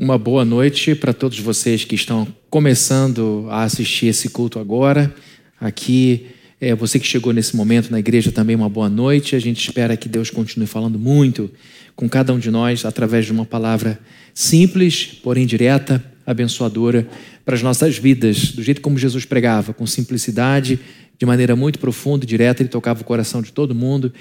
Uma 0.00 0.16
boa 0.16 0.44
noite 0.44 0.94
para 0.94 1.12
todos 1.12 1.40
vocês 1.40 1.84
que 1.84 1.96
estão 1.96 2.24
começando 2.48 3.48
a 3.50 3.64
assistir 3.64 4.06
esse 4.06 4.30
culto 4.30 4.60
agora. 4.60 5.12
Aqui, 5.60 6.26
é, 6.60 6.72
você 6.72 7.00
que 7.00 7.06
chegou 7.06 7.32
nesse 7.32 7.56
momento 7.56 7.90
na 7.90 7.98
igreja 7.98 8.30
também, 8.30 8.54
uma 8.54 8.68
boa 8.68 8.88
noite. 8.88 9.34
A 9.34 9.40
gente 9.40 9.60
espera 9.60 9.96
que 9.96 10.08
Deus 10.08 10.30
continue 10.30 10.68
falando 10.68 11.00
muito 11.00 11.50
com 11.96 12.08
cada 12.08 12.32
um 12.32 12.38
de 12.38 12.48
nós 12.48 12.84
através 12.84 13.26
de 13.26 13.32
uma 13.32 13.44
palavra 13.44 13.98
simples, 14.32 15.04
porém 15.20 15.44
direta, 15.44 16.00
abençoadora 16.24 17.04
para 17.44 17.56
as 17.56 17.62
nossas 17.62 17.98
vidas, 17.98 18.52
do 18.52 18.62
jeito 18.62 18.80
como 18.80 18.96
Jesus 18.96 19.24
pregava, 19.24 19.74
com 19.74 19.84
simplicidade, 19.84 20.78
de 21.18 21.26
maneira 21.26 21.56
muito 21.56 21.80
profunda 21.80 22.24
e 22.24 22.28
direta. 22.28 22.62
Ele 22.62 22.68
tocava 22.68 23.00
o 23.00 23.04
coração 23.04 23.42
de 23.42 23.52
todo 23.52 23.74
mundo 23.74 24.12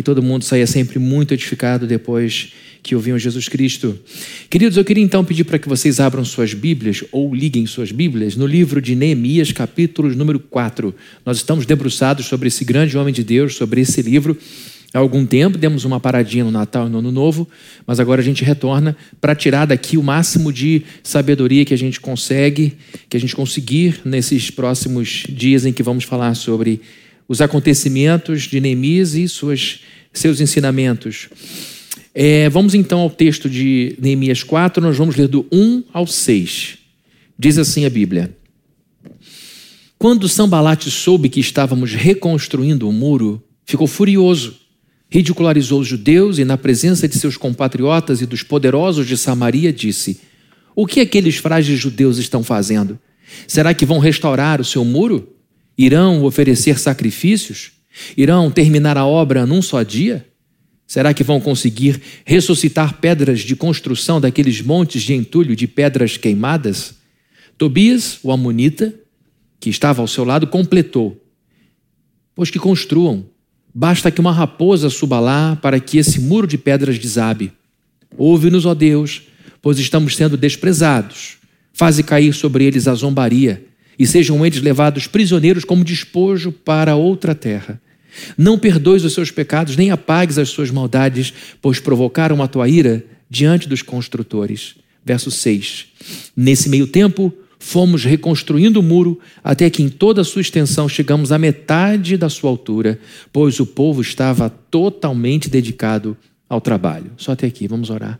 e 0.00 0.02
todo 0.02 0.22
mundo 0.22 0.46
saía 0.46 0.66
sempre 0.66 0.98
muito 0.98 1.34
edificado 1.34 1.86
depois 1.86 2.54
que 2.82 2.94
ouviam 2.94 3.18
Jesus 3.18 3.50
Cristo. 3.50 3.98
Queridos, 4.48 4.78
eu 4.78 4.84
queria 4.84 5.04
então 5.04 5.22
pedir 5.22 5.44
para 5.44 5.58
que 5.58 5.68
vocês 5.68 6.00
abram 6.00 6.24
suas 6.24 6.54
Bíblias 6.54 7.04
ou 7.12 7.34
liguem 7.34 7.66
suas 7.66 7.92
Bíblias 7.92 8.34
no 8.34 8.46
livro 8.46 8.80
de 8.80 8.94
Neemias, 8.96 9.52
capítulo 9.52 10.08
número 10.14 10.40
4. 10.40 10.94
Nós 11.22 11.36
estamos 11.36 11.66
debruçados 11.66 12.24
sobre 12.24 12.48
esse 12.48 12.64
grande 12.64 12.96
homem 12.96 13.12
de 13.12 13.22
Deus, 13.22 13.56
sobre 13.56 13.82
esse 13.82 14.00
livro. 14.00 14.38
Há 14.94 14.98
algum 14.98 15.26
tempo 15.26 15.58
demos 15.58 15.84
uma 15.84 16.00
paradinha 16.00 16.44
no 16.44 16.50
Natal 16.50 16.86
e 16.86 16.90
no 16.90 17.00
Ano 17.00 17.12
Novo, 17.12 17.46
mas 17.86 18.00
agora 18.00 18.22
a 18.22 18.24
gente 18.24 18.42
retorna 18.42 18.96
para 19.20 19.34
tirar 19.34 19.66
daqui 19.66 19.98
o 19.98 20.02
máximo 20.02 20.50
de 20.50 20.80
sabedoria 21.02 21.66
que 21.66 21.74
a 21.74 21.78
gente 21.78 22.00
consegue, 22.00 22.72
que 23.06 23.18
a 23.18 23.20
gente 23.20 23.36
conseguir 23.36 24.00
nesses 24.02 24.50
próximos 24.50 25.24
dias 25.28 25.66
em 25.66 25.74
que 25.74 25.82
vamos 25.82 26.04
falar 26.04 26.32
sobre 26.32 26.80
os 27.30 27.40
acontecimentos 27.40 28.42
de 28.42 28.60
Neemias 28.60 29.14
e 29.14 29.28
suas, 29.28 29.82
seus 30.12 30.40
ensinamentos. 30.40 31.28
É, 32.14 32.48
vamos 32.48 32.74
então 32.74 33.00
ao 33.00 33.10
texto 33.10 33.48
de 33.48 33.96
Neemias 34.00 34.42
4, 34.42 34.82
nós 34.82 34.96
vamos 34.96 35.16
ler 35.16 35.28
do 35.28 35.46
1 35.52 35.84
ao 35.92 36.06
6. 36.06 36.78
Diz 37.38 37.56
assim 37.56 37.84
a 37.84 37.90
Bíblia: 37.90 38.36
Quando 39.98 40.28
Sambalate 40.28 40.90
soube 40.90 41.28
que 41.28 41.40
estávamos 41.40 41.94
reconstruindo 41.94 42.88
o 42.88 42.92
muro, 42.92 43.42
ficou 43.64 43.86
furioso, 43.86 44.58
ridicularizou 45.08 45.80
os 45.80 45.86
judeus 45.86 46.38
e, 46.38 46.44
na 46.44 46.58
presença 46.58 47.06
de 47.06 47.16
seus 47.16 47.36
compatriotas 47.36 48.20
e 48.20 48.26
dos 48.26 48.42
poderosos 48.42 49.06
de 49.06 49.16
Samaria, 49.16 49.72
disse: 49.72 50.20
O 50.74 50.86
que 50.86 51.00
aqueles 51.00 51.36
frágeis 51.36 51.78
judeus 51.78 52.18
estão 52.18 52.42
fazendo? 52.42 52.98
Será 53.46 53.72
que 53.72 53.86
vão 53.86 53.98
restaurar 53.98 54.60
o 54.60 54.64
seu 54.64 54.84
muro? 54.84 55.28
Irão 55.78 56.24
oferecer 56.24 56.78
sacrifícios? 56.78 57.72
Irão 58.16 58.50
terminar 58.50 58.96
a 58.96 59.06
obra 59.06 59.46
num 59.46 59.62
só 59.62 59.82
dia? 59.82 60.26
Será 60.86 61.14
que 61.14 61.22
vão 61.22 61.40
conseguir 61.40 62.00
ressuscitar 62.24 63.00
pedras 63.00 63.40
de 63.40 63.54
construção 63.54 64.20
daqueles 64.20 64.60
montes 64.60 65.02
de 65.02 65.14
entulho 65.14 65.54
de 65.54 65.68
pedras 65.68 66.16
queimadas? 66.16 66.96
Tobias, 67.56 68.18
o 68.22 68.32
Amonita, 68.32 68.92
que 69.60 69.70
estava 69.70 70.00
ao 70.00 70.08
seu 70.08 70.24
lado, 70.24 70.46
completou: 70.46 71.22
Pois 72.34 72.50
que 72.50 72.58
construam, 72.58 73.26
basta 73.72 74.10
que 74.10 74.20
uma 74.20 74.32
raposa 74.32 74.90
suba 74.90 75.20
lá 75.20 75.54
para 75.56 75.78
que 75.78 75.98
esse 75.98 76.20
muro 76.20 76.46
de 76.46 76.58
pedras 76.58 76.98
desabe. 76.98 77.52
Ouve-nos, 78.16 78.66
ó 78.66 78.74
Deus, 78.74 79.22
pois 79.62 79.78
estamos 79.78 80.16
sendo 80.16 80.36
desprezados. 80.36 81.38
Faze 81.72 82.02
cair 82.02 82.34
sobre 82.34 82.64
eles 82.64 82.88
a 82.88 82.94
zombaria, 82.94 83.64
e 84.00 84.06
sejam 84.06 84.46
eles 84.46 84.62
levados 84.62 85.06
prisioneiros 85.06 85.62
como 85.62 85.84
despojo 85.84 86.50
para 86.50 86.96
outra 86.96 87.34
terra. 87.34 87.78
Não 88.36 88.58
perdoes 88.58 89.04
os 89.04 89.12
seus 89.12 89.30
pecados, 89.30 89.76
nem 89.76 89.90
apagues 89.90 90.38
as 90.38 90.48
suas 90.48 90.70
maldades, 90.70 91.34
pois 91.60 91.78
provocaram 91.78 92.42
a 92.42 92.48
tua 92.48 92.66
ira 92.66 93.04
diante 93.28 93.68
dos 93.68 93.82
construtores. 93.82 94.76
Verso 95.04 95.30
6. 95.30 95.88
Nesse 96.34 96.70
meio 96.70 96.86
tempo, 96.86 97.30
fomos 97.58 98.02
reconstruindo 98.02 98.80
o 98.80 98.82
muro 98.82 99.20
até 99.44 99.68
que 99.68 99.82
em 99.82 99.90
toda 99.90 100.22
a 100.22 100.24
sua 100.24 100.40
extensão 100.40 100.88
chegamos 100.88 101.30
à 101.30 101.36
metade 101.36 102.16
da 102.16 102.30
sua 102.30 102.48
altura, 102.48 102.98
pois 103.30 103.60
o 103.60 103.66
povo 103.66 104.00
estava 104.00 104.48
totalmente 104.48 105.50
dedicado 105.50 106.16
ao 106.48 106.60
trabalho. 106.60 107.12
Só 107.18 107.32
até 107.32 107.46
aqui, 107.46 107.68
vamos 107.68 107.90
orar. 107.90 108.18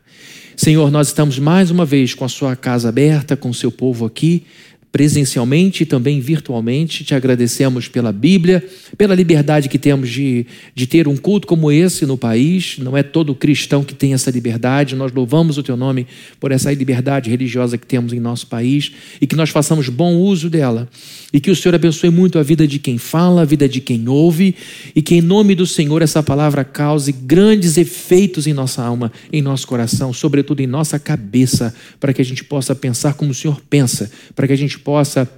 Senhor, 0.55 0.91
nós 0.91 1.07
estamos 1.07 1.39
mais 1.39 1.71
uma 1.71 1.87
vez 1.87 2.13
com 2.13 2.23
a 2.23 2.29
sua 2.29 2.55
casa 2.55 2.91
aberta, 2.91 3.35
com 3.35 3.49
o 3.49 3.55
seu 3.55 3.73
povo 3.73 4.05
aqui 4.05 4.45
presencialmente 4.93 5.83
e 5.83 5.87
também 5.87 6.21
virtualmente. 6.21 7.05
Te 7.05 7.15
agradecemos 7.15 7.89
pela 7.89 8.13
Bíblia, 8.13 8.65
pela 8.99 9.15
liberdade 9.15 9.69
que 9.69 9.79
temos 9.79 10.11
de, 10.11 10.47
de 10.75 10.87
ter 10.87 11.07
um 11.07 11.17
culto 11.17 11.47
como 11.47 11.71
esse 11.71 12.05
no 12.05 12.19
país. 12.19 12.77
Não 12.79 12.97
é 12.97 13.03
todo 13.03 13.35
cristão 13.35 13.85
que 13.85 13.95
tem 13.95 14.15
essa 14.15 14.31
liberdade. 14.31 14.97
Nós 14.97 15.13
louvamos 15.13 15.59
o 15.59 15.63
Teu 15.63 15.77
nome 15.77 16.07
por 16.39 16.51
essa 16.51 16.73
liberdade 16.73 17.31
religiosa 17.31 17.79
que 17.79 17.87
temos 17.87 18.13
em 18.13 18.21
nosso 18.21 18.47
país 18.47 18.93
e 19.21 19.27
que 19.27 19.37
nós 19.37 19.51
façamos 19.51 19.89
bom 19.89 20.17
uso 20.17 20.51
dela. 20.51 20.89
E 21.33 21.39
que 21.39 21.51
o 21.51 21.57
Senhor 21.57 21.75
abençoe 21.75 22.11
muito 22.11 22.39
a 22.39 22.43
vida 22.43 22.67
de 22.67 22.81
quem 22.81 22.99
fala, 22.99 23.43
a 23.43 23.45
vida 23.45 23.69
de 23.69 23.81
quem 23.81 24.09
ouve 24.09 24.57
e 24.95 25.01
que, 25.01 25.15
em 25.15 25.21
nome 25.21 25.55
do 25.55 25.67
Senhor, 25.67 26.03
essa 26.03 26.23
palavra 26.23 26.65
cause 26.65 27.13
grandes 27.13 27.77
efeitos 27.77 28.49
em 28.49 28.53
nossa 28.53 28.83
alma, 28.83 29.13
em 29.33 29.41
nosso 29.41 29.67
coração, 29.67 30.13
sobretudo 30.13 30.61
em 30.61 30.67
nossa 30.67 30.99
cabeça, 30.99 31.73
para 32.01 32.13
que 32.13 32.21
a 32.21 32.25
gente 32.25 32.43
possa 32.43 32.75
pensar 32.75 33.15
como 33.15 33.31
o 33.31 33.35
Senhor 33.35 33.61
pensa, 33.71 34.11
para 34.35 34.49
que 34.49 34.53
a 34.53 34.57
gente 34.57 34.80
possa 34.81 35.29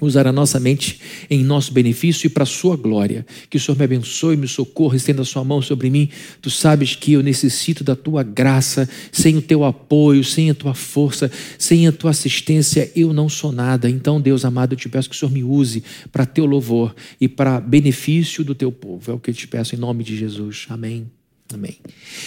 usar 0.00 0.26
a 0.26 0.32
nossa 0.32 0.60
mente 0.60 1.00
em 1.30 1.42
nosso 1.42 1.72
benefício 1.72 2.26
e 2.26 2.30
para 2.30 2.42
a 2.42 2.46
sua 2.46 2.76
glória. 2.76 3.24
Que 3.48 3.56
o 3.56 3.60
Senhor 3.60 3.76
me 3.78 3.84
abençoe, 3.84 4.36
me 4.36 4.46
socorra, 4.46 4.96
estenda 4.96 5.22
a 5.22 5.24
sua 5.24 5.42
mão 5.42 5.62
sobre 5.62 5.88
mim. 5.88 6.08
Tu 6.40 6.50
sabes 6.50 6.94
que 6.94 7.12
eu 7.12 7.22
necessito 7.22 7.82
da 7.82 7.96
tua 7.96 8.22
graça. 8.22 8.88
Sem 9.10 9.36
o 9.36 9.42
teu 9.42 9.64
apoio, 9.64 10.22
sem 10.22 10.50
a 10.50 10.54
tua 10.54 10.74
força, 10.74 11.30
sem 11.58 11.86
a 11.86 11.92
tua 11.92 12.10
assistência, 12.10 12.90
eu 12.94 13.12
não 13.12 13.28
sou 13.28 13.52
nada. 13.52 13.88
Então, 13.88 14.20
Deus 14.20 14.44
amado, 14.44 14.74
eu 14.74 14.76
te 14.76 14.88
peço 14.88 15.08
que 15.08 15.16
o 15.16 15.18
Senhor 15.18 15.32
me 15.32 15.42
use 15.42 15.82
para 16.12 16.26
teu 16.26 16.44
louvor 16.44 16.94
e 17.20 17.28
para 17.28 17.60
benefício 17.60 18.44
do 18.44 18.54
teu 18.54 18.70
povo. 18.70 19.10
É 19.10 19.14
o 19.14 19.18
que 19.18 19.30
eu 19.30 19.34
te 19.34 19.48
peço 19.48 19.74
em 19.74 19.78
nome 19.78 20.04
de 20.04 20.16
Jesus. 20.16 20.66
Amém. 20.68 21.06
Amém. 21.54 21.76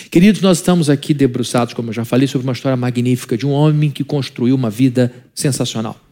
Queridos, 0.10 0.42
nós 0.42 0.60
estamos 0.60 0.90
aqui 0.90 1.14
debruçados, 1.14 1.74
como 1.74 1.90
eu 1.90 1.94
já 1.94 2.06
falei, 2.06 2.26
sobre 2.26 2.48
uma 2.48 2.54
história 2.54 2.78
magnífica 2.78 3.38
de 3.38 3.46
um 3.46 3.52
homem 3.52 3.92
que 3.92 4.04
construiu 4.04 4.56
uma 4.56 4.70
vida 4.70 5.14
sensacional. 5.36 6.09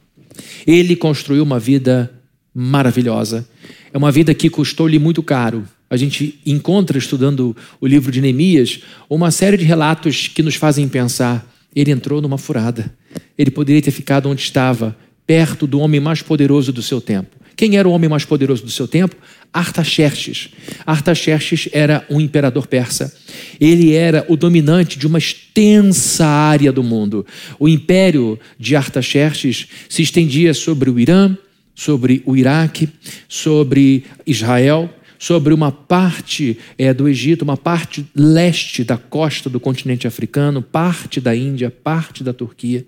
Ele 0.66 0.96
construiu 0.96 1.44
uma 1.44 1.60
vida 1.60 2.12
maravilhosa. 2.54 3.48
É 3.94 3.98
uma 3.98 4.12
vida 4.12 4.34
que 4.34 4.50
custou-lhe 4.50 5.00
muito 5.00 5.22
caro. 5.22 5.64
A 5.90 5.96
gente 5.96 6.40
encontra, 6.46 6.98
estudando 6.98 7.56
o 7.80 7.88
livro 7.88 8.12
de 8.12 8.20
Neemias, 8.20 8.82
uma 9.10 9.32
série 9.32 9.58
de 9.58 9.64
relatos 9.64 10.28
que 10.28 10.44
nos 10.44 10.56
fazem 10.56 10.88
pensar: 10.88 11.48
ele 11.76 11.92
entrou 11.92 12.22
numa 12.22 12.38
furada. 12.38 12.94
Ele 13.38 13.52
poderia 13.52 13.82
ter 13.82 13.92
ficado 13.92 14.30
onde 14.30 14.42
estava, 14.42 14.98
perto 15.26 15.68
do 15.68 15.80
homem 15.80 16.00
mais 16.00 16.22
poderoso 16.22 16.74
do 16.74 16.82
seu 16.82 17.00
tempo. 17.00 17.36
Quem 17.58 17.76
era 17.76 17.90
o 17.90 17.92
homem 17.92 18.08
mais 18.08 18.24
poderoso 18.24 18.64
do 18.64 18.70
seu 18.70 18.88
tempo? 18.88 19.16
Artaxerxes. 19.52 20.50
Artaxerxes 20.86 21.68
era 21.74 22.06
um 22.08 22.22
imperador 22.22 22.68
persa. 22.68 23.12
Ele 23.60 23.94
era 23.94 24.24
o 24.30 24.38
dominante 24.38 25.00
de 25.00 25.08
uma 25.08 25.18
extensa 25.18 26.28
área 26.28 26.72
do 26.72 26.84
mundo. 26.84 27.26
O 27.60 27.68
império 27.68 28.40
de 28.60 28.76
Artaxerxes 28.76 29.68
se 29.90 30.04
estendia 30.04 30.54
sobre 30.54 30.92
o 30.92 31.00
Irã, 31.00 31.36
sobre 31.74 32.22
o 32.28 32.38
Iraque, 32.38 32.90
sobre 33.28 34.04
Israel, 34.26 34.94
sobre 35.18 35.52
uma 35.52 35.72
parte 35.72 36.60
é, 36.78 36.94
do 36.94 37.08
Egito, 37.08 37.42
uma 37.42 37.58
parte 37.58 38.06
leste 38.16 38.84
da 38.84 38.98
costa 38.98 39.50
do 39.50 39.60
continente 39.60 40.06
africano, 40.06 40.62
parte 40.62 41.20
da 41.20 41.36
Índia, 41.36 41.72
parte 41.72 42.24
da 42.24 42.34
Turquia. 42.34 42.86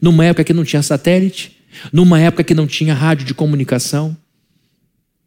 Numa 0.00 0.24
época 0.24 0.44
que 0.44 0.52
não 0.52 0.64
tinha 0.64 0.82
satélite, 0.82 1.63
numa 1.92 2.20
época 2.20 2.44
que 2.44 2.54
não 2.54 2.66
tinha 2.66 2.94
rádio 2.94 3.26
de 3.26 3.34
comunicação, 3.34 4.16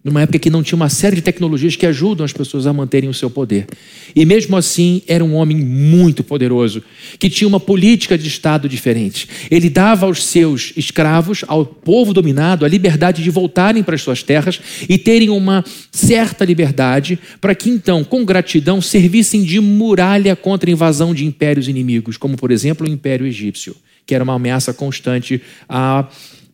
numa 0.08 0.22
época 0.22 0.40
que 0.40 0.50
não 0.50 0.63
tinha 0.63 0.78
uma 0.78 0.88
série 0.88 1.18
de 1.18 1.22
tecnologias 1.22 1.75
que 1.75 1.85
ajudam 1.85 2.24
as 2.24 2.31
pessoas 2.31 2.66
a 2.66 2.72
manterem 2.72 3.09
o 3.09 3.13
seu 3.13 3.30
poder. 3.30 3.68
E 4.16 4.25
mesmo 4.25 4.56
assim, 4.56 5.02
era 5.06 5.24
um 5.24 5.35
homem 5.35 5.58
muito 5.58 6.24
poderoso, 6.24 6.81
que 7.19 7.30
tinha 7.30 7.46
uma 7.47 7.59
política 7.59 8.18
de 8.18 8.25
Estado 8.25 8.69
diferente. 8.69 9.28
Ele 9.52 9.70
dava 9.70 10.05
aos 10.05 10.23
seus 10.23 10.72
escravos, 10.78 11.44
ao 11.46 11.66
povo 11.66 12.14
dominado, 12.14 12.64
a 12.64 12.70
liberdade 12.70 13.22
de 13.22 13.29
voltarem 13.29 13.84
para 13.84 13.96
as 13.96 14.02
suas 14.02 14.23
terras 14.23 14.61
e 14.88 14.97
terem 14.97 15.29
uma 15.29 15.61
certa 15.91 16.46
liberdade, 16.46 17.20
para 17.41 17.53
que 17.53 17.70
então, 17.70 18.02
com 18.02 18.23
gratidão, 18.23 18.82
servissem 18.82 19.43
de 19.43 19.59
muralha 19.59 20.38
contra 20.38 20.70
a 20.70 20.72
invasão 20.72 21.14
de 21.14 21.26
impérios 21.26 21.67
inimigos, 21.67 22.16
como 22.16 22.38
por 22.38 22.52
exemplo 22.52 22.88
o 22.88 22.90
Império 22.90 23.28
Egípcio, 23.28 23.76
que 24.05 24.16
era 24.16 24.23
uma 24.23 24.35
ameaça 24.35 24.73
constante 24.73 25.41
a 25.67 26.08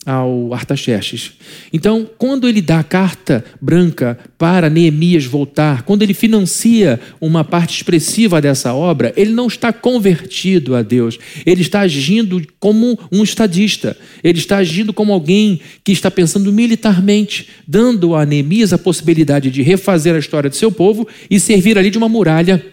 ao 0.06 0.54
Artaxerxes. 0.54 1.34
Então, 1.72 2.10
quando 2.18 2.48
ele 2.48 2.62
dá 2.62 2.80
a 2.80 2.84
carta 2.84 3.44
branca 3.62 4.18
para 4.38 4.70
Neemias 4.70 5.26
voltar, 5.26 5.84
quando 5.84 6.04
ele 6.04 6.14
financia 6.14 7.00
uma 7.22 7.44
parte 7.44 7.76
expressiva 7.76 8.42
dessa 8.42 8.74
obra, 8.74 9.14
ele 9.16 9.32
não 9.32 9.48
está 9.48 9.72
convertido 9.72 10.76
a 10.76 10.82
Deus, 10.82 11.18
ele 11.46 11.62
está 11.62 11.82
agindo 11.82 12.42
como 12.60 13.00
um 13.12 13.24
estadista, 13.24 13.98
ele 14.24 14.40
está 14.40 14.58
agindo 14.58 14.94
como 14.94 15.14
alguém 15.14 15.60
que 15.84 15.92
está 15.92 16.12
pensando 16.12 16.52
militarmente, 16.52 17.48
dando 17.68 18.16
a 18.16 18.26
Neemias 18.26 18.74
a 18.74 18.78
possibilidade 18.78 19.50
de 19.50 19.62
refazer 19.62 20.16
a 20.16 20.20
história 20.20 20.50
de 20.50 20.58
seu 20.58 20.72
povo 20.72 21.08
e 21.30 21.40
servir 21.40 21.78
ali 21.78 21.90
de 21.90 21.98
uma 21.98 22.10
muralha 22.10 22.73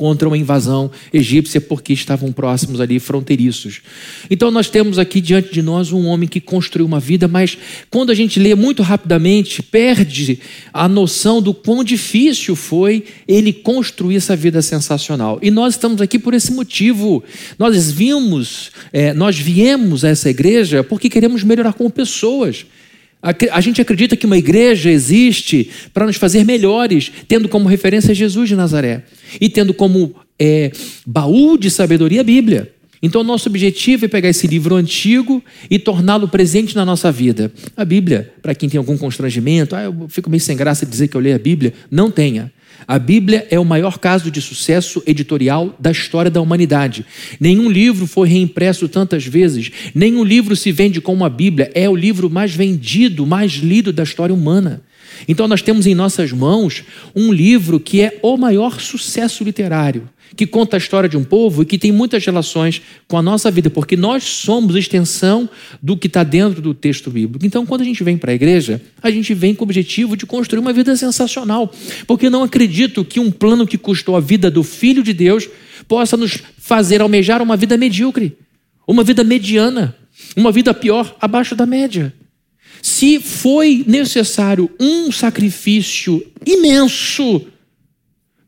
contra 0.00 0.26
uma 0.26 0.38
invasão 0.38 0.90
egípcia, 1.12 1.60
porque 1.60 1.92
estavam 1.92 2.32
próximos 2.32 2.80
ali, 2.80 2.98
fronteiriços. 2.98 3.82
Então 4.30 4.50
nós 4.50 4.70
temos 4.70 4.98
aqui 4.98 5.20
diante 5.20 5.52
de 5.52 5.60
nós 5.60 5.92
um 5.92 6.06
homem 6.06 6.26
que 6.26 6.40
construiu 6.40 6.86
uma 6.86 6.98
vida, 6.98 7.28
mas 7.28 7.58
quando 7.90 8.08
a 8.08 8.14
gente 8.14 8.40
lê 8.40 8.54
muito 8.54 8.82
rapidamente, 8.82 9.62
perde 9.62 10.40
a 10.72 10.88
noção 10.88 11.42
do 11.42 11.52
quão 11.52 11.84
difícil 11.84 12.56
foi 12.56 13.04
ele 13.28 13.52
construir 13.52 14.16
essa 14.16 14.34
vida 14.34 14.62
sensacional. 14.62 15.38
E 15.42 15.50
nós 15.50 15.74
estamos 15.74 16.00
aqui 16.00 16.18
por 16.18 16.32
esse 16.32 16.50
motivo. 16.50 17.22
Nós 17.58 17.92
vimos, 17.92 18.70
é, 18.94 19.12
nós 19.12 19.38
viemos 19.38 20.02
a 20.02 20.08
essa 20.08 20.30
igreja 20.30 20.82
porque 20.82 21.10
queremos 21.10 21.44
melhorar 21.44 21.74
como 21.74 21.90
pessoas. 21.90 22.64
A 23.22 23.60
gente 23.60 23.82
acredita 23.82 24.16
que 24.16 24.24
uma 24.24 24.38
igreja 24.38 24.90
existe 24.90 25.68
para 25.92 26.06
nos 26.06 26.16
fazer 26.16 26.44
melhores, 26.44 27.12
tendo 27.28 27.48
como 27.48 27.68
referência 27.68 28.14
Jesus 28.14 28.48
de 28.48 28.56
Nazaré 28.56 29.02
e 29.38 29.48
tendo 29.48 29.74
como 29.74 30.14
é, 30.38 30.72
baú 31.06 31.58
de 31.58 31.70
sabedoria 31.70 32.22
a 32.22 32.24
Bíblia. 32.24 32.72
Então, 33.02 33.24
nosso 33.24 33.48
objetivo 33.48 34.04
é 34.04 34.08
pegar 34.08 34.28
esse 34.28 34.46
livro 34.46 34.74
antigo 34.74 35.42
e 35.70 35.78
torná-lo 35.78 36.28
presente 36.28 36.74
na 36.74 36.84
nossa 36.84 37.10
vida. 37.10 37.50
A 37.76 37.84
Bíblia, 37.84 38.32
para 38.42 38.54
quem 38.54 38.68
tem 38.68 38.78
algum 38.78 38.96
constrangimento, 38.96 39.74
ah, 39.74 39.84
eu 39.84 40.06
fico 40.08 40.28
meio 40.28 40.40
sem 40.40 40.56
graça 40.56 40.84
de 40.84 40.92
dizer 40.92 41.08
que 41.08 41.16
eu 41.16 41.20
leio 41.20 41.36
a 41.36 41.38
Bíblia, 41.38 41.72
não 41.90 42.10
tenha. 42.10 42.52
A 42.86 42.98
Bíblia 42.98 43.46
é 43.50 43.58
o 43.58 43.64
maior 43.64 43.98
caso 43.98 44.30
de 44.30 44.40
sucesso 44.40 45.02
editorial 45.06 45.74
da 45.78 45.90
história 45.90 46.30
da 46.30 46.40
humanidade. 46.40 47.04
Nenhum 47.38 47.70
livro 47.70 48.06
foi 48.06 48.28
reimpresso 48.28 48.88
tantas 48.88 49.24
vezes, 49.24 49.70
nenhum 49.94 50.24
livro 50.24 50.56
se 50.56 50.72
vende 50.72 51.00
como 51.00 51.24
a 51.24 51.28
Bíblia. 51.28 51.70
É 51.74 51.88
o 51.88 51.96
livro 51.96 52.28
mais 52.28 52.54
vendido, 52.54 53.26
mais 53.26 53.52
lido 53.52 53.92
da 53.92 54.02
história 54.02 54.34
humana. 54.34 54.82
Então, 55.28 55.46
nós 55.46 55.62
temos 55.62 55.86
em 55.86 55.94
nossas 55.94 56.32
mãos 56.32 56.82
um 57.14 57.32
livro 57.32 57.78
que 57.78 58.00
é 58.00 58.18
o 58.22 58.36
maior 58.36 58.80
sucesso 58.80 59.44
literário 59.44 60.08
que 60.36 60.46
conta 60.46 60.76
a 60.76 60.78
história 60.78 61.08
de 61.08 61.16
um 61.16 61.24
povo 61.24 61.62
e 61.62 61.66
que 61.66 61.78
tem 61.78 61.92
muitas 61.92 62.24
relações 62.24 62.80
com 63.08 63.16
a 63.16 63.22
nossa 63.22 63.50
vida, 63.50 63.68
porque 63.68 63.96
nós 63.96 64.22
somos 64.24 64.76
extensão 64.76 65.48
do 65.82 65.96
que 65.96 66.06
está 66.06 66.22
dentro 66.22 66.62
do 66.62 66.72
texto 66.72 67.10
bíblico. 67.10 67.44
Então, 67.44 67.66
quando 67.66 67.82
a 67.82 67.84
gente 67.84 68.02
vem 68.04 68.16
para 68.16 68.32
a 68.32 68.34
igreja, 68.34 68.80
a 69.02 69.10
gente 69.10 69.34
vem 69.34 69.54
com 69.54 69.62
o 69.62 69.66
objetivo 69.66 70.16
de 70.16 70.26
construir 70.26 70.60
uma 70.60 70.72
vida 70.72 70.94
sensacional, 70.96 71.72
porque 72.06 72.30
não 72.30 72.42
acredito 72.42 73.04
que 73.04 73.20
um 73.20 73.30
plano 73.30 73.66
que 73.66 73.78
custou 73.78 74.16
a 74.16 74.20
vida 74.20 74.50
do 74.50 74.62
Filho 74.62 75.02
de 75.02 75.12
Deus 75.12 75.48
possa 75.88 76.16
nos 76.16 76.38
fazer 76.58 77.00
almejar 77.00 77.42
uma 77.42 77.56
vida 77.56 77.76
medíocre, 77.76 78.36
uma 78.86 79.02
vida 79.02 79.24
mediana, 79.24 79.96
uma 80.36 80.52
vida 80.52 80.72
pior, 80.72 81.16
abaixo 81.20 81.54
da 81.54 81.66
média. 81.66 82.12
Se 82.82 83.20
foi 83.20 83.84
necessário 83.86 84.70
um 84.80 85.12
sacrifício 85.12 86.24
imenso 86.46 87.46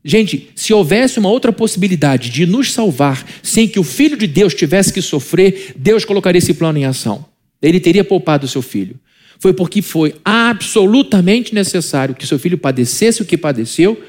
Gente, 0.05 0.49
se 0.53 0.73
houvesse 0.73 1.17
uma 1.17 1.29
outra 1.29 1.53
possibilidade 1.53 2.29
de 2.29 2.45
nos 2.45 2.73
salvar 2.73 3.25
sem 3.41 3.67
que 3.67 3.79
o 3.79 3.83
Filho 3.83 4.17
de 4.17 4.27
Deus 4.27 4.53
tivesse 4.53 4.91
que 4.91 5.01
sofrer, 5.01 5.73
Deus 5.77 6.03
colocaria 6.03 6.39
esse 6.39 6.53
plano 6.53 6.77
em 6.77 6.85
ação. 6.85 7.25
Ele 7.61 7.79
teria 7.79 8.03
poupado 8.03 8.45
o 8.45 8.49
seu 8.49 8.61
filho. 8.61 8.99
Foi 9.39 9.53
porque 9.53 9.81
foi 9.81 10.15
absolutamente 10.23 11.53
necessário 11.53 12.15
que 12.15 12.27
seu 12.27 12.37
filho 12.37 12.57
padecesse 12.57 13.21
o 13.21 13.25
que 13.25 13.37
padeceu, 13.37 14.01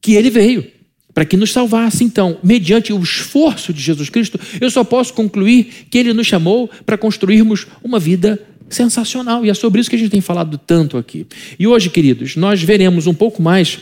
que 0.00 0.14
ele 0.14 0.30
veio, 0.30 0.64
para 1.12 1.24
que 1.24 1.36
nos 1.36 1.52
salvasse. 1.52 2.04
Então, 2.04 2.38
mediante 2.42 2.92
o 2.92 3.02
esforço 3.02 3.72
de 3.72 3.80
Jesus 3.80 4.08
Cristo, 4.08 4.38
eu 4.60 4.70
só 4.70 4.84
posso 4.84 5.12
concluir 5.14 5.86
que 5.90 5.98
ele 5.98 6.12
nos 6.12 6.28
chamou 6.28 6.70
para 6.86 6.96
construirmos 6.96 7.66
uma 7.82 7.98
vida 7.98 8.40
sensacional. 8.68 9.44
E 9.44 9.50
é 9.50 9.54
sobre 9.54 9.80
isso 9.80 9.90
que 9.90 9.96
a 9.96 9.98
gente 9.98 10.10
tem 10.10 10.20
falado 10.20 10.58
tanto 10.58 10.96
aqui. 10.96 11.26
E 11.58 11.66
hoje, 11.66 11.90
queridos, 11.90 12.36
nós 12.36 12.62
veremos 12.62 13.08
um 13.08 13.14
pouco 13.14 13.42
mais 13.42 13.80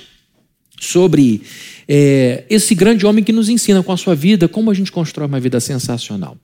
sobre 0.80 1.42
é, 1.88 2.44
esse 2.50 2.74
grande 2.74 3.06
homem 3.06 3.22
que 3.22 3.32
nos 3.32 3.48
ensina 3.48 3.82
com 3.82 3.92
a 3.92 3.96
sua 3.96 4.14
vida 4.14 4.48
como 4.48 4.70
a 4.70 4.74
gente 4.74 4.92
constrói 4.92 5.26
uma 5.26 5.40
vida 5.40 5.60
sensacional. 5.60 6.36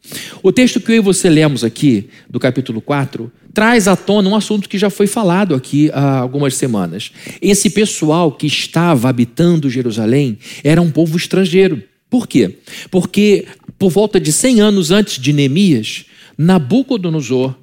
O 0.42 0.52
texto 0.52 0.80
que 0.80 0.92
eu 0.92 0.96
e 0.96 1.00
você 1.00 1.28
lemos 1.28 1.64
aqui, 1.64 2.08
do 2.28 2.38
capítulo 2.38 2.80
4, 2.80 3.30
traz 3.52 3.88
à 3.88 3.96
tona 3.96 4.28
um 4.28 4.36
assunto 4.36 4.68
que 4.68 4.78
já 4.78 4.88
foi 4.88 5.06
falado 5.06 5.54
aqui 5.54 5.90
há 5.92 6.18
algumas 6.18 6.54
semanas. 6.54 7.12
Esse 7.40 7.70
pessoal 7.70 8.32
que 8.32 8.46
estava 8.46 9.08
habitando 9.08 9.68
Jerusalém 9.68 10.38
era 10.64 10.80
um 10.80 10.90
povo 10.90 11.16
estrangeiro. 11.16 11.82
Por 12.08 12.26
quê? 12.26 12.58
Porque 12.90 13.46
por 13.78 13.90
volta 13.90 14.20
de 14.20 14.32
100 14.32 14.60
anos 14.60 14.90
antes 14.90 15.18
de 15.20 15.32
Neemias, 15.32 16.04
Nabucodonosor, 16.36 17.54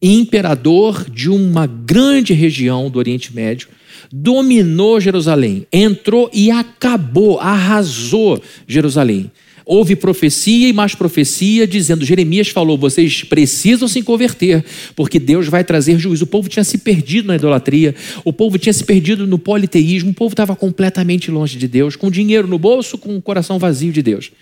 imperador 0.00 1.08
de 1.10 1.28
uma 1.28 1.66
grande 1.66 2.32
região 2.32 2.90
do 2.90 2.98
Oriente 2.98 3.34
Médio, 3.34 3.68
dominou 4.12 5.00
Jerusalém, 5.00 5.66
entrou 5.72 6.30
e 6.32 6.50
acabou, 6.50 7.38
arrasou 7.38 8.42
Jerusalém. 8.66 9.30
Houve 9.72 9.94
profecia 9.94 10.68
e 10.68 10.72
mais 10.72 10.96
profecia 10.96 11.64
dizendo: 11.64 12.04
Jeremias 12.04 12.48
falou, 12.48 12.76
vocês 12.76 13.22
precisam 13.22 13.86
se 13.86 14.02
converter, 14.02 14.64
porque 14.96 15.18
Deus 15.18 15.46
vai 15.46 15.62
trazer 15.62 15.96
juízo. 15.96 16.24
O 16.24 16.26
povo 16.26 16.48
tinha 16.48 16.64
se 16.64 16.78
perdido 16.78 17.28
na 17.28 17.36
idolatria, 17.36 17.94
o 18.24 18.32
povo 18.32 18.58
tinha 18.58 18.72
se 18.72 18.82
perdido 18.82 19.28
no 19.28 19.38
politeísmo, 19.38 20.10
o 20.10 20.14
povo 20.14 20.32
estava 20.32 20.56
completamente 20.56 21.30
longe 21.30 21.56
de 21.56 21.68
Deus, 21.68 21.94
com 21.94 22.10
dinheiro 22.10 22.48
no 22.48 22.58
bolso, 22.58 22.98
com 22.98 23.16
o 23.16 23.22
coração 23.22 23.60
vazio 23.60 23.92
de 23.92 24.02
Deus. 24.02 24.32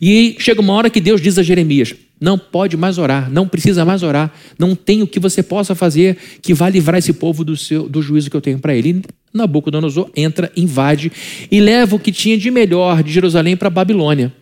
E 0.00 0.36
chega 0.38 0.62
uma 0.62 0.72
hora 0.72 0.88
que 0.88 1.00
Deus 1.00 1.20
diz 1.20 1.36
a 1.36 1.42
Jeremias: 1.42 1.94
não 2.20 2.36
pode 2.36 2.76
mais 2.76 2.98
orar, 2.98 3.30
não 3.30 3.48
precisa 3.48 3.84
mais 3.84 4.02
orar, 4.02 4.32
não 4.58 4.76
tem 4.76 5.02
o 5.02 5.06
que 5.06 5.18
você 5.18 5.42
possa 5.42 5.74
fazer 5.74 6.18
que 6.42 6.52
vá 6.52 6.68
livrar 6.68 6.98
esse 6.98 7.14
povo 7.14 7.42
do, 7.42 7.56
seu, 7.56 7.88
do 7.88 8.02
juízo 8.02 8.30
que 8.30 8.36
eu 8.36 8.40
tenho 8.40 8.58
para 8.58 8.74
ele. 8.74 9.02
Nabucodonosor 9.32 10.10
entra, 10.14 10.52
invade 10.56 11.10
e 11.50 11.60
leva 11.60 11.96
o 11.96 11.98
que 11.98 12.12
tinha 12.12 12.36
de 12.36 12.50
melhor 12.50 13.02
de 13.02 13.12
Jerusalém 13.12 13.56
para 13.56 13.70
Babilônia. 13.70 14.32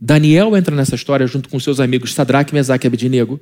Daniel 0.00 0.56
entra 0.56 0.74
nessa 0.74 0.94
história 0.94 1.26
junto 1.26 1.48
com 1.48 1.58
seus 1.58 1.80
amigos 1.80 2.14
Sadraque, 2.14 2.54
Mesaque 2.54 2.86
e 2.86 2.88
Abednego. 2.88 3.40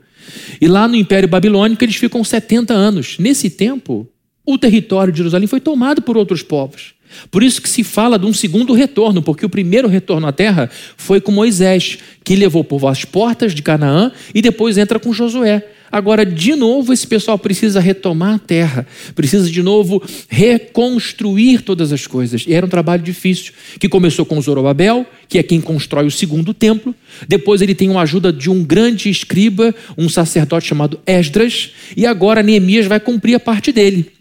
E 0.61 0.69
lá 0.69 0.87
no 0.89 0.95
Império 0.95 1.29
Babilônico 1.29 1.85
eles 1.85 1.97
ficam 1.97 2.23
70 2.23 2.73
anos. 2.73 3.19
Nesse 3.19 3.51
tempo, 3.51 4.09
o 4.47 4.57
território 4.57 5.13
de 5.13 5.19
Jerusalém 5.19 5.49
foi 5.49 5.61
tomado 5.61 6.03
por 6.03 6.17
outros 6.17 6.43
povos. 6.43 6.94
Por 7.31 7.43
isso 7.43 7.61
que 7.61 7.69
se 7.69 7.85
fala 7.85 8.19
de 8.19 8.27
um 8.27 8.33
segundo 8.33 8.73
retorno, 8.73 9.23
porque 9.23 9.47
o 9.47 9.49
primeiro 9.49 9.89
retorno 9.89 10.27
à 10.27 10.33
terra 10.33 10.71
foi 10.97 11.21
com 11.21 11.33
Moisés, 11.33 11.99
que 12.23 12.37
levou 12.37 12.63
o 12.63 12.65
povo 12.65 12.89
às 12.89 13.05
portas 13.05 13.55
de 13.55 13.63
Canaã 13.63 14.13
e 14.35 14.41
depois 14.41 14.79
entra 14.79 14.99
com 14.99 15.13
Josué. 15.13 15.65
Agora, 15.95 16.27
de 16.27 16.57
novo, 16.57 16.93
esse 16.93 17.07
pessoal 17.07 17.39
precisa 17.39 17.79
retomar 17.79 18.35
a 18.35 18.39
terra, 18.41 18.85
precisa 19.15 19.49
de 19.49 19.63
novo 19.63 20.03
reconstruir 20.29 21.61
todas 21.61 21.93
as 21.93 22.05
coisas. 22.05 22.45
E 22.49 22.53
era 22.53 22.67
um 22.67 22.69
trabalho 22.69 23.01
difícil, 23.01 23.53
que 23.79 23.89
começou 23.89 24.27
com 24.27 24.41
Zorobabel, 24.41 25.07
que 25.29 25.39
é 25.39 25.43
quem 25.45 25.61
constrói 25.61 26.05
o 26.05 26.11
segundo 26.11 26.53
templo. 26.53 26.93
Depois 27.29 27.63
ele 27.63 27.77
tem 27.77 27.95
a 27.95 28.01
ajuda 28.01 28.33
de 28.33 28.51
um 28.51 28.65
grande 28.65 29.09
escriba, 29.09 29.73
um 29.97 30.09
sacerdote 30.09 30.67
chamado 30.67 30.99
Esdras, 31.07 31.71
e 31.97 32.05
agora 32.05 32.43
Neemias 32.43 32.87
vai 32.87 32.99
cumprir 32.99 33.37
a 33.37 33.41
parte 33.41 33.71
dele. 33.71 34.14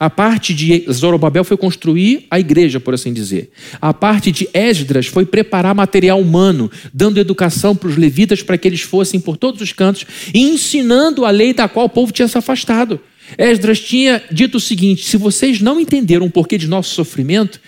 A 0.00 0.08
parte 0.08 0.54
de 0.54 0.86
Zorobabel 0.90 1.44
foi 1.44 1.58
construir 1.58 2.26
a 2.30 2.40
igreja, 2.40 2.80
por 2.80 2.94
assim 2.94 3.12
dizer. 3.12 3.50
A 3.82 3.92
parte 3.92 4.32
de 4.32 4.48
Esdras 4.54 5.06
foi 5.06 5.26
preparar 5.26 5.74
material 5.74 6.18
humano, 6.18 6.70
dando 6.94 7.20
educação 7.20 7.76
para 7.76 7.90
os 7.90 7.98
levitas 7.98 8.42
para 8.42 8.56
que 8.56 8.66
eles 8.66 8.80
fossem 8.80 9.20
por 9.20 9.36
todos 9.36 9.60
os 9.60 9.74
cantos 9.74 10.06
e 10.32 10.40
ensinando 10.40 11.26
a 11.26 11.30
lei 11.30 11.52
da 11.52 11.68
qual 11.68 11.84
o 11.84 11.90
povo 11.90 12.12
tinha 12.12 12.26
se 12.26 12.38
afastado. 12.38 12.98
Esdras 13.36 13.78
tinha 13.78 14.22
dito 14.32 14.56
o 14.56 14.60
seguinte: 14.60 15.04
se 15.04 15.18
vocês 15.18 15.60
não 15.60 15.78
entenderam 15.78 16.24
o 16.24 16.30
porquê 16.30 16.56
de 16.56 16.66
nosso 16.66 16.94
sofrimento, 16.94 17.60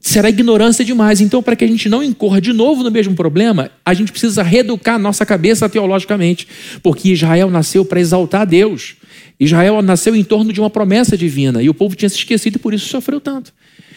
será 0.00 0.30
ignorância 0.30 0.82
demais. 0.82 1.20
Então, 1.20 1.42
para 1.42 1.54
que 1.54 1.64
a 1.64 1.68
gente 1.68 1.90
não 1.90 2.02
incorra 2.02 2.40
de 2.40 2.54
novo 2.54 2.82
no 2.82 2.90
mesmo 2.90 3.14
problema, 3.14 3.70
a 3.84 3.92
gente 3.92 4.12
precisa 4.12 4.42
reeducar 4.42 4.98
nossa 4.98 5.26
cabeça 5.26 5.68
teologicamente, 5.68 6.48
porque 6.82 7.10
Israel 7.10 7.50
nasceu 7.50 7.84
para 7.84 8.00
exaltar 8.00 8.46
Deus. 8.46 8.96
Israel 9.40 9.80
nasceu 9.82 10.16
em 10.16 10.24
torno 10.24 10.52
de 10.52 10.60
uma 10.60 10.70
promessa 10.70 11.16
divina 11.16 11.62
e 11.62 11.68
o 11.68 11.74
povo 11.74 11.94
tinha 11.94 12.08
se 12.08 12.16
esquecido 12.16 12.56
e 12.56 12.58
por 12.58 12.74
isso 12.74 12.88
sofreu 12.88 13.20
tanto. 13.20 13.52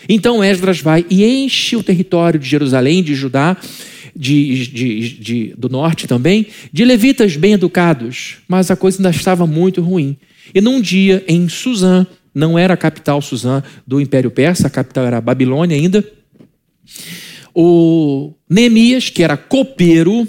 Então 0.07 0.43
Esdras 0.43 0.79
vai 0.79 1.05
e 1.09 1.23
enche 1.23 1.75
o 1.75 1.83
território 1.83 2.39
de 2.39 2.47
Jerusalém, 2.47 3.03
de 3.03 3.15
Judá, 3.15 3.57
de, 4.15 4.67
de, 4.67 5.09
de, 5.17 5.53
do 5.57 5.69
norte 5.69 6.07
também, 6.07 6.47
de 6.71 6.85
levitas 6.85 7.35
bem 7.35 7.53
educados, 7.53 8.37
mas 8.47 8.69
a 8.69 8.75
coisa 8.75 8.99
ainda 8.99 9.09
estava 9.09 9.47
muito 9.47 9.81
ruim. 9.81 10.17
E 10.53 10.61
num 10.61 10.81
dia 10.81 11.23
em 11.27 11.47
Suzã, 11.47 12.05
não 12.33 12.57
era 12.57 12.73
a 12.73 12.77
capital 12.77 13.21
Suzã 13.21 13.63
do 13.85 13.99
Império 13.99 14.31
Persa, 14.31 14.67
a 14.67 14.69
capital 14.69 15.05
era 15.05 15.17
a 15.17 15.21
Babilônia 15.21 15.75
ainda, 15.75 16.05
o 17.53 18.33
Neemias, 18.49 19.09
que 19.09 19.23
era 19.23 19.35
copeiro 19.35 20.27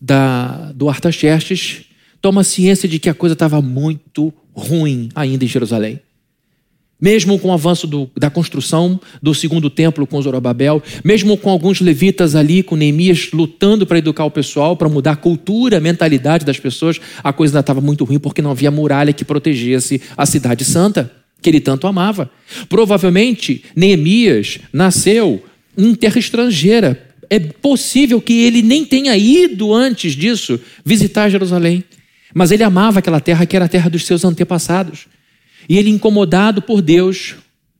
da, 0.00 0.72
do 0.72 0.88
Artaxerxes, 0.88 1.86
toma 2.20 2.44
ciência 2.44 2.88
de 2.88 2.98
que 2.98 3.08
a 3.08 3.14
coisa 3.14 3.32
estava 3.32 3.60
muito 3.62 4.32
ruim 4.58 5.08
ainda 5.14 5.44
em 5.44 5.48
Jerusalém. 5.48 6.00
Mesmo 7.00 7.38
com 7.38 7.48
o 7.48 7.52
avanço 7.52 7.86
do, 7.86 8.10
da 8.16 8.28
construção 8.28 9.00
do 9.22 9.32
segundo 9.32 9.70
templo 9.70 10.04
com 10.04 10.20
Zorobabel, 10.20 10.82
mesmo 11.04 11.36
com 11.36 11.48
alguns 11.48 11.80
levitas 11.80 12.34
ali, 12.34 12.60
com 12.60 12.74
Neemias 12.74 13.30
lutando 13.32 13.86
para 13.86 13.98
educar 13.98 14.24
o 14.24 14.30
pessoal, 14.30 14.76
para 14.76 14.88
mudar 14.88 15.12
a 15.12 15.16
cultura, 15.16 15.76
a 15.76 15.80
mentalidade 15.80 16.44
das 16.44 16.58
pessoas, 16.58 17.00
a 17.22 17.32
coisa 17.32 17.52
ainda 17.52 17.60
estava 17.60 17.80
muito 17.80 18.04
ruim 18.04 18.18
porque 18.18 18.42
não 18.42 18.50
havia 18.50 18.70
muralha 18.70 19.12
que 19.12 19.24
protegesse 19.24 20.02
a 20.16 20.26
cidade 20.26 20.64
santa, 20.64 21.12
que 21.40 21.48
ele 21.48 21.60
tanto 21.60 21.86
amava. 21.86 22.28
Provavelmente, 22.68 23.62
Neemias 23.76 24.58
nasceu 24.72 25.44
em 25.76 25.94
terra 25.94 26.18
estrangeira. 26.18 27.00
É 27.30 27.38
possível 27.38 28.20
que 28.20 28.44
ele 28.44 28.60
nem 28.60 28.84
tenha 28.84 29.16
ido 29.16 29.72
antes 29.72 30.14
disso 30.14 30.58
visitar 30.84 31.28
Jerusalém. 31.28 31.84
Mas 32.34 32.50
ele 32.50 32.62
amava 32.62 32.98
aquela 32.98 33.20
terra 33.20 33.46
que 33.46 33.56
era 33.56 33.64
a 33.64 33.68
terra 33.68 33.88
dos 33.88 34.04
seus 34.06 34.24
antepassados. 34.24 35.06
E 35.68 35.76
ele, 35.76 35.90
incomodado 35.90 36.62
por 36.62 36.80
Deus, 36.80 37.36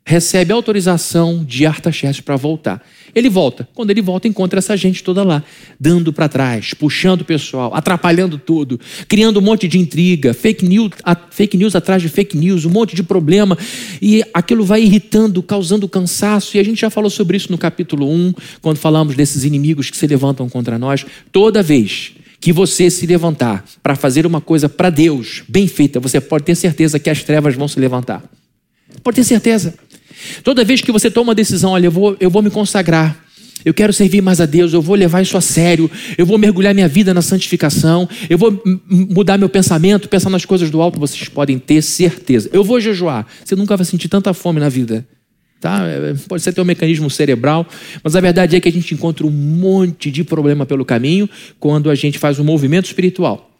recebe 0.08 0.54
autorização 0.54 1.44
de 1.44 1.66
Artaxerxes 1.66 2.22
para 2.22 2.34
voltar. 2.34 2.82
Ele 3.14 3.28
volta. 3.28 3.68
Quando 3.74 3.90
ele 3.90 4.00
volta, 4.00 4.26
encontra 4.26 4.58
essa 4.58 4.74
gente 4.74 5.04
toda 5.04 5.22
lá, 5.22 5.44
dando 5.78 6.14
para 6.14 6.28
trás, 6.28 6.72
puxando 6.72 7.20
o 7.20 7.24
pessoal, 7.26 7.74
atrapalhando 7.74 8.38
tudo, 8.38 8.80
criando 9.06 9.38
um 9.38 9.42
monte 9.42 9.68
de 9.68 9.78
intriga, 9.78 10.32
fake 10.32 10.64
news, 10.66 10.92
fake 11.30 11.58
news 11.58 11.76
atrás 11.76 12.00
de 12.00 12.08
fake 12.08 12.38
news, 12.38 12.64
um 12.64 12.70
monte 12.70 12.96
de 12.96 13.02
problema. 13.02 13.58
E 14.00 14.24
aquilo 14.32 14.64
vai 14.64 14.82
irritando, 14.82 15.42
causando 15.42 15.86
cansaço. 15.86 16.56
E 16.56 16.60
a 16.60 16.62
gente 16.62 16.80
já 16.80 16.88
falou 16.88 17.10
sobre 17.10 17.36
isso 17.36 17.52
no 17.52 17.58
capítulo 17.58 18.10
1, 18.10 18.34
quando 18.62 18.78
falamos 18.78 19.14
desses 19.14 19.44
inimigos 19.44 19.90
que 19.90 19.96
se 19.96 20.06
levantam 20.06 20.48
contra 20.48 20.78
nós. 20.78 21.04
Toda 21.30 21.62
vez 21.62 22.12
que 22.40 22.52
você 22.52 22.90
se 22.90 23.06
levantar 23.06 23.64
para 23.82 23.96
fazer 23.96 24.26
uma 24.26 24.40
coisa 24.40 24.68
para 24.68 24.90
Deus, 24.90 25.42
bem 25.48 25.66
feita, 25.66 25.98
você 25.98 26.20
pode 26.20 26.44
ter 26.44 26.54
certeza 26.54 26.98
que 26.98 27.10
as 27.10 27.22
trevas 27.22 27.54
vão 27.54 27.66
se 27.66 27.80
levantar. 27.80 28.22
Pode 29.02 29.16
ter 29.16 29.24
certeza. 29.24 29.74
Toda 30.42 30.64
vez 30.64 30.80
que 30.80 30.92
você 30.92 31.10
toma 31.10 31.28
uma 31.28 31.34
decisão, 31.34 31.72
olha, 31.72 31.86
eu 31.86 31.90
vou, 31.90 32.16
eu 32.20 32.30
vou 32.30 32.42
me 32.42 32.50
consagrar, 32.50 33.16
eu 33.64 33.74
quero 33.74 33.92
servir 33.92 34.22
mais 34.22 34.40
a 34.40 34.46
Deus, 34.46 34.72
eu 34.72 34.80
vou 34.80 34.94
levar 34.94 35.22
isso 35.22 35.36
a 35.36 35.40
sério, 35.40 35.90
eu 36.16 36.24
vou 36.24 36.38
mergulhar 36.38 36.74
minha 36.74 36.88
vida 36.88 37.12
na 37.12 37.22
santificação, 37.22 38.08
eu 38.30 38.38
vou 38.38 38.62
mudar 38.86 39.36
meu 39.36 39.48
pensamento, 39.48 40.08
pensar 40.08 40.30
nas 40.30 40.44
coisas 40.44 40.70
do 40.70 40.80
alto, 40.80 40.98
vocês 40.98 41.28
podem 41.28 41.58
ter 41.58 41.82
certeza. 41.82 42.48
Eu 42.52 42.62
vou 42.62 42.80
jejuar, 42.80 43.26
você 43.44 43.56
nunca 43.56 43.76
vai 43.76 43.84
sentir 43.84 44.08
tanta 44.08 44.32
fome 44.32 44.60
na 44.60 44.68
vida. 44.68 45.06
Tá? 45.60 45.86
É, 45.86 46.14
pode 46.28 46.42
ser 46.42 46.50
até 46.50 46.62
um 46.62 46.64
mecanismo 46.64 47.10
cerebral, 47.10 47.66
mas 48.02 48.14
a 48.14 48.20
verdade 48.20 48.54
é 48.54 48.60
que 48.60 48.68
a 48.68 48.72
gente 48.72 48.94
encontra 48.94 49.26
um 49.26 49.30
monte 49.30 50.10
de 50.10 50.22
problema 50.22 50.64
pelo 50.64 50.84
caminho 50.84 51.28
quando 51.58 51.90
a 51.90 51.94
gente 51.94 52.18
faz 52.18 52.38
um 52.38 52.44
movimento 52.44 52.86
espiritual. 52.86 53.50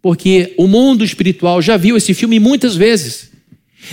Porque 0.00 0.54
o 0.58 0.66
mundo 0.66 1.04
espiritual 1.04 1.60
já 1.60 1.76
viu 1.76 1.96
esse 1.96 2.14
filme 2.14 2.38
muitas 2.38 2.76
vezes. 2.76 3.30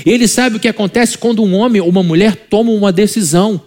Ele 0.05 0.27
sabe 0.27 0.55
o 0.55 0.59
que 0.59 0.67
acontece 0.67 1.17
quando 1.17 1.43
um 1.43 1.53
homem 1.55 1.81
ou 1.81 1.89
uma 1.89 2.03
mulher 2.03 2.35
toma 2.35 2.71
uma 2.71 2.91
decisão. 2.91 3.61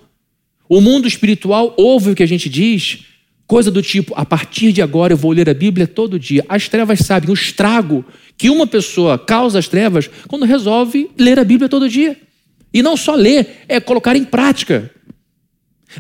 O 0.69 0.81
mundo 0.81 1.07
espiritual 1.07 1.75
ouve 1.77 2.11
o 2.11 2.15
que 2.15 2.23
a 2.23 2.27
gente 2.27 2.49
diz, 2.49 3.01
coisa 3.47 3.71
do 3.71 3.83
tipo: 3.83 4.15
a 4.17 4.25
partir 4.25 4.73
de 4.73 4.81
agora 4.81 5.13
eu 5.13 5.17
vou 5.17 5.33
ler 5.33 5.49
a 5.49 5.55
Bíblia 5.55 5.87
todo 5.87 6.19
dia. 6.19 6.45
As 6.49 6.69
trevas 6.69 7.01
sabem 7.01 7.31
o 7.31 7.35
estrago 7.35 8.05
que 8.37 8.49
uma 8.49 8.67
pessoa 8.67 9.19
causa 9.19 9.59
às 9.59 9.69
trevas 9.69 10.09
quando 10.27 10.47
resolve 10.47 11.11
ler 11.19 11.39
a 11.39 11.45
Bíblia 11.45 11.69
todo 11.69 11.89
dia. 11.89 12.17
E 12.75 12.83
não 12.83 12.97
só 12.97 13.15
ler, 13.15 13.65
é 13.69 13.79
colocar 13.79 14.17
em 14.17 14.25
prática. 14.25 14.91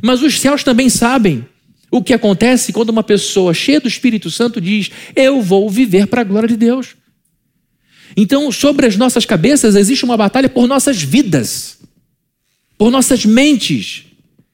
Mas 0.03 0.21
os 0.23 0.41
céus 0.41 0.65
também 0.65 0.91
sabem 0.91 1.47
o 1.89 2.03
que 2.03 2.13
acontece 2.13 2.73
quando 2.73 2.91
uma 2.91 3.05
pessoa 3.05 3.55
cheia 3.55 3.81
do 3.81 3.87
Espírito 3.87 4.29
Santo 4.29 4.61
diz: 4.61 4.91
Eu 5.15 5.41
vou 5.41 5.71
viver 5.71 6.09
para 6.09 6.23
a 6.23 6.25
glória 6.25 6.49
de 6.49 6.57
Deus. 6.57 6.97
Então, 8.17 8.51
sobre 8.51 8.87
as 8.87 8.97
nossas 8.97 9.25
cabeças 9.25 9.77
existe 9.77 10.05
uma 10.05 10.17
batalha 10.17 10.49
por 10.49 10.67
nossas 10.67 11.01
vidas, 11.01 11.79
por 12.77 12.91
nossas 12.91 13.25
mentes. 13.25 14.07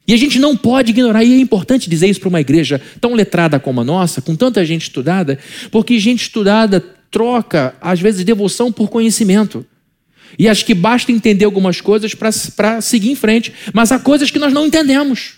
E 0.07 0.12
a 0.12 0.17
gente 0.17 0.39
não 0.39 0.57
pode 0.57 0.91
ignorar, 0.91 1.25
e 1.25 1.33
é 1.33 1.39
importante 1.39 1.89
dizer 1.89 2.09
isso 2.09 2.21
para 2.21 2.29
uma 2.29 2.41
igreja 2.41 2.81
tão 3.00 3.15
letrada 3.15 3.59
como 3.61 3.81
a 3.81 3.85
nossa, 3.85 4.21
com 4.21 4.35
tanta 4.35 4.65
gente 4.65 4.83
estudada, 4.83 5.39
porque 5.71 5.99
gente 5.99 6.23
estudada 6.23 6.81
troca, 7.11 7.75
às 7.81 8.00
vezes, 8.00 8.25
devoção 8.25 8.71
por 8.73 8.89
conhecimento. 8.89 9.65
E 10.39 10.49
acho 10.49 10.65
que 10.65 10.75
basta 10.75 11.13
entender 11.13 11.45
algumas 11.45 11.81
coisas 11.81 12.15
para 12.15 12.81
seguir 12.81 13.11
em 13.11 13.15
frente, 13.15 13.53
mas 13.73 13.93
há 13.93 13.99
coisas 13.99 14.31
que 14.31 14.39
nós 14.39 14.53
não 14.53 14.67
entendemos. 14.67 15.35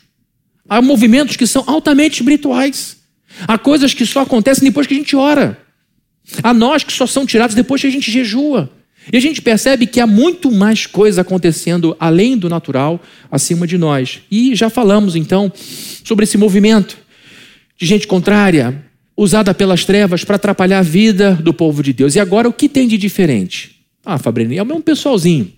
Há 0.69 0.81
movimentos 0.81 1.37
que 1.37 1.47
são 1.47 1.65
altamente 1.67 2.21
espirituais. 2.21 2.97
Há 3.47 3.59
coisas 3.59 3.95
que 3.95 4.07
só 4.07 4.21
acontecem 4.21 4.65
depois 4.65 4.87
que 4.87 4.95
a 4.95 4.97
gente 4.97 5.17
ora. 5.17 5.59
A 6.43 6.55
nós 6.55 6.85
que 6.85 6.93
só 6.93 7.07
são 7.07 7.27
tirados 7.27 7.55
depois 7.55 7.81
que 7.81 7.87
a 7.87 7.91
gente 7.91 8.11
jejua. 8.11 8.71
E 9.13 9.17
a 9.17 9.21
gente 9.21 9.43
percebe 9.43 9.87
que 9.87 9.99
há 9.99 10.07
muito 10.07 10.51
mais 10.53 10.87
coisa 10.87 11.23
acontecendo 11.23 11.97
além 11.99 12.37
do 12.37 12.49
natural 12.49 13.01
acima 13.31 13.67
de 13.67 13.77
nós. 13.77 14.21
E 14.31 14.55
já 14.55 14.71
falamos 14.71 15.17
então 15.17 15.51
sobre 16.05 16.25
esse 16.25 16.39
movimento 16.39 16.97
de 17.77 17.87
gente 17.87 18.07
contrária, 18.07 18.85
usada 19.17 19.53
pelas 19.53 19.85
trevas 19.85 20.25
para 20.25 20.37
atrapalhar 20.37 20.79
a 20.79 20.83
vida 20.83 21.35
do 21.35 21.53
povo 21.53 21.83
de 21.83 21.93
Deus. 21.93 22.15
E 22.15 22.21
agora 22.21 22.49
o 22.49 22.53
que 22.53 22.69
tem 22.69 22.87
de 22.87 22.97
diferente? 22.97 23.72
Ah, 24.05 24.19
Fabrini, 24.19 24.59
é 24.59 24.63
o 24.63 24.67
mesmo 24.67 24.83
pessoalzinho. 24.83 25.53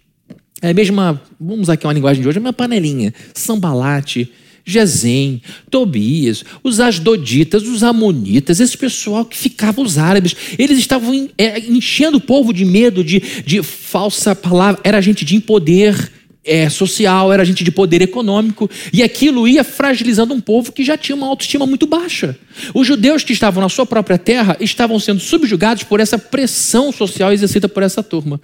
É 0.61 0.71
a 0.71 0.75
mesma, 0.75 1.21
vamos 1.41 1.63
usar 1.63 1.75
aqui 1.75 1.87
uma 1.87 1.93
linguagem 1.93 2.23
de 2.23 2.29
hoje, 2.29 2.39
é 2.39 2.41
uma 2.41 2.53
panelinha. 2.53 3.13
Sambalate, 3.35 4.31
Gesem, 4.65 5.43
Tobias, 5.71 6.45
os 6.63 6.81
Asdoditas, 6.81 7.65
os 7.65 7.83
Amonitas, 7.83 8.61
esse 8.61 8.77
pessoal 8.77 9.25
que 9.25 9.37
ficava, 9.37 9.83
os 9.83 9.99
árabes, 9.99 10.35
eles 10.59 10.79
estavam 10.79 11.29
é, 11.37 11.59
enchendo 11.61 12.17
o 12.17 12.21
povo 12.21 12.53
de 12.53 12.65
medo, 12.65 13.05
de, 13.05 13.21
de 13.45 13.63
falsa 13.63 14.35
palavra, 14.35 14.81
era 14.83 15.03
gente 15.03 15.25
de 15.25 15.39
poder 15.41 16.11
é, 16.45 16.69
social, 16.69 17.33
era 17.33 17.45
gente 17.45 17.65
de 17.65 17.71
poder 17.71 18.03
econômico, 18.03 18.71
e 18.93 19.03
aquilo 19.03 19.49
ia 19.49 19.65
fragilizando 19.65 20.35
um 20.35 20.41
povo 20.41 20.73
que 20.73 20.85
já 20.85 20.97
tinha 20.97 21.17
uma 21.17 21.27
autoestima 21.27 21.67
muito 21.67 21.87
baixa. 21.87 22.37
Os 22.75 22.87
judeus 22.87 23.25
que 23.25 23.33
estavam 23.33 23.63
na 23.63 23.69
sua 23.69 23.87
própria 23.87 24.19
terra 24.19 24.57
estavam 24.61 25.01
sendo 25.01 25.21
subjugados 25.21 25.83
por 25.85 26.01
essa 26.01 26.19
pressão 26.19 26.93
social 26.93 27.33
exercida 27.33 27.69
por 27.69 27.83
essa 27.83 28.03
turma. 28.03 28.41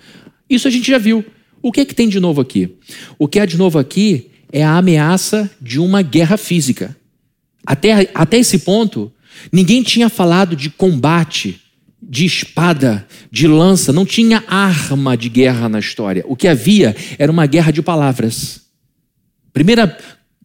Isso 0.48 0.66
a 0.66 0.70
gente 0.70 0.90
já 0.90 0.98
viu. 0.98 1.24
O 1.62 1.70
que 1.70 1.82
é 1.82 1.84
que 1.84 1.94
tem 1.94 2.08
de 2.08 2.18
novo 2.18 2.40
aqui? 2.40 2.70
O 3.18 3.28
que 3.28 3.38
há 3.38 3.44
de 3.44 3.58
novo 3.58 3.78
aqui 3.78 4.30
é 4.50 4.64
a 4.64 4.76
ameaça 4.76 5.50
de 5.60 5.78
uma 5.78 6.02
guerra 6.02 6.36
física. 6.36 6.96
Até, 7.64 8.10
até 8.14 8.38
esse 8.38 8.60
ponto, 8.60 9.12
ninguém 9.52 9.82
tinha 9.82 10.08
falado 10.08 10.56
de 10.56 10.70
combate, 10.70 11.60
de 12.02 12.24
espada, 12.24 13.06
de 13.30 13.46
lança, 13.46 13.92
não 13.92 14.06
tinha 14.06 14.42
arma 14.46 15.16
de 15.16 15.28
guerra 15.28 15.68
na 15.68 15.78
história. 15.78 16.24
O 16.26 16.34
que 16.34 16.48
havia 16.48 16.96
era 17.18 17.30
uma 17.30 17.46
guerra 17.46 17.70
de 17.70 17.82
palavras. 17.82 18.62
Primeira 19.52 19.96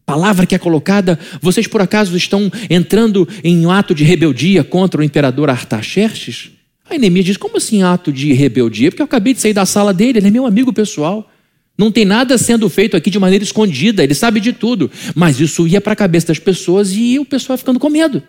palavra 0.04 0.46
que 0.46 0.54
é 0.54 0.58
colocada, 0.58 1.18
vocês 1.40 1.66
por 1.66 1.80
acaso 1.80 2.16
estão 2.16 2.50
entrando 2.70 3.28
em 3.42 3.66
um 3.66 3.70
ato 3.70 3.94
de 3.94 4.04
rebeldia 4.04 4.62
contra 4.62 5.00
o 5.00 5.04
imperador 5.04 5.50
Artaxerxes? 5.50 6.50
Aí 6.88 6.98
Neemias 6.98 7.24
diz: 7.24 7.36
Como 7.36 7.56
assim 7.56 7.82
ato 7.82 8.12
de 8.12 8.32
rebeldia? 8.32 8.90
Porque 8.90 9.02
eu 9.02 9.06
acabei 9.06 9.34
de 9.34 9.40
sair 9.40 9.52
da 9.52 9.66
sala 9.66 9.92
dele, 9.92 10.18
ele 10.18 10.28
é 10.28 10.30
meu 10.30 10.46
amigo 10.46 10.72
pessoal. 10.72 11.30
Não 11.76 11.90
tem 11.90 12.04
nada 12.04 12.38
sendo 12.38 12.70
feito 12.70 12.96
aqui 12.96 13.10
de 13.10 13.18
maneira 13.18 13.44
escondida, 13.44 14.02
ele 14.02 14.14
sabe 14.14 14.40
de 14.40 14.52
tudo. 14.52 14.90
Mas 15.14 15.40
isso 15.40 15.66
ia 15.66 15.80
para 15.80 15.92
a 15.92 15.96
cabeça 15.96 16.28
das 16.28 16.38
pessoas 16.38 16.92
e 16.92 17.18
o 17.18 17.24
pessoal 17.24 17.58
ficando 17.58 17.78
com 17.78 17.90
medo. 17.90 18.22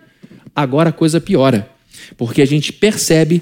Agora 0.54 0.90
a 0.90 0.92
coisa 0.92 1.22
piora, 1.22 1.70
porque 2.16 2.42
a 2.42 2.46
gente 2.46 2.72
percebe 2.74 3.42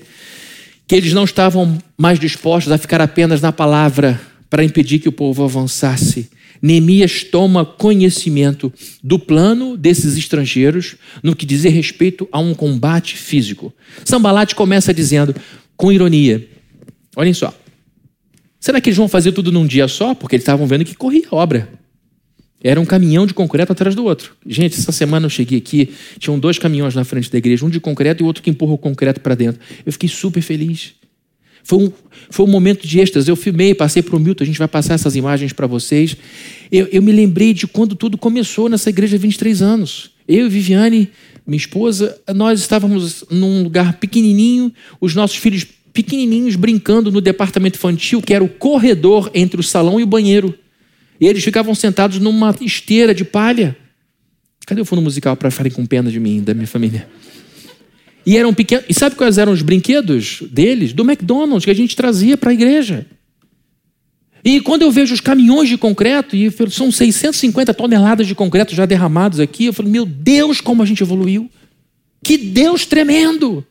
que 0.88 0.96
eles 0.96 1.14
não 1.14 1.24
estavam 1.24 1.78
mais 1.98 2.20
dispostos 2.20 2.72
a 2.72 2.78
ficar 2.78 3.02
apenas 3.02 3.42
na 3.42 3.52
palavra 3.52 4.20
para 4.50 4.64
impedir 4.64 5.00
que 5.00 5.10
o 5.10 5.12
povo 5.12 5.44
avançasse. 5.44 6.30
Neemias 6.62 7.24
toma 7.24 7.66
conhecimento 7.66 8.72
do 9.04 9.20
plano 9.20 9.76
desses 9.76 10.18
estrangeiros 10.18 10.96
no 11.22 11.36
que 11.36 11.46
diz 11.46 11.64
respeito 11.64 12.28
a 12.32 12.40
um 12.40 12.54
combate 12.54 13.18
físico. 13.18 13.74
Sambalate 14.04 14.56
começa 14.56 14.94
dizendo, 14.94 15.36
com 15.76 15.92
ironia: 15.92 16.48
olhem 17.16 17.34
só, 17.34 17.54
Será 18.66 18.82
que 18.82 18.90
eles 18.90 18.98
vão 18.98 19.08
fazer 19.08 19.32
tudo 19.32 19.52
num 19.52 19.68
dia 19.68 19.88
só? 19.88 20.16
Porque 20.16 20.36
eles 20.36 20.42
estavam 20.42 20.66
vendo 20.66 20.84
que 20.84 20.96
corria 20.96 21.28
obra. 21.30 21.70
Era 22.64 22.80
um 22.80 22.86
caminhão 22.86 23.28
de 23.28 23.34
concreto 23.34 23.72
atrás 23.72 23.94
do 23.94 24.04
outro. 24.06 24.36
Gente, 24.46 24.80
essa 24.80 24.92
semana 24.92 25.26
eu 25.26 25.30
cheguei 25.30 25.60
aqui, 25.60 25.94
tinham 26.18 26.40
dois 26.40 26.58
caminhões 26.58 26.96
na 26.96 27.04
frente 27.04 27.32
da 27.32 27.38
igreja, 27.38 27.66
um 27.66 27.70
de 27.70 27.80
concreto 27.80 28.24
e 28.24 28.26
outro 28.26 28.42
que 28.42 28.50
empurra 28.50 28.74
o 28.74 28.78
concreto 28.78 29.22
para 29.22 29.36
dentro. 29.36 29.62
Eu 29.86 29.92
fiquei 29.92 30.10
super 30.10 30.42
feliz. 30.42 30.94
Foi 31.64 31.80
um, 31.80 31.92
foi 32.30 32.46
um 32.46 32.50
momento 32.50 32.88
de 32.88 33.00
êxtase. 33.00 33.30
Eu 33.30 33.36
filmei, 33.36 33.74
passei 33.74 34.04
para 34.04 34.16
o 34.16 34.20
Milton, 34.20 34.44
a 34.44 34.48
gente 34.48 34.60
vai 34.60 34.68
passar 34.68 34.94
essas 34.94 35.16
imagens 35.16 35.52
para 35.52 35.66
vocês. 35.66 36.16
Eu, 36.72 36.88
eu 36.92 37.02
me 37.02 37.12
lembrei 37.12 37.54
de 37.54 37.68
quando 37.68 37.96
tudo 37.96 38.18
começou 38.18 38.70
nessa 38.70 38.90
igreja 38.90 39.16
há 39.16 39.20
23 39.20 39.62
anos. 39.62 40.12
Eu 40.28 40.46
e 40.46 40.50
Viviane, 40.50 41.10
minha 41.46 41.58
esposa, 41.58 42.20
nós 42.36 42.60
estávamos 42.60 43.24
num 43.30 43.64
lugar 43.64 44.00
pequenininho, 44.00 44.72
os 45.02 45.16
nossos 45.16 45.38
filhos 45.38 45.66
pequenininhos 45.92 46.56
brincando 46.56 47.12
no 47.12 47.22
departamento 47.22 47.78
infantil, 47.78 48.22
que 48.22 48.34
era 48.34 48.44
o 48.44 48.50
corredor 48.50 49.32
entre 49.34 49.60
o 49.60 49.64
salão 49.64 50.00
e 50.00 50.04
o 50.04 50.08
banheiro. 50.08 50.54
E 51.20 51.28
eles 51.28 51.44
ficavam 51.44 51.74
sentados 51.74 52.20
numa 52.20 52.56
esteira 52.62 53.14
de 53.14 53.24
palha. 53.24 53.76
Cadê 54.66 54.82
o 54.82 54.86
fundo 54.86 55.02
musical 55.02 55.36
para 55.36 55.52
ficarem 55.52 55.72
com 55.72 55.86
pena 55.86 56.12
de 56.12 56.20
mim, 56.20 56.42
da 56.42 56.54
minha 56.54 56.68
família? 56.68 57.08
E 58.26 58.38
eram 58.38 58.54
pequenos. 58.54 58.86
E 58.90 58.94
sabe 58.94 59.16
quais 59.16 59.38
eram 59.38 59.52
os 59.52 59.62
brinquedos 59.62 60.42
deles? 60.52 60.92
Do 60.92 61.04
McDonald's, 61.04 61.64
que 61.64 61.72
a 61.72 61.76
gente 61.76 61.96
trazia 61.96 62.36
para 62.36 62.50
a 62.50 62.54
igreja. 62.54 63.06
E 64.44 64.62
quando 64.62 64.84
eu 64.84 64.92
vejo 64.92 65.14
os 65.14 65.22
caminhões 65.22 65.70
de 65.70 65.78
concreto, 65.78 66.36
e 66.36 66.52
são 66.70 66.92
650 66.92 67.74
toneladas 67.74 68.28
de 68.28 68.36
concreto 68.36 68.76
já 68.76 68.86
derramados 68.86 69.40
aqui, 69.40 69.66
eu 69.66 69.74
falo, 69.74 69.90
meu 69.90 70.06
Deus, 70.06 70.62
como 70.62 70.84
a 70.84 70.86
gente 70.86 71.02
evoluiu. 71.02 71.50
Que 72.24 72.38
Deus 72.38 72.86
tremendo! 72.86 73.66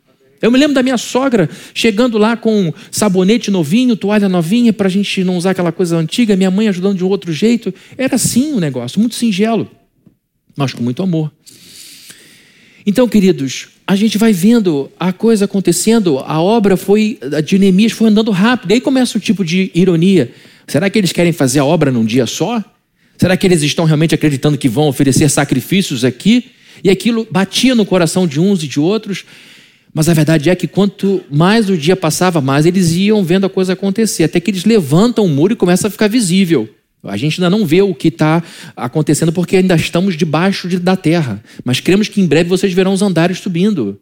Eu 0.44 0.50
me 0.50 0.58
lembro 0.58 0.74
da 0.74 0.82
minha 0.82 0.98
sogra 0.98 1.48
chegando 1.72 2.18
lá 2.18 2.36
com 2.36 2.70
sabonete 2.90 3.50
novinho, 3.50 3.96
toalha 3.96 4.28
novinha, 4.28 4.74
para 4.74 4.88
a 4.88 4.90
gente 4.90 5.24
não 5.24 5.38
usar 5.38 5.52
aquela 5.52 5.72
coisa 5.72 5.96
antiga, 5.96 6.36
minha 6.36 6.50
mãe 6.50 6.68
ajudando 6.68 6.98
de 6.98 7.02
um 7.02 7.08
outro 7.08 7.32
jeito. 7.32 7.72
Era 7.96 8.16
assim 8.16 8.52
o 8.52 8.60
negócio, 8.60 9.00
muito 9.00 9.14
singelo. 9.14 9.70
mas 10.54 10.74
com 10.74 10.82
muito 10.82 11.02
amor. 11.02 11.32
Então, 12.84 13.08
queridos, 13.08 13.68
a 13.86 13.96
gente 13.96 14.18
vai 14.18 14.34
vendo 14.34 14.92
a 15.00 15.14
coisa 15.14 15.46
acontecendo, 15.46 16.18
a 16.18 16.42
obra 16.42 16.76
foi 16.76 17.18
de 17.42 17.58
Neemias 17.58 17.92
foi 17.92 18.10
andando 18.10 18.30
rápido. 18.30 18.70
E 18.70 18.74
aí 18.74 18.80
começa 18.82 19.16
o 19.16 19.20
tipo 19.22 19.42
de 19.42 19.70
ironia. 19.74 20.30
Será 20.66 20.90
que 20.90 20.98
eles 20.98 21.10
querem 21.10 21.32
fazer 21.32 21.60
a 21.60 21.64
obra 21.64 21.90
num 21.90 22.04
dia 22.04 22.26
só? 22.26 22.62
Será 23.16 23.34
que 23.34 23.46
eles 23.46 23.62
estão 23.62 23.86
realmente 23.86 24.14
acreditando 24.14 24.58
que 24.58 24.68
vão 24.68 24.88
oferecer 24.88 25.30
sacrifícios 25.30 26.04
aqui? 26.04 26.50
E 26.82 26.90
aquilo 26.90 27.26
batia 27.30 27.74
no 27.74 27.86
coração 27.86 28.26
de 28.26 28.38
uns 28.38 28.62
e 28.62 28.68
de 28.68 28.78
outros. 28.78 29.24
Mas 29.94 30.08
a 30.08 30.12
verdade 30.12 30.50
é 30.50 30.56
que 30.56 30.66
quanto 30.66 31.22
mais 31.30 31.70
o 31.70 31.78
dia 31.78 31.94
passava, 31.94 32.40
mais 32.40 32.66
eles 32.66 32.92
iam 32.92 33.22
vendo 33.22 33.46
a 33.46 33.48
coisa 33.48 33.74
acontecer, 33.74 34.24
até 34.24 34.40
que 34.40 34.50
eles 34.50 34.64
levantam 34.64 35.24
o 35.24 35.28
muro 35.28 35.52
e 35.52 35.56
começa 35.56 35.86
a 35.86 35.90
ficar 35.90 36.08
visível. 36.08 36.68
A 37.04 37.16
gente 37.16 37.40
ainda 37.40 37.48
não 37.48 37.64
vê 37.64 37.80
o 37.80 37.94
que 37.94 38.08
está 38.08 38.42
acontecendo 38.76 39.32
porque 39.32 39.56
ainda 39.56 39.76
estamos 39.76 40.16
debaixo 40.16 40.68
de, 40.68 40.78
da 40.78 40.96
terra. 40.96 41.42
Mas 41.64 41.78
cremos 41.78 42.08
que 42.08 42.20
em 42.20 42.26
breve 42.26 42.48
vocês 42.48 42.72
verão 42.72 42.92
os 42.92 43.02
andares 43.02 43.38
subindo. 43.38 44.00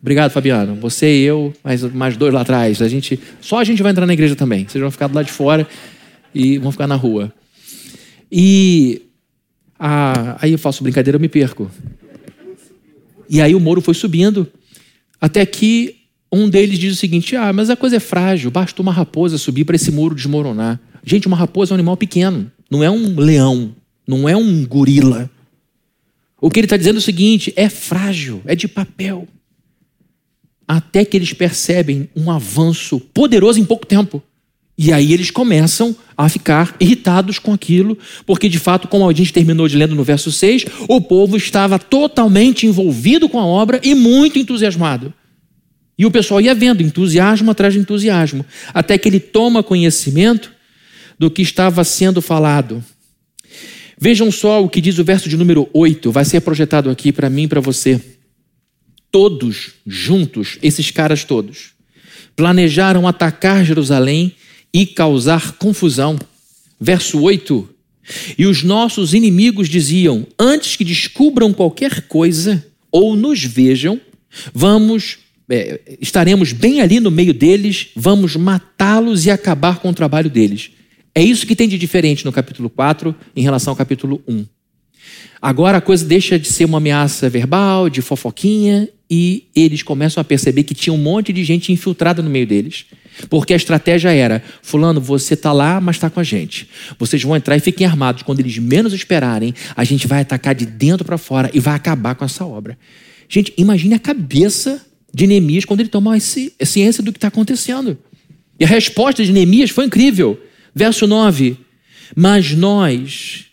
Obrigado, 0.00 0.30
Fabiano. 0.30 0.74
Você 0.76 1.22
e 1.22 1.22
eu, 1.22 1.52
mais, 1.64 1.82
mais 1.82 2.16
dois 2.16 2.34
lá 2.34 2.42
atrás. 2.42 2.82
A 2.82 2.88
gente, 2.88 3.18
só 3.40 3.58
a 3.58 3.64
gente 3.64 3.82
vai 3.82 3.92
entrar 3.92 4.04
na 4.04 4.12
igreja 4.12 4.36
também. 4.36 4.66
Vocês 4.68 4.82
vão 4.82 4.90
ficar 4.90 5.06
do 5.06 5.14
lado 5.14 5.26
de 5.26 5.32
fora 5.32 5.66
e 6.34 6.58
vão 6.58 6.70
ficar 6.70 6.86
na 6.86 6.96
rua. 6.96 7.32
E 8.30 9.02
a, 9.78 10.44
aí 10.44 10.52
eu 10.52 10.58
faço 10.58 10.82
brincadeira, 10.82 11.16
eu 11.16 11.20
me 11.20 11.28
perco. 11.28 11.70
E 13.30 13.40
aí 13.40 13.54
o 13.54 13.60
muro 13.60 13.80
foi 13.80 13.94
subindo, 13.94 14.46
até 15.20 15.44
que 15.44 15.96
um 16.32 16.48
deles 16.48 16.78
diz 16.78 16.94
o 16.94 16.96
seguinte: 16.96 17.36
Ah, 17.36 17.52
mas 17.52 17.70
a 17.70 17.76
coisa 17.76 17.96
é 17.96 18.00
frágil, 18.00 18.50
basta 18.50 18.80
uma 18.80 18.92
raposa 18.92 19.38
subir 19.38 19.64
para 19.64 19.76
esse 19.76 19.90
muro 19.90 20.14
desmoronar. 20.14 20.80
Gente, 21.04 21.26
uma 21.26 21.36
raposa 21.36 21.72
é 21.72 21.74
um 21.74 21.76
animal 21.76 21.96
pequeno, 21.96 22.50
não 22.70 22.84
é 22.84 22.90
um 22.90 23.18
leão, 23.18 23.74
não 24.06 24.28
é 24.28 24.36
um 24.36 24.66
gorila. 24.66 25.30
O 26.40 26.50
que 26.50 26.60
ele 26.60 26.66
está 26.66 26.76
dizendo 26.76 26.96
é 26.96 26.98
o 26.98 27.02
seguinte: 27.02 27.52
é 27.56 27.68
frágil, 27.68 28.42
é 28.44 28.54
de 28.54 28.68
papel. 28.68 29.26
Até 30.66 31.04
que 31.04 31.16
eles 31.16 31.32
percebem 31.32 32.10
um 32.14 32.30
avanço 32.30 33.00
poderoso 33.00 33.58
em 33.58 33.64
pouco 33.64 33.86
tempo. 33.86 34.22
E 34.80 34.92
aí 34.92 35.12
eles 35.12 35.28
começam 35.28 35.94
a 36.16 36.28
ficar 36.28 36.76
irritados 36.78 37.40
com 37.40 37.52
aquilo, 37.52 37.98
porque 38.24 38.48
de 38.48 38.60
fato, 38.60 38.86
como 38.86 39.08
a 39.08 39.12
gente 39.12 39.32
terminou 39.32 39.66
de 39.66 39.76
lendo 39.76 39.96
no 39.96 40.04
verso 40.04 40.30
6, 40.30 40.66
o 40.86 41.00
povo 41.00 41.36
estava 41.36 41.80
totalmente 41.80 42.64
envolvido 42.64 43.28
com 43.28 43.40
a 43.40 43.44
obra 43.44 43.80
e 43.82 43.92
muito 43.92 44.38
entusiasmado. 44.38 45.12
E 45.98 46.06
o 46.06 46.12
pessoal 46.12 46.40
ia 46.40 46.54
vendo 46.54 46.80
entusiasmo 46.80 47.50
atrás 47.50 47.74
de 47.74 47.80
entusiasmo, 47.80 48.46
até 48.72 48.96
que 48.96 49.08
ele 49.08 49.18
toma 49.18 49.64
conhecimento 49.64 50.52
do 51.18 51.28
que 51.28 51.42
estava 51.42 51.82
sendo 51.82 52.22
falado. 52.22 52.82
Vejam 54.00 54.30
só 54.30 54.62
o 54.62 54.68
que 54.68 54.80
diz 54.80 54.96
o 55.00 55.04
verso 55.04 55.28
de 55.28 55.36
número 55.36 55.68
8, 55.74 56.12
vai 56.12 56.24
ser 56.24 56.40
projetado 56.40 56.88
aqui 56.88 57.10
para 57.10 57.28
mim 57.28 57.42
e 57.42 57.48
para 57.48 57.60
você. 57.60 58.00
Todos 59.10 59.72
juntos, 59.84 60.56
esses 60.62 60.92
caras 60.92 61.24
todos, 61.24 61.70
planejaram 62.36 63.08
atacar 63.08 63.64
Jerusalém 63.64 64.36
e 64.72 64.86
causar 64.86 65.52
confusão. 65.52 66.18
Verso 66.80 67.20
8. 67.20 67.68
E 68.38 68.46
os 68.46 68.62
nossos 68.62 69.14
inimigos 69.14 69.68
diziam: 69.68 70.26
Antes 70.38 70.76
que 70.76 70.84
descubram 70.84 71.52
qualquer 71.52 72.02
coisa 72.02 72.64
ou 72.90 73.16
nos 73.16 73.44
vejam, 73.44 74.00
vamos 74.54 75.18
é, 75.50 75.80
estaremos 76.00 76.52
bem 76.52 76.80
ali 76.80 77.00
no 77.00 77.10
meio 77.10 77.32
deles, 77.32 77.88
vamos 77.96 78.36
matá-los 78.36 79.24
e 79.24 79.30
acabar 79.30 79.78
com 79.78 79.88
o 79.88 79.94
trabalho 79.94 80.28
deles. 80.28 80.70
É 81.14 81.22
isso 81.22 81.46
que 81.46 81.56
tem 81.56 81.68
de 81.68 81.78
diferente 81.78 82.24
no 82.24 82.32
capítulo 82.32 82.68
4 82.68 83.14
em 83.34 83.42
relação 83.42 83.72
ao 83.72 83.76
capítulo 83.76 84.22
1. 84.28 84.44
Agora 85.40 85.78
a 85.78 85.80
coisa 85.80 86.04
deixa 86.04 86.38
de 86.38 86.48
ser 86.48 86.64
uma 86.64 86.78
ameaça 86.78 87.28
verbal, 87.28 87.88
de 87.88 88.02
fofoquinha, 88.02 88.88
e 89.10 89.46
eles 89.54 89.82
começam 89.82 90.20
a 90.20 90.24
perceber 90.24 90.64
que 90.64 90.74
tinha 90.74 90.92
um 90.92 90.98
monte 90.98 91.32
de 91.32 91.42
gente 91.44 91.72
infiltrada 91.72 92.22
no 92.22 92.28
meio 92.28 92.46
deles. 92.46 92.86
Porque 93.30 93.52
a 93.52 93.56
estratégia 93.56 94.10
era: 94.10 94.42
Fulano, 94.62 95.00
você 95.00 95.34
está 95.34 95.52
lá, 95.52 95.80
mas 95.80 95.96
está 95.96 96.10
com 96.10 96.20
a 96.20 96.24
gente. 96.24 96.68
Vocês 96.98 97.22
vão 97.22 97.36
entrar 97.36 97.56
e 97.56 97.60
fiquem 97.60 97.86
armados. 97.86 98.22
Quando 98.22 98.40
eles 98.40 98.58
menos 98.58 98.92
esperarem, 98.92 99.54
a 99.74 99.84
gente 99.84 100.06
vai 100.06 100.20
atacar 100.20 100.54
de 100.54 100.66
dentro 100.66 101.04
para 101.04 101.18
fora 101.18 101.50
e 101.54 101.60
vai 101.60 101.74
acabar 101.74 102.14
com 102.14 102.24
essa 102.24 102.44
obra. 102.44 102.78
Gente, 103.28 103.52
imagine 103.56 103.94
a 103.94 103.98
cabeça 103.98 104.84
de 105.12 105.26
Neemias 105.26 105.64
quando 105.64 105.80
ele 105.80 105.88
toma 105.88 106.18
ciência 106.20 107.02
do 107.02 107.12
que 107.12 107.18
está 107.18 107.28
acontecendo. 107.28 107.98
E 108.60 108.64
a 108.64 108.68
resposta 108.68 109.24
de 109.24 109.32
Neemias 109.32 109.70
foi 109.70 109.86
incrível. 109.86 110.40
Verso 110.74 111.06
9: 111.06 111.56
Mas 112.14 112.52
nós, 112.52 113.46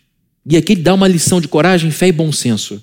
e 0.48 0.56
aqui 0.56 0.74
ele 0.74 0.82
dá 0.82 0.94
uma 0.94 1.08
lição 1.08 1.40
de 1.40 1.48
coragem, 1.48 1.90
fé 1.90 2.08
e 2.08 2.12
bom 2.12 2.30
senso. 2.30 2.82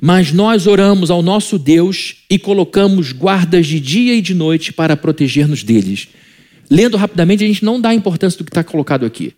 Mas 0.00 0.32
nós 0.32 0.66
oramos 0.66 1.10
ao 1.10 1.22
nosso 1.22 1.58
Deus 1.58 2.16
e 2.28 2.38
colocamos 2.38 3.12
guardas 3.12 3.66
de 3.66 3.78
dia 3.78 4.14
e 4.14 4.20
de 4.20 4.34
noite 4.34 4.72
para 4.72 4.96
proteger-nos 4.96 5.62
deles. 5.62 6.08
Lendo 6.68 6.96
rapidamente, 6.96 7.44
a 7.44 7.46
gente 7.46 7.64
não 7.64 7.80
dá 7.80 7.94
importância 7.94 8.38
do 8.38 8.44
que 8.44 8.50
está 8.50 8.62
colocado 8.62 9.06
aqui. 9.06 9.34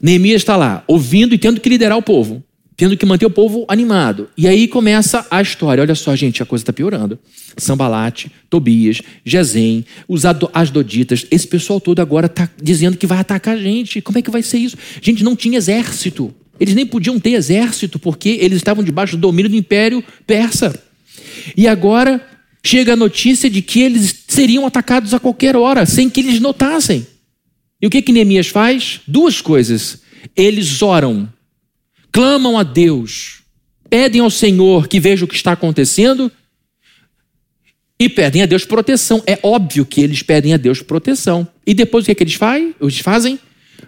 Neemias 0.00 0.42
está 0.42 0.56
lá, 0.56 0.82
ouvindo 0.86 1.34
e 1.34 1.38
tendo 1.38 1.60
que 1.60 1.68
liderar 1.68 1.98
o 1.98 2.02
povo, 2.02 2.42
tendo 2.76 2.96
que 2.96 3.04
manter 3.04 3.26
o 3.26 3.30
povo 3.30 3.64
animado. 3.68 4.28
E 4.36 4.48
aí 4.48 4.66
começa 4.66 5.26
a 5.30 5.42
história. 5.42 5.82
Olha 5.82 5.94
só, 5.94 6.16
gente, 6.16 6.42
a 6.42 6.46
coisa 6.46 6.62
está 6.62 6.72
piorando. 6.72 7.18
Sambalate, 7.56 8.32
Tobias, 8.48 9.02
Gesem, 9.24 9.84
os 10.08 10.22
Asdoditas, 10.24 11.26
esse 11.30 11.46
pessoal 11.46 11.80
todo 11.80 12.00
agora 12.00 12.26
está 12.26 12.48
dizendo 12.60 12.96
que 12.96 13.06
vai 13.06 13.18
atacar 13.18 13.54
a 13.56 13.60
gente. 13.60 14.00
Como 14.00 14.18
é 14.18 14.22
que 14.22 14.30
vai 14.30 14.42
ser 14.42 14.58
isso? 14.58 14.76
Gente, 15.02 15.22
não 15.22 15.36
tinha 15.36 15.58
exército. 15.58 16.34
Eles 16.60 16.74
nem 16.74 16.84
podiam 16.84 17.18
ter 17.18 17.30
exército 17.30 17.98
porque 17.98 18.28
eles 18.40 18.58
estavam 18.58 18.84
debaixo 18.84 19.16
do 19.16 19.22
domínio 19.22 19.50
do 19.50 19.56
Império 19.56 20.04
Persa. 20.26 20.78
E 21.56 21.66
agora 21.66 22.24
chega 22.62 22.92
a 22.92 22.96
notícia 22.96 23.48
de 23.48 23.62
que 23.62 23.80
eles 23.80 24.24
seriam 24.28 24.66
atacados 24.66 25.14
a 25.14 25.18
qualquer 25.18 25.56
hora, 25.56 25.86
sem 25.86 26.10
que 26.10 26.20
eles 26.20 26.38
notassem. 26.38 27.06
E 27.80 27.86
o 27.86 27.90
que 27.90 28.02
que 28.02 28.12
Neemias 28.12 28.48
faz? 28.48 29.00
Duas 29.08 29.40
coisas. 29.40 30.02
Eles 30.36 30.82
oram, 30.82 31.32
clamam 32.12 32.58
a 32.58 32.62
Deus, 32.62 33.40
pedem 33.88 34.20
ao 34.20 34.30
Senhor 34.30 34.86
que 34.86 35.00
veja 35.00 35.24
o 35.24 35.28
que 35.28 35.34
está 35.34 35.52
acontecendo 35.52 36.30
e 37.98 38.06
pedem 38.06 38.42
a 38.42 38.46
Deus 38.46 38.66
proteção. 38.66 39.22
É 39.26 39.38
óbvio 39.42 39.86
que 39.86 40.02
eles 40.02 40.22
pedem 40.22 40.52
a 40.52 40.58
Deus 40.58 40.82
proteção. 40.82 41.48
E 41.66 41.72
depois 41.72 42.04
o 42.04 42.06
que, 42.06 42.12
é 42.12 42.14
que 42.14 42.22
eles, 42.22 42.34
faz, 42.34 42.74
eles 42.78 42.98
fazem? 42.98 43.38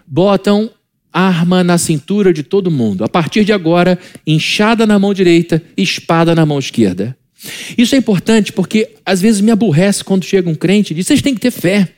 Botam 0.07 0.71
arma 1.13 1.63
na 1.63 1.77
cintura 1.77 2.33
de 2.33 2.41
todo 2.41 2.71
mundo. 2.71 3.03
A 3.03 3.09
partir 3.09 3.45
de 3.45 3.53
agora, 3.53 3.99
enxada 4.25 4.87
na 4.87 4.97
mão 4.97 5.13
direita, 5.13 5.61
espada 5.77 6.33
na 6.33 6.45
mão 6.45 6.57
esquerda. 6.57 7.15
Isso 7.77 7.93
é 7.93 7.97
importante 7.97 8.51
porque 8.51 8.89
às 9.05 9.21
vezes 9.21 9.41
me 9.41 9.51
aborrece 9.51 10.03
quando 10.03 10.23
chega 10.25 10.49
um 10.49 10.55
crente 10.55 10.91
e 10.91 10.95
diz: 10.95 11.07
vocês 11.07 11.21
têm 11.21 11.35
que 11.35 11.41
ter 11.41 11.51
fé, 11.51 11.89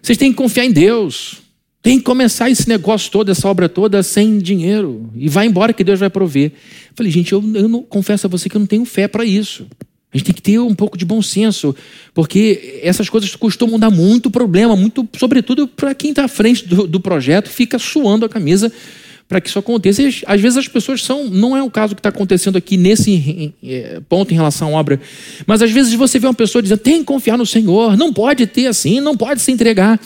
vocês 0.00 0.18
têm 0.18 0.30
que 0.30 0.36
confiar 0.36 0.66
em 0.66 0.70
Deus, 0.70 1.42
tem 1.82 1.98
que 1.98 2.04
começar 2.04 2.50
esse 2.50 2.68
negócio 2.68 3.10
todo, 3.10 3.30
essa 3.30 3.48
obra 3.48 3.68
toda 3.68 4.02
sem 4.02 4.38
dinheiro 4.38 5.10
e 5.16 5.28
vai 5.28 5.46
embora 5.46 5.72
que 5.72 5.82
Deus 5.82 6.00
vai 6.00 6.10
prover. 6.10 6.52
Falei, 6.94 7.10
gente, 7.10 7.32
eu, 7.32 7.42
eu 7.54 7.68
não, 7.68 7.82
confesso 7.82 8.26
a 8.26 8.30
você 8.30 8.48
que 8.48 8.56
eu 8.56 8.60
não 8.60 8.66
tenho 8.66 8.84
fé 8.84 9.08
para 9.08 9.24
isso. 9.24 9.66
A 10.14 10.16
gente 10.16 10.26
tem 10.26 10.34
que 10.34 10.42
ter 10.42 10.60
um 10.60 10.76
pouco 10.76 10.96
de 10.96 11.04
bom 11.04 11.20
senso, 11.20 11.74
porque 12.14 12.78
essas 12.84 13.08
coisas 13.08 13.34
costumam 13.34 13.80
dar 13.80 13.90
muito 13.90 14.30
problema, 14.30 14.76
muito, 14.76 15.08
sobretudo 15.18 15.66
para 15.66 15.92
quem 15.92 16.10
está 16.10 16.26
à 16.26 16.28
frente 16.28 16.68
do, 16.68 16.86
do, 16.86 17.00
projeto, 17.00 17.50
fica 17.50 17.80
suando 17.80 18.24
a 18.24 18.28
camisa 18.28 18.72
para 19.28 19.40
que 19.40 19.48
isso 19.48 19.58
aconteça. 19.58 20.02
E, 20.02 20.22
às 20.24 20.40
vezes 20.40 20.56
as 20.56 20.68
pessoas 20.68 21.02
são, 21.02 21.28
não 21.28 21.56
é 21.56 21.62
o 21.64 21.68
caso 21.68 21.96
que 21.96 21.98
está 21.98 22.10
acontecendo 22.10 22.56
aqui 22.56 22.76
nesse 22.76 23.52
é, 23.60 24.00
ponto 24.08 24.30
em 24.30 24.36
relação 24.36 24.76
à 24.76 24.78
obra, 24.78 25.00
mas 25.48 25.60
às 25.60 25.72
vezes 25.72 25.92
você 25.94 26.16
vê 26.20 26.28
uma 26.28 26.34
pessoa 26.34 26.62
dizendo 26.62 26.78
tem 26.78 27.00
que 27.00 27.04
confiar 27.06 27.36
no 27.36 27.44
Senhor, 27.44 27.96
não 27.96 28.12
pode 28.12 28.46
ter 28.46 28.68
assim, 28.68 29.00
não 29.00 29.16
pode 29.16 29.42
se 29.42 29.50
entregar. 29.50 30.00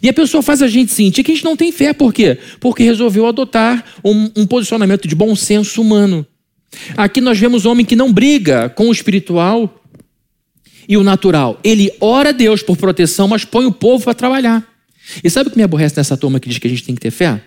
E 0.00 0.08
a 0.08 0.12
pessoa 0.12 0.40
faz 0.40 0.62
a 0.62 0.68
gente 0.68 0.92
sentir 0.92 1.24
que 1.24 1.32
a 1.32 1.34
gente 1.34 1.44
não 1.44 1.56
tem 1.56 1.72
fé, 1.72 1.92
por 1.92 2.14
quê? 2.14 2.38
Porque 2.60 2.84
resolveu 2.84 3.26
adotar 3.26 3.84
um, 4.04 4.30
um 4.36 4.46
posicionamento 4.46 5.08
de 5.08 5.16
bom 5.16 5.34
senso 5.34 5.82
humano. 5.82 6.24
Aqui 6.96 7.20
nós 7.20 7.38
vemos 7.38 7.66
homem 7.66 7.84
que 7.84 7.96
não 7.96 8.12
briga 8.12 8.68
com 8.68 8.88
o 8.88 8.92
espiritual 8.92 9.82
e 10.88 10.96
o 10.96 11.02
natural. 11.02 11.58
Ele 11.62 11.92
ora 12.00 12.30
a 12.30 12.32
Deus 12.32 12.62
por 12.62 12.76
proteção, 12.76 13.28
mas 13.28 13.44
põe 13.44 13.66
o 13.66 13.72
povo 13.72 14.04
para 14.04 14.14
trabalhar. 14.14 14.66
E 15.22 15.30
sabe 15.30 15.48
o 15.48 15.50
que 15.50 15.56
me 15.56 15.62
aborrece 15.62 15.96
nessa 15.96 16.16
turma 16.16 16.38
que 16.40 16.48
diz 16.48 16.58
que 16.58 16.66
a 16.66 16.70
gente 16.70 16.84
tem 16.84 16.94
que 16.94 17.00
ter 17.00 17.10
fé? 17.10 17.42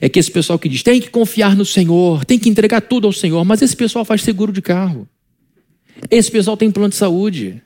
É 0.00 0.08
que 0.08 0.18
esse 0.18 0.30
pessoal 0.30 0.58
que 0.58 0.68
diz 0.68 0.82
tem 0.82 1.00
que 1.00 1.10
confiar 1.10 1.56
no 1.56 1.64
Senhor, 1.64 2.24
tem 2.24 2.38
que 2.38 2.48
entregar 2.48 2.80
tudo 2.80 3.06
ao 3.06 3.12
Senhor, 3.12 3.44
mas 3.44 3.60
esse 3.62 3.76
pessoal 3.76 4.04
faz 4.04 4.22
seguro 4.22 4.52
de 4.52 4.62
carro. 4.62 5.08
Esse 6.10 6.30
pessoal 6.30 6.56
tem 6.56 6.70
plano 6.70 6.90
de 6.90 6.96
saúde. 6.96 7.60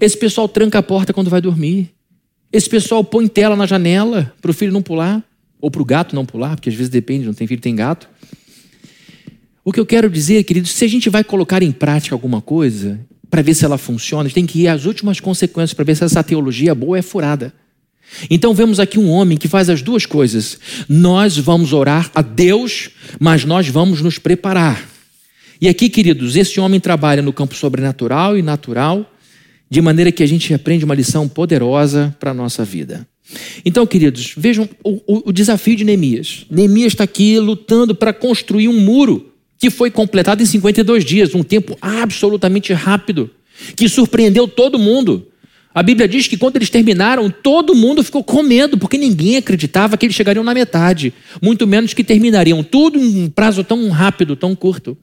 Esse 0.00 0.16
pessoal 0.16 0.48
tranca 0.48 0.78
a 0.78 0.82
porta 0.82 1.12
quando 1.12 1.28
vai 1.28 1.40
dormir. 1.40 1.90
Esse 2.52 2.68
pessoal 2.68 3.04
põe 3.04 3.26
tela 3.26 3.54
na 3.54 3.66
janela 3.66 4.32
para 4.40 4.50
o 4.50 4.54
filho 4.54 4.72
não 4.72 4.82
pular, 4.82 5.22
ou 5.60 5.70
para 5.70 5.82
o 5.82 5.84
gato 5.84 6.14
não 6.14 6.24
pular, 6.24 6.56
porque 6.56 6.70
às 6.70 6.74
vezes 6.74 6.88
depende, 6.88 7.26
não 7.26 7.34
tem 7.34 7.46
filho, 7.46 7.60
tem 7.60 7.74
gato. 7.74 8.08
O 9.66 9.72
que 9.72 9.80
eu 9.80 9.84
quero 9.84 10.08
dizer, 10.08 10.44
queridos, 10.44 10.70
se 10.70 10.84
a 10.84 10.88
gente 10.88 11.10
vai 11.10 11.24
colocar 11.24 11.60
em 11.60 11.72
prática 11.72 12.14
alguma 12.14 12.40
coisa, 12.40 13.00
para 13.28 13.42
ver 13.42 13.52
se 13.52 13.64
ela 13.64 13.76
funciona, 13.76 14.22
a 14.22 14.26
gente 14.28 14.34
tem 14.36 14.46
que 14.46 14.60
ir 14.60 14.68
às 14.68 14.84
últimas 14.84 15.18
consequências 15.18 15.74
para 15.74 15.84
ver 15.84 15.96
se 15.96 16.04
essa 16.04 16.22
teologia 16.22 16.72
boa 16.72 16.96
é 16.96 17.02
furada. 17.02 17.52
Então 18.30 18.54
vemos 18.54 18.78
aqui 18.78 18.96
um 18.96 19.10
homem 19.10 19.36
que 19.36 19.48
faz 19.48 19.68
as 19.68 19.82
duas 19.82 20.06
coisas. 20.06 20.60
Nós 20.88 21.36
vamos 21.36 21.72
orar 21.72 22.12
a 22.14 22.22
Deus, 22.22 22.90
mas 23.18 23.44
nós 23.44 23.66
vamos 23.66 24.00
nos 24.00 24.20
preparar. 24.20 24.88
E 25.60 25.68
aqui, 25.68 25.88
queridos, 25.88 26.36
esse 26.36 26.60
homem 26.60 26.78
trabalha 26.78 27.20
no 27.20 27.32
campo 27.32 27.56
sobrenatural 27.56 28.38
e 28.38 28.42
natural, 28.42 29.12
de 29.68 29.82
maneira 29.82 30.12
que 30.12 30.22
a 30.22 30.28
gente 30.28 30.54
aprende 30.54 30.84
uma 30.84 30.94
lição 30.94 31.28
poderosa 31.28 32.14
para 32.20 32.30
a 32.30 32.34
nossa 32.34 32.64
vida. 32.64 33.04
Então, 33.64 33.84
queridos, 33.84 34.32
vejam 34.36 34.68
o, 34.84 34.90
o, 35.08 35.30
o 35.30 35.32
desafio 35.32 35.74
de 35.74 35.84
Neemias. 35.84 36.46
Neemias 36.48 36.92
está 36.92 37.02
aqui 37.02 37.40
lutando 37.40 37.96
para 37.96 38.12
construir 38.12 38.68
um 38.68 38.80
muro 38.80 39.32
que 39.58 39.70
foi 39.70 39.90
completado 39.90 40.42
em 40.42 40.46
52 40.46 41.04
dias, 41.04 41.34
um 41.34 41.42
tempo 41.42 41.76
absolutamente 41.80 42.72
rápido, 42.72 43.30
que 43.74 43.88
surpreendeu 43.88 44.46
todo 44.46 44.78
mundo. 44.78 45.28
A 45.74 45.82
Bíblia 45.82 46.08
diz 46.08 46.26
que 46.26 46.38
quando 46.38 46.56
eles 46.56 46.70
terminaram, 46.70 47.30
todo 47.30 47.74
mundo 47.74 48.02
ficou 48.02 48.24
com 48.24 48.42
medo, 48.42 48.78
porque 48.78 48.96
ninguém 48.96 49.36
acreditava 49.36 49.96
que 49.96 50.06
eles 50.06 50.16
chegariam 50.16 50.42
na 50.42 50.54
metade, 50.54 51.12
muito 51.42 51.66
menos 51.66 51.92
que 51.92 52.02
terminariam 52.02 52.62
tudo 52.62 52.98
em 52.98 53.24
um 53.24 53.30
prazo 53.30 53.62
tão 53.62 53.88
rápido, 53.90 54.36
tão 54.36 54.54
curto. 54.54 54.96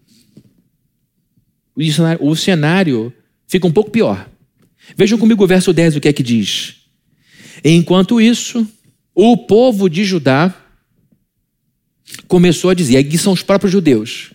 O 2.20 2.36
cenário 2.36 3.14
fica 3.48 3.68
um 3.68 3.72
pouco 3.72 3.92
pior. 3.92 4.28
Vejam 4.98 5.18
comigo 5.18 5.44
o 5.44 5.48
verso 5.48 5.72
10, 5.72 5.96
o 5.96 6.02
que 6.02 6.08
é 6.08 6.14
que 6.14 6.24
diz. 6.24 6.76
Enquanto 7.64 8.20
isso, 8.20 8.68
o 9.14 9.38
povo 9.38 9.90
de 9.90 10.04
Judá 10.04 10.54
começou 12.28 12.72
a 12.72 12.74
dizer, 12.74 12.98
aqui 12.98 13.18
são 13.18 13.34
os 13.34 13.44
próprios 13.44 13.72
judeus, 13.72 14.34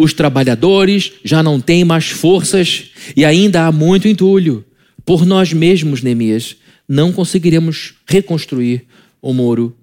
os 0.00 0.14
trabalhadores 0.14 1.12
já 1.22 1.42
não 1.42 1.60
têm 1.60 1.84
mais 1.84 2.10
forças 2.10 2.90
e 3.16 3.24
ainda 3.24 3.66
há 3.66 3.72
muito 3.72 4.08
entulho. 4.08 4.64
Por 5.04 5.26
nós 5.26 5.52
mesmos, 5.52 6.02
Neemias, 6.02 6.56
não 6.88 7.12
conseguiremos 7.12 7.94
reconstruir 8.06 8.86
o 9.20 9.34
muro. 9.34 9.76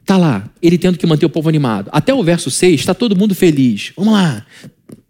Está 0.00 0.16
lá, 0.16 0.48
ele 0.62 0.78
tendo 0.78 0.98
que 0.98 1.06
manter 1.06 1.26
o 1.26 1.30
povo 1.30 1.48
animado. 1.48 1.88
Até 1.92 2.12
o 2.12 2.22
verso 2.22 2.50
6, 2.50 2.80
está 2.80 2.94
todo 2.94 3.16
mundo 3.16 3.34
feliz. 3.34 3.92
Vamos 3.96 4.12
lá, 4.12 4.44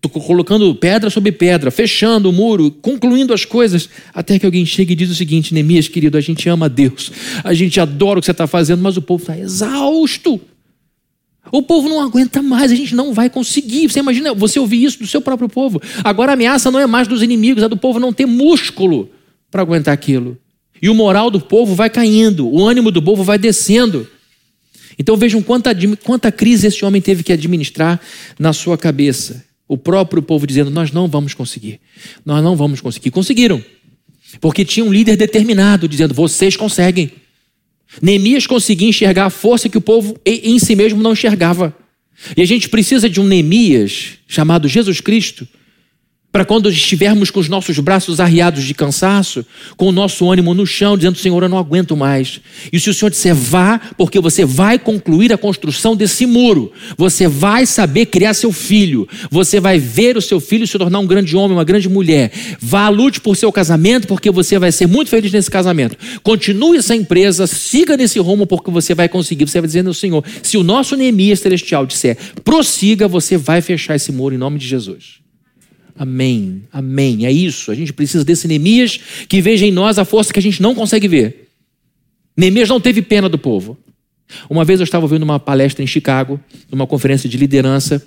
colocando 0.09 0.75
pedra 0.75 1.11
sobre 1.11 1.33
pedra, 1.33 1.71
fechando 1.71 2.31
o 2.31 2.33
muro, 2.33 2.71
concluindo 2.71 3.35
as 3.35 3.45
coisas, 3.45 3.89
até 4.15 4.39
que 4.39 4.47
alguém 4.47 4.65
chega 4.65 4.93
e 4.93 4.97
diz 4.97 5.11
o 5.11 5.15
seguinte: 5.15 5.53
Neemias, 5.53 5.89
querido, 5.89 6.17
a 6.17 6.21
gente 6.21 6.49
ama 6.49 6.69
Deus, 6.69 7.11
a 7.43 7.53
gente 7.53 7.81
adora 7.81 8.19
o 8.19 8.23
que 8.23 8.27
você 8.27 8.33
está 8.33 8.47
fazendo, 8.47 8.83
mas 8.83 8.97
o 8.97 9.03
povo 9.03 9.23
está 9.23 9.39
exausto. 9.39 10.41
O 11.53 11.63
povo 11.63 11.89
não 11.89 12.01
aguenta 12.01 12.43
mais, 12.43 12.73
a 12.73 12.75
gente 12.75 12.95
não 12.95 13.13
vai 13.13 13.29
conseguir. 13.29 13.89
Você 13.89 14.01
imagina 14.01 14.35
você 14.35 14.59
ouvir 14.59 14.83
isso 14.83 14.99
do 14.99 15.07
seu 15.07 15.21
próprio 15.21 15.49
povo. 15.49 15.81
Agora 16.03 16.33
a 16.33 16.35
ameaça 16.35 16.71
não 16.71 16.81
é 16.81 16.87
mais 16.87 17.07
dos 17.07 17.23
inimigos, 17.23 17.63
é 17.63 17.69
do 17.69 17.77
povo 17.77 18.01
não 18.01 18.13
ter 18.13 18.27
músculo 18.27 19.11
para 19.51 19.63
aguentar 19.63 19.95
aquilo. 19.95 20.39
E 20.81 20.89
o 20.89 20.95
moral 20.95 21.31
do 21.31 21.41
povo 21.41 21.75
vai 21.75 21.89
caindo, 21.89 22.49
o 22.49 22.67
ânimo 22.67 22.91
do 22.91 23.03
povo 23.03 23.23
vai 23.23 23.39
descendo. 23.39 24.07
Então 24.99 25.17
vejam 25.17 25.43
quanta, 25.43 25.71
quanta 26.03 26.31
crise 26.31 26.67
esse 26.67 26.85
homem 26.85 27.01
teve 27.01 27.23
que 27.23 27.33
administrar 27.33 28.01
na 28.39 28.53
sua 28.53 28.77
cabeça. 28.77 29.45
O 29.67 29.79
próprio 29.79 30.23
povo 30.23 30.47
dizendo: 30.47 30.71
Nós 30.71 30.93
não 30.93 31.09
vamos 31.09 31.35
conseguir, 31.35 31.81
nós 32.25 32.43
não 32.43 32.55
vamos 32.57 32.81
conseguir. 32.81 33.11
Conseguiram, 33.11 33.65
porque 34.41 34.65
tinha 34.65 34.85
um 34.85 34.93
líder 34.93 35.17
determinado 35.17 35.89
dizendo: 35.89 36.15
Vocês 36.15 36.57
conseguem. 36.57 37.11
Neemias 38.01 38.47
conseguia 38.47 38.89
enxergar 38.89 39.27
a 39.27 39.31
força 39.31 39.69
que 39.69 39.79
o 39.79 39.81
povo 39.81 40.17
em 40.25 40.59
si 40.59 40.75
mesmo 40.75 41.03
não 41.03 41.13
enxergava. 41.13 41.75
E 42.37 42.43
a 42.43 42.45
gente 42.45 42.69
precisa 42.69 43.09
de 43.09 43.21
um 43.21 43.25
Neemias 43.25 44.19
chamado 44.27 44.69
Jesus 44.69 45.01
Cristo 45.01 45.47
para 46.35 46.45
quando 46.45 46.69
estivermos 46.69 47.31
com 47.31 47.39
os 47.39 47.49
nossos 47.49 47.79
braços 47.79 48.19
arriados 48.19 48.65
de 48.65 48.75
cansaço, 48.75 49.47
com 49.77 49.87
o 49.87 49.93
nosso 49.93 50.29
ânimo 50.29 50.53
no 50.53 50.67
chão, 50.67 50.97
dizendo: 50.97 51.17
Senhor, 51.17 51.41
eu 51.41 51.49
não 51.49 51.57
aguento 51.57 51.97
mais. 51.97 52.41
E 52.73 52.81
se 52.81 52.91
o 52.91 52.95
Senhor 52.95 53.09
disser 53.09 53.37
vá, 53.37 53.81
porque 53.97 54.19
você 54.19 54.45
vai 54.45 54.77
concluir 54.77 55.33
a 55.33 55.39
construção 55.39 55.95
desse 55.95 56.27
muro, 56.27 56.73
você 56.99 57.29
vai 57.29 57.67
saber 57.67 58.07
criar 58.07 58.35
seu 58.35 58.51
filho, 58.51 59.09
você 59.31 59.61
vai 59.61 59.79
ver 59.79 60.17
o 60.17 60.21
seu 60.21 60.41
filho 60.41 60.67
se 60.67 60.77
tornar 60.77 60.99
um 60.99 61.07
grande 61.07 61.37
homem, 61.37 61.57
uma 61.57 61.63
grande 61.63 61.89
mulher. 61.89 62.33
Vá, 62.61 62.89
lute 62.89 63.21
por 63.21 63.37
seu 63.37 63.53
casamento, 63.53 64.09
porque 64.09 64.29
você 64.29 64.59
vai 64.59 64.73
ser 64.73 64.89
muito 64.89 65.11
feliz 65.11 65.31
nesse 65.31 65.49
casamento. 65.49 65.97
Continue 66.21 66.79
essa 66.79 66.97
empresa, 66.97 67.47
siga 67.47 67.97
nesse 67.97 68.19
rumo, 68.19 68.45
porque 68.45 68.73
você 68.73 68.93
vai 68.93 69.09
conseguir. 69.09 69.47
Você 69.47 69.61
vai 69.61 69.69
dizendo 69.69 69.87
ao 69.87 69.95
Senhor: 69.95 70.25
se 70.43 70.57
o 70.57 70.65
nosso 70.65 70.97
Neemias 70.97 71.39
celestial 71.39 71.87
disser 71.87 72.19
prossiga, 72.43 73.07
você 73.07 73.37
vai 73.37 73.63
fechar 73.63 73.95
esse 73.95 74.11
muro 74.11 74.35
em 74.35 74.39
nome 74.39 74.59
de 74.59 74.67
Jesus. 74.67 75.24
Amém, 75.97 76.65
amém. 76.73 77.25
É 77.25 77.31
isso. 77.31 77.71
A 77.71 77.75
gente 77.75 77.93
precisa 77.93 78.25
desse 78.25 78.49
Neemias 78.49 78.99
que 79.29 79.41
veja 79.41 79.65
em 79.65 79.71
nós 79.71 79.99
a 79.99 80.05
força 80.05 80.33
que 80.33 80.39
a 80.39 80.43
gente 80.43 80.61
não 80.61 80.75
consegue 80.75 81.07
ver. 81.07 81.49
Neemias 82.37 82.69
não 82.69 82.81
teve 82.81 83.01
pena 83.01 83.29
do 83.29 83.39
povo. 83.39 83.79
Uma 84.51 84.65
vez 84.65 84.81
eu 84.81 84.85
estava 84.85 85.05
ouvindo 85.05 85.23
uma 85.23 85.39
palestra 85.39 85.85
em 85.85 85.87
Chicago, 85.87 86.41
numa 86.71 86.87
conferência 86.87 87.29
de 87.29 87.37
liderança, 87.37 88.05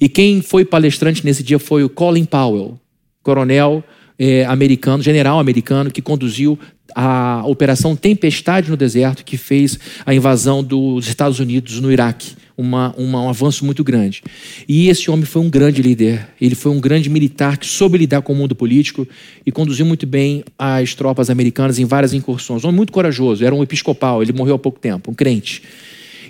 e 0.00 0.08
quem 0.08 0.42
foi 0.42 0.64
palestrante 0.64 1.24
nesse 1.24 1.42
dia 1.42 1.58
foi 1.58 1.84
o 1.84 1.88
Colin 1.88 2.24
Powell, 2.24 2.78
coronel 3.22 3.82
eh, 4.18 4.44
americano, 4.44 5.02
general 5.02 5.38
americano, 5.38 5.90
que 5.90 6.02
conduziu 6.02 6.58
a 6.94 7.42
Operação 7.46 7.96
Tempestade 7.96 8.70
no 8.70 8.76
Deserto, 8.76 9.24
que 9.24 9.38
fez 9.38 9.78
a 10.04 10.12
invasão 10.12 10.62
dos 10.62 11.06
Estados 11.08 11.38
Unidos 11.38 11.80
no 11.80 11.90
Iraque 11.90 12.41
uma, 12.56 12.94
uma, 12.96 13.22
um 13.22 13.28
avanço 13.28 13.64
muito 13.64 13.82
grande. 13.82 14.22
E 14.68 14.88
esse 14.88 15.10
homem 15.10 15.24
foi 15.24 15.42
um 15.42 15.50
grande 15.50 15.82
líder, 15.82 16.28
ele 16.40 16.54
foi 16.54 16.72
um 16.72 16.80
grande 16.80 17.08
militar 17.08 17.56
que 17.56 17.66
soube 17.66 17.98
lidar 17.98 18.22
com 18.22 18.32
o 18.32 18.36
mundo 18.36 18.54
político 18.54 19.06
e 19.44 19.52
conduziu 19.52 19.86
muito 19.86 20.06
bem 20.06 20.44
as 20.58 20.94
tropas 20.94 21.30
americanas 21.30 21.78
em 21.78 21.84
várias 21.84 22.12
incursões. 22.12 22.64
Um 22.64 22.68
homem 22.68 22.76
muito 22.76 22.92
corajoso, 22.92 23.44
era 23.44 23.54
um 23.54 23.62
episcopal, 23.62 24.22
ele 24.22 24.32
morreu 24.32 24.54
há 24.54 24.58
pouco 24.58 24.78
tempo, 24.78 25.10
um 25.10 25.14
crente. 25.14 25.62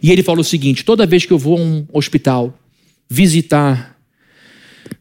E 0.03 0.11
ele 0.11 0.23
falou 0.23 0.41
o 0.41 0.45
seguinte: 0.45 0.85
toda 0.85 1.07
vez 1.07 1.25
que 1.25 1.33
eu 1.33 1.39
vou 1.39 1.59
a 1.59 1.61
um 1.61 1.87
hospital 1.93 2.59
visitar 3.09 3.97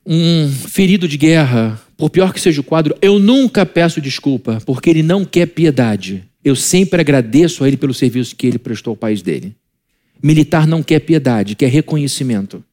um 0.06 0.50
ferido 0.50 1.08
de 1.08 1.18
guerra, 1.18 1.80
por 1.98 2.10
pior 2.10 2.34
que 2.34 2.42
seja 2.42 2.62
o 2.62 2.64
quadro, 2.64 2.96
eu 3.02 3.20
nunca 3.20 3.66
peço 3.66 4.02
desculpa, 4.02 4.62
porque 4.66 4.90
ele 4.90 5.04
não 5.04 5.24
quer 5.24 5.48
piedade. 5.48 6.24
Eu 6.44 6.56
sempre 6.56 7.00
agradeço 7.00 7.64
a 7.64 7.68
ele 7.68 7.78
pelo 7.78 7.94
serviço 7.94 8.36
que 8.36 8.48
ele 8.48 8.58
prestou 8.58 8.92
ao 8.92 8.98
país 8.98 9.22
dele. 9.22 9.56
Militar 10.22 10.68
não 10.68 10.84
quer 10.84 11.00
piedade, 11.00 11.56
quer 11.56 11.70
reconhecimento. 11.70 12.64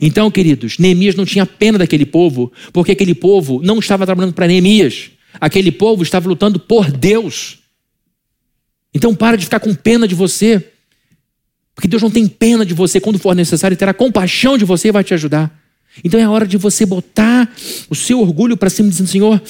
Então, 0.00 0.30
queridos, 0.30 0.78
Neemias 0.78 1.14
não 1.14 1.24
tinha 1.24 1.44
pena 1.44 1.78
daquele 1.78 2.06
povo, 2.06 2.52
porque 2.72 2.92
aquele 2.92 3.14
povo 3.14 3.60
não 3.62 3.78
estava 3.78 4.06
trabalhando 4.06 4.32
para 4.32 4.46
Neemias. 4.46 5.10
Aquele 5.40 5.72
povo 5.72 6.02
estava 6.02 6.28
lutando 6.28 6.58
por 6.58 6.90
Deus. 6.90 7.58
Então, 8.94 9.14
para 9.14 9.36
de 9.36 9.44
ficar 9.44 9.60
com 9.60 9.74
pena 9.74 10.06
de 10.06 10.14
você, 10.14 10.64
porque 11.74 11.88
Deus 11.88 12.02
não 12.02 12.10
tem 12.10 12.26
pena 12.26 12.64
de 12.64 12.74
você 12.74 13.00
quando 13.00 13.18
for 13.18 13.34
necessário, 13.34 13.76
terá 13.76 13.92
compaixão 13.94 14.56
de 14.56 14.64
você 14.64 14.88
e 14.88 14.92
vai 14.92 15.04
te 15.04 15.14
ajudar. 15.14 15.62
Então 16.02 16.18
é 16.18 16.26
hora 16.26 16.46
de 16.46 16.56
você 16.56 16.86
botar 16.86 17.52
o 17.90 17.94
seu 17.94 18.20
orgulho 18.20 18.56
para 18.56 18.70
cima, 18.70 18.88
dizendo: 18.88 19.08
Senhor, 19.08 19.42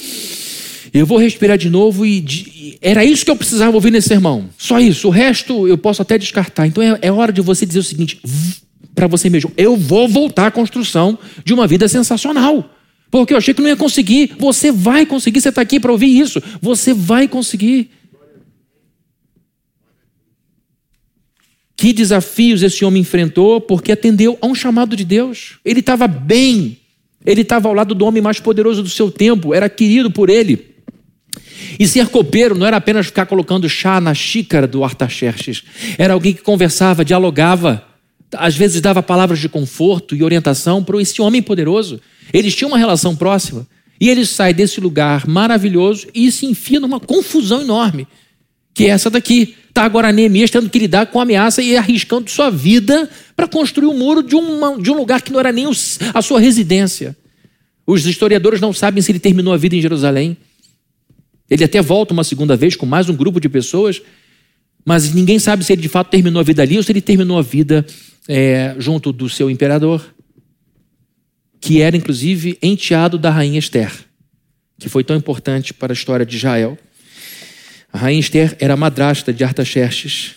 eu 0.93 1.07
vou 1.07 1.17
respirar 1.17 1.57
de 1.57 1.71
novo 1.71 2.05
e 2.05 2.21
de, 2.21 2.77
era 2.79 3.03
isso 3.03 3.25
que 3.25 3.31
eu 3.31 3.35
precisava 3.35 3.75
ouvir 3.75 3.91
nesse 3.91 4.09
sermão. 4.09 4.47
Só 4.57 4.79
isso. 4.79 5.07
O 5.07 5.11
resto 5.11 5.67
eu 5.67 5.77
posso 5.77 6.03
até 6.03 6.19
descartar. 6.19 6.67
Então 6.67 6.83
é, 6.83 6.99
é 7.01 7.11
hora 7.11 7.33
de 7.33 7.41
você 7.41 7.65
dizer 7.65 7.79
o 7.79 7.83
seguinte 7.83 8.21
para 8.93 9.07
você 9.07 9.27
mesmo: 9.27 9.51
eu 9.57 9.75
vou 9.75 10.07
voltar 10.07 10.47
à 10.47 10.51
construção 10.51 11.17
de 11.43 11.51
uma 11.51 11.65
vida 11.65 11.87
sensacional. 11.87 12.69
Porque 13.09 13.33
eu 13.33 13.37
achei 13.37 13.53
que 13.53 13.61
não 13.61 13.69
ia 13.69 13.75
conseguir. 13.75 14.35
Você 14.37 14.71
vai 14.71 15.05
conseguir. 15.05 15.41
Você 15.41 15.49
está 15.49 15.61
aqui 15.61 15.79
para 15.79 15.91
ouvir 15.91 16.19
isso. 16.19 16.41
Você 16.61 16.93
vai 16.93 17.27
conseguir. 17.27 17.89
Que 21.75 21.91
desafios 21.91 22.61
esse 22.61 22.85
homem 22.85 23.01
enfrentou 23.01 23.59
porque 23.59 23.91
atendeu 23.91 24.37
a 24.41 24.47
um 24.47 24.55
chamado 24.55 24.95
de 24.95 25.05
Deus. 25.05 25.59
Ele 25.65 25.79
estava 25.79 26.07
bem. 26.07 26.77
Ele 27.25 27.41
estava 27.41 27.67
ao 27.67 27.73
lado 27.73 27.95
do 27.95 28.05
homem 28.05 28.21
mais 28.21 28.39
poderoso 28.39 28.83
do 28.83 28.89
seu 28.89 29.11
tempo. 29.11 29.53
Era 29.53 29.69
querido 29.69 30.11
por 30.11 30.29
ele. 30.29 30.72
E 31.79 31.87
ser 31.87 32.07
copeiro 32.07 32.55
não 32.55 32.67
era 32.67 32.77
apenas 32.77 33.07
ficar 33.07 33.25
colocando 33.25 33.67
chá 33.67 33.99
na 33.99 34.13
xícara 34.13 34.67
do 34.67 34.83
Artaxerxes. 34.83 35.63
Era 35.97 36.13
alguém 36.13 36.33
que 36.33 36.41
conversava, 36.41 37.05
dialogava, 37.05 37.85
às 38.35 38.55
vezes 38.55 38.81
dava 38.81 39.03
palavras 39.03 39.39
de 39.39 39.49
conforto 39.49 40.15
e 40.15 40.23
orientação 40.23 40.83
para 40.83 41.01
esse 41.01 41.21
homem 41.21 41.41
poderoso. 41.41 41.99
Eles 42.31 42.55
tinham 42.55 42.69
uma 42.69 42.77
relação 42.77 43.15
próxima. 43.15 43.67
E 43.99 44.09
ele 44.09 44.25
sai 44.25 44.53
desse 44.53 44.81
lugar 44.81 45.27
maravilhoso 45.27 46.07
e 46.13 46.31
se 46.31 46.45
enfia 46.45 46.79
numa 46.79 46.99
confusão 46.99 47.61
enorme, 47.61 48.07
que 48.73 48.85
é 48.85 48.89
essa 48.89 49.09
daqui. 49.09 49.55
Está 49.69 49.83
agora 49.83 50.11
Neemias 50.11 50.51
tendo 50.51 50.69
que 50.69 50.77
lidar 50.77 51.07
com 51.07 51.19
a 51.19 51.23
ameaça 51.23 51.61
e 51.61 51.77
arriscando 51.77 52.29
sua 52.29 52.49
vida 52.49 53.09
para 53.35 53.47
construir 53.47 53.87
o 53.87 53.91
um 53.91 53.97
muro 53.97 54.21
de, 54.21 54.35
uma, 54.35 54.77
de 54.77 54.91
um 54.91 54.95
lugar 54.95 55.21
que 55.21 55.31
não 55.31 55.39
era 55.39 55.51
nem 55.51 55.67
a 56.13 56.21
sua 56.21 56.39
residência. 56.39 57.15
Os 57.85 58.05
historiadores 58.05 58.61
não 58.61 58.73
sabem 58.73 59.01
se 59.01 59.11
ele 59.11 59.19
terminou 59.19 59.53
a 59.53 59.57
vida 59.57 59.75
em 59.75 59.81
Jerusalém. 59.81 60.37
Ele 61.53 61.63
até 61.63 61.83
volta 61.83 62.15
uma 62.15 62.23
segunda 62.23 62.57
vez 62.57 62.75
com 62.75 62.83
mais 62.83 63.07
um 63.09 63.15
grupo 63.15 63.39
de 63.39 63.47
pessoas, 63.47 64.01
mas 64.83 65.13
ninguém 65.13 65.37
sabe 65.37 65.63
se 65.63 65.71
ele 65.71 65.83
de 65.83 65.87
fato 65.87 66.09
terminou 66.09 66.39
a 66.39 66.43
vida 66.43 66.63
ali 66.63 66.77
ou 66.77 66.81
se 66.81 66.91
ele 66.91 66.99
terminou 66.99 67.37
a 67.37 67.43
vida 67.43 67.85
é, 68.27 68.75
junto 68.79 69.13
do 69.13 69.29
seu 69.29 69.51
imperador, 69.51 70.03
que 71.61 71.79
era 71.79 71.95
inclusive 71.95 72.57
enteado 72.59 73.19
da 73.19 73.29
rainha 73.29 73.59
Esther, 73.59 73.91
que 74.79 74.89
foi 74.89 75.03
tão 75.03 75.15
importante 75.15 75.75
para 75.75 75.93
a 75.93 75.95
história 75.95 76.25
de 76.25 76.37
Israel. 76.37 76.75
A 77.93 77.99
rainha 77.99 78.19
Esther 78.19 78.57
era 78.59 78.75
madrasta 78.75 79.31
de 79.31 79.43
Artaxerxes. 79.43 80.31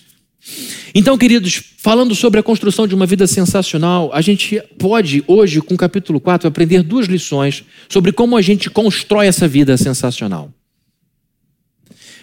Então, 0.95 1.17
queridos, 1.17 1.63
falando 1.79 2.15
sobre 2.15 2.41
a 2.41 2.43
construção 2.43 2.87
de 2.87 2.95
uma 2.95 3.07
vida 3.07 3.27
sensacional, 3.27 4.11
a 4.13 4.21
gente 4.21 4.61
pode 4.79 5.25
hoje, 5.27 5.63
com 5.63 5.73
o 5.73 5.79
capítulo 5.79 6.21
4, 6.21 6.47
aprender 6.47 6.83
duas 6.83 7.07
lições 7.07 7.65
sobre 7.89 8.13
como 8.13 8.37
a 8.37 8.43
gente 8.43 8.69
constrói 8.69 9.29
essa 9.29 9.49
vida 9.49 9.79
sensacional. 9.79 10.53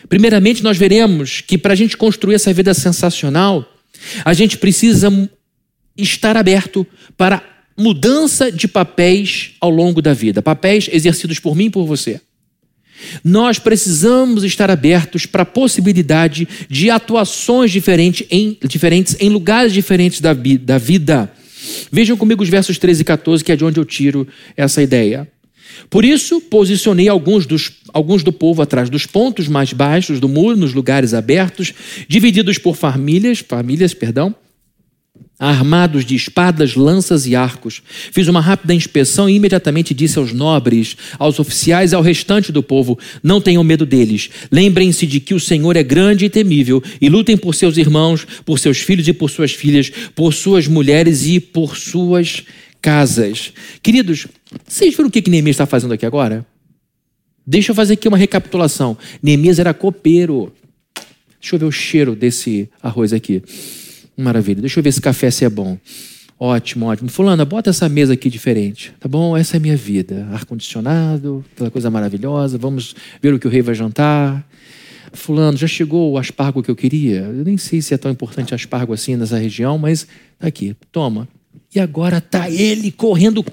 Primeiramente, 0.10 0.64
nós 0.64 0.78
veremos 0.78 1.42
que 1.42 1.58
para 1.58 1.74
a 1.74 1.76
gente 1.76 1.98
construir 1.98 2.36
essa 2.36 2.54
vida 2.54 2.74
sensacional, 2.74 3.68
a 4.24 4.34
gente 4.34 4.58
precisa 4.58 5.30
estar 5.98 6.36
aberto 6.36 6.86
para 7.18 7.42
mudança 7.78 8.52
de 8.52 8.68
papéis 8.68 9.52
ao 9.60 9.70
longo 9.70 10.02
da 10.02 10.14
vida 10.14 10.42
papéis 10.42 10.88
exercidos 10.92 11.40
por 11.40 11.56
mim 11.56 11.66
e 11.66 11.70
por 11.70 11.86
você. 11.86 12.22
Nós 13.24 13.60
precisamos 13.60 14.44
estar 14.44 14.72
abertos 14.72 15.26
para 15.26 15.44
a 15.44 15.46
possibilidade 15.46 16.48
de 16.70 16.90
atuações 16.90 17.72
diferentes 17.72 18.26
em, 18.30 18.58
diferentes 18.64 19.18
em 19.20 19.30
lugares 19.30 19.74
diferentes 19.74 20.22
da, 20.22 20.34
da 20.34 20.78
vida. 20.78 21.32
Vejam 21.92 22.16
comigo 22.16 22.44
os 22.44 22.50
versos 22.50 22.78
13 22.78 23.02
e 23.02 23.06
14, 23.06 23.44
que 23.44 23.52
é 23.52 23.56
de 23.56 23.66
onde 23.66 23.80
eu 23.80 23.86
tiro 23.86 24.28
essa 24.56 24.82
ideia. 24.82 25.28
Por 25.90 26.06
isso, 26.06 26.42
posicionei 26.42 27.08
alguns, 27.08 27.46
dos, 27.46 27.72
alguns 27.94 28.24
do 28.24 28.32
povo 28.32 28.62
atrás 28.62 28.90
dos 28.90 29.06
pontos 29.06 29.48
mais 29.48 29.74
baixos 29.74 30.20
do 30.20 30.30
muro, 30.30 30.58
nos 30.58 30.74
lugares 30.74 31.14
abertos, 31.14 31.74
divididos 32.08 32.58
por 32.58 32.76
famílias, 32.76 33.40
famílias, 33.40 33.94
perdão, 33.94 34.36
armados 35.38 36.06
de 36.06 36.16
espadas, 36.16 36.76
lanças 36.76 37.26
e 37.26 37.36
arcos. 37.36 37.82
Fiz 38.12 38.28
uma 38.28 38.40
rápida 38.40 38.74
inspeção 38.74 39.30
e 39.30 39.36
imediatamente 39.36 39.94
disse 39.94 40.18
aos 40.18 40.32
nobres, 40.32 40.96
aos 41.20 41.40
oficiais 41.40 41.92
e 41.92 41.96
ao 41.96 42.02
restante 42.02 42.52
do 42.52 42.64
povo: 42.64 42.98
Não 43.22 43.42
tenham 43.42 43.64
medo 43.64 43.86
deles. 43.86 44.30
Lembrem-se 44.52 45.06
de 45.06 45.20
que 45.20 45.34
o 45.34 45.40
Senhor 45.40 45.76
é 45.76 45.84
grande 45.84 46.26
e 46.26 46.30
temível 46.30 46.82
e 47.02 47.10
lutem 47.10 47.36
por 47.36 47.56
seus 47.56 47.78
irmãos, 47.78 48.26
por 48.46 48.60
seus 48.60 48.80
filhos 48.80 49.08
e 49.08 49.14
por 49.14 49.30
suas 49.30 49.52
filhas, 49.52 49.92
por 50.16 50.34
suas 50.34 50.68
mulheres 50.68 51.26
e 51.26 51.40
por 51.40 51.76
suas 51.76 52.44
casas. 52.82 53.54
Queridos, 53.82 54.28
vocês 54.68 54.96
viram 54.96 55.08
o 55.08 55.12
que 55.12 55.30
Neemias 55.30 55.56
está 55.56 55.66
fazendo 55.66 55.94
aqui 55.94 56.06
agora? 56.06 56.46
Deixa 57.46 57.72
eu 57.72 57.76
fazer 57.76 57.94
aqui 57.94 58.08
uma 58.08 58.18
recapitulação. 58.18 58.98
Neemias 59.22 59.60
era 59.60 59.74
copeiro. 59.74 60.54
Deixa 61.40 61.56
eu 61.56 61.60
ver 61.60 61.66
o 61.66 61.72
cheiro 61.72 62.16
desse 62.16 62.70
arroz 62.82 63.12
aqui. 63.12 63.44
Maravilha. 64.16 64.62
Deixa 64.62 64.80
eu 64.80 64.84
ver 64.84 64.92
se 64.92 65.02
café 65.02 65.30
se 65.30 65.44
é 65.44 65.50
bom. 65.50 65.78
Ótimo, 66.40 66.86
ótimo. 66.88 67.10
Fulana, 67.10 67.46
bota 67.46 67.70
essa 67.70 67.88
mesa 67.90 68.14
aqui 68.14 68.30
diferente. 68.30 68.94
Tá 69.00 69.08
bom? 69.08 69.36
Essa 69.36 69.56
é 69.56 69.58
a 69.58 69.62
minha 69.62 69.76
vida. 69.76 70.28
Ar-condicionado, 70.32 71.44
aquela 71.54 71.70
coisa 71.70 71.90
maravilhosa. 71.90 72.58
Vamos 72.58 72.96
ver 73.22 73.34
o 73.34 73.40
que 73.40 73.48
o 73.48 73.50
rei 73.50 73.62
vai 73.62 73.76
jantar. 73.76 74.46
Fulano, 75.12 75.58
já 75.58 75.68
chegou 75.68 76.12
o 76.12 76.18
aspargo 76.18 76.64
que 76.64 76.72
eu 76.72 76.76
queria? 76.76 77.20
Eu 77.22 77.46
nem 77.46 77.58
sei 77.58 77.82
se 77.82 77.94
é 77.94 77.98
tão 77.98 78.12
importante 78.12 78.56
aspargo 78.56 78.94
assim 78.94 79.16
nessa 79.16 79.38
região, 79.38 79.78
mas 79.78 80.08
tá 80.40 80.48
aqui. 80.48 80.76
Toma. 80.92 81.28
E 81.74 81.80
agora 81.80 82.20
tá 82.20 82.50
ele 82.50 82.92
correndo 82.92 83.46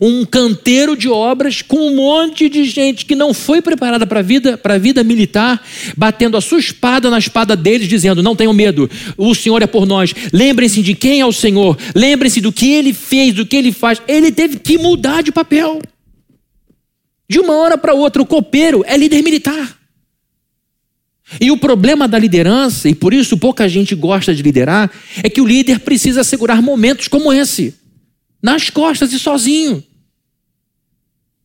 um 0.00 0.24
canteiro 0.24 0.96
de 0.96 1.08
obras 1.08 1.62
com 1.62 1.88
um 1.88 1.96
monte 1.96 2.48
de 2.48 2.64
gente 2.64 3.04
que 3.06 3.14
não 3.14 3.34
foi 3.34 3.60
preparada 3.60 4.06
para 4.06 4.20
a 4.20 4.22
vida, 4.22 4.56
para 4.56 4.74
a 4.74 4.78
vida 4.78 5.04
militar, 5.04 5.62
batendo 5.96 6.36
a 6.36 6.40
sua 6.40 6.58
espada 6.58 7.10
na 7.10 7.18
espada 7.18 7.56
deles, 7.56 7.88
dizendo: 7.88 8.22
Não 8.22 8.36
tenham 8.36 8.52
medo, 8.52 8.90
o 9.16 9.34
Senhor 9.34 9.62
é 9.62 9.66
por 9.66 9.86
nós. 9.86 10.14
Lembrem-se 10.32 10.82
de 10.82 10.94
quem 10.94 11.20
é 11.20 11.26
o 11.26 11.32
Senhor, 11.32 11.76
lembrem-se 11.94 12.40
do 12.40 12.52
que 12.52 12.72
ele 12.72 12.92
fez, 12.92 13.34
do 13.34 13.46
que 13.46 13.56
ele 13.56 13.72
faz. 13.72 14.00
Ele 14.06 14.30
teve 14.30 14.58
que 14.58 14.78
mudar 14.78 15.22
de 15.22 15.32
papel. 15.32 15.80
De 17.28 17.38
uma 17.38 17.56
hora 17.56 17.78
para 17.78 17.94
outra, 17.94 18.20
o 18.22 18.26
copeiro 18.26 18.84
é 18.86 18.96
líder 18.96 19.22
militar. 19.22 19.78
E 21.40 21.50
o 21.50 21.56
problema 21.56 22.06
da 22.06 22.18
liderança, 22.18 22.88
e 22.88 22.94
por 22.94 23.14
isso 23.14 23.36
pouca 23.38 23.68
gente 23.68 23.94
gosta 23.94 24.34
de 24.34 24.42
liderar, 24.42 24.90
é 25.22 25.28
que 25.28 25.40
o 25.40 25.46
líder 25.46 25.80
precisa 25.80 26.20
assegurar 26.20 26.60
momentos 26.60 27.08
como 27.08 27.32
esse 27.32 27.74
nas 28.44 28.68
costas 28.68 29.10
e 29.14 29.18
sozinho. 29.18 29.82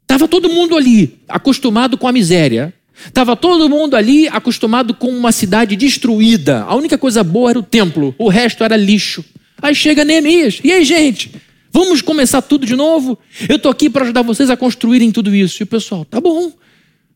Estava 0.01 0.27
todo 0.27 0.49
mundo 0.49 0.75
ali, 0.75 1.17
acostumado 1.29 1.97
com 1.97 2.05
a 2.05 2.11
miséria. 2.11 2.73
Estava 3.07 3.37
todo 3.37 3.69
mundo 3.69 3.95
ali 3.95 4.27
acostumado 4.27 4.93
com 4.93 5.07
uma 5.07 5.31
cidade 5.31 5.77
destruída. 5.77 6.63
A 6.63 6.75
única 6.75 6.97
coisa 6.97 7.23
boa 7.23 7.51
era 7.51 7.59
o 7.59 7.63
templo, 7.63 8.13
o 8.17 8.27
resto 8.27 8.65
era 8.65 8.75
lixo. 8.75 9.23
Aí 9.61 9.73
chega 9.73 10.03
Neemias. 10.03 10.59
E 10.61 10.73
aí, 10.73 10.83
gente? 10.83 11.31
Vamos 11.71 12.01
começar 12.01 12.41
tudo 12.41 12.65
de 12.65 12.75
novo? 12.75 13.17
Eu 13.47 13.55
estou 13.55 13.71
aqui 13.71 13.89
para 13.89 14.03
ajudar 14.03 14.23
vocês 14.23 14.49
a 14.49 14.57
construírem 14.57 15.09
tudo 15.09 15.33
isso. 15.33 15.61
E 15.61 15.63
o 15.63 15.67
pessoal, 15.67 16.03
tá 16.03 16.19
bom, 16.19 16.51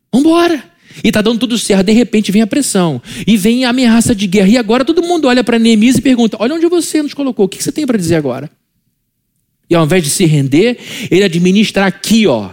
vamos 0.10 0.26
embora. 0.26 0.64
E 1.04 1.10
está 1.10 1.22
dando 1.22 1.40
tudo 1.40 1.58
certo. 1.58 1.88
De 1.88 1.92
repente 1.92 2.32
vem 2.32 2.42
a 2.42 2.48
pressão. 2.48 3.02
E 3.28 3.36
vem 3.36 3.66
a 3.66 3.72
ameaça 3.72 4.16
de 4.16 4.28
guerra. 4.28 4.48
E 4.48 4.58
agora 4.58 4.86
todo 4.86 5.04
mundo 5.04 5.28
olha 5.28 5.44
para 5.44 5.60
Neemias 5.60 5.98
e 5.98 6.02
pergunta: 6.02 6.38
Olha 6.40 6.56
onde 6.56 6.68
você 6.68 7.02
nos 7.02 7.14
colocou. 7.14 7.48
O 7.48 7.50
que 7.50 7.62
você 7.62 7.72
tem 7.72 7.86
para 7.86 7.98
dizer 7.98 8.16
agora? 8.16 8.50
E 9.70 9.76
ao 9.76 9.86
invés 9.86 10.04
de 10.04 10.10
se 10.10 10.26
render, 10.26 10.78
ele 11.10 11.24
administra 11.24 11.86
aqui, 11.86 12.28
ó, 12.28 12.52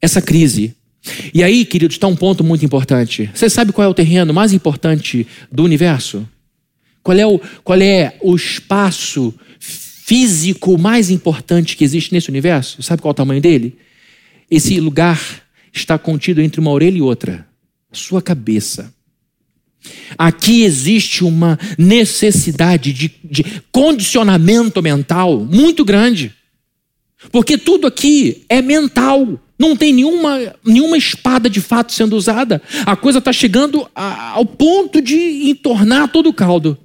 essa 0.00 0.20
crise. 0.20 0.74
E 1.32 1.42
aí, 1.42 1.64
queridos, 1.64 1.96
está 1.96 2.06
um 2.06 2.16
ponto 2.16 2.42
muito 2.42 2.64
importante. 2.64 3.30
Você 3.34 3.48
sabe 3.48 3.72
qual 3.72 3.86
é 3.86 3.88
o 3.88 3.94
terreno 3.94 4.34
mais 4.34 4.52
importante 4.52 5.26
do 5.50 5.64
universo? 5.64 6.28
Qual 7.02 7.16
é 7.16 7.26
o, 7.26 7.40
qual 7.62 7.80
é 7.80 8.16
o 8.20 8.34
espaço 8.34 9.32
físico 9.58 10.76
mais 10.76 11.10
importante 11.10 11.76
que 11.76 11.84
existe 11.84 12.12
nesse 12.12 12.28
universo? 12.28 12.82
Sabe 12.82 13.02
qual 13.02 13.10
é 13.10 13.12
o 13.12 13.14
tamanho 13.14 13.40
dele? 13.40 13.76
Esse 14.50 14.78
lugar 14.80 15.20
está 15.72 15.98
contido 15.98 16.40
entre 16.40 16.60
uma 16.60 16.70
orelha 16.70 16.98
e 16.98 17.02
outra 17.02 17.46
sua 17.92 18.20
cabeça. 18.20 18.92
Aqui 20.18 20.62
existe 20.62 21.24
uma 21.24 21.58
necessidade 21.78 22.92
de, 22.92 23.12
de 23.22 23.44
condicionamento 23.70 24.82
mental 24.82 25.40
muito 25.40 25.84
grande. 25.84 26.32
Porque 27.30 27.56
tudo 27.58 27.86
aqui 27.86 28.44
é 28.48 28.60
mental. 28.62 29.40
Não 29.58 29.74
tem 29.74 29.92
nenhuma, 29.92 30.54
nenhuma 30.64 30.98
espada 30.98 31.48
de 31.48 31.60
fato 31.60 31.92
sendo 31.92 32.16
usada. 32.16 32.60
A 32.84 32.94
coisa 32.94 33.18
está 33.18 33.32
chegando 33.32 33.88
a, 33.94 34.32
ao 34.32 34.44
ponto 34.44 35.00
de 35.00 35.48
entornar 35.50 36.08
todo 36.08 36.28
o 36.28 36.34
caldo. 36.34 36.78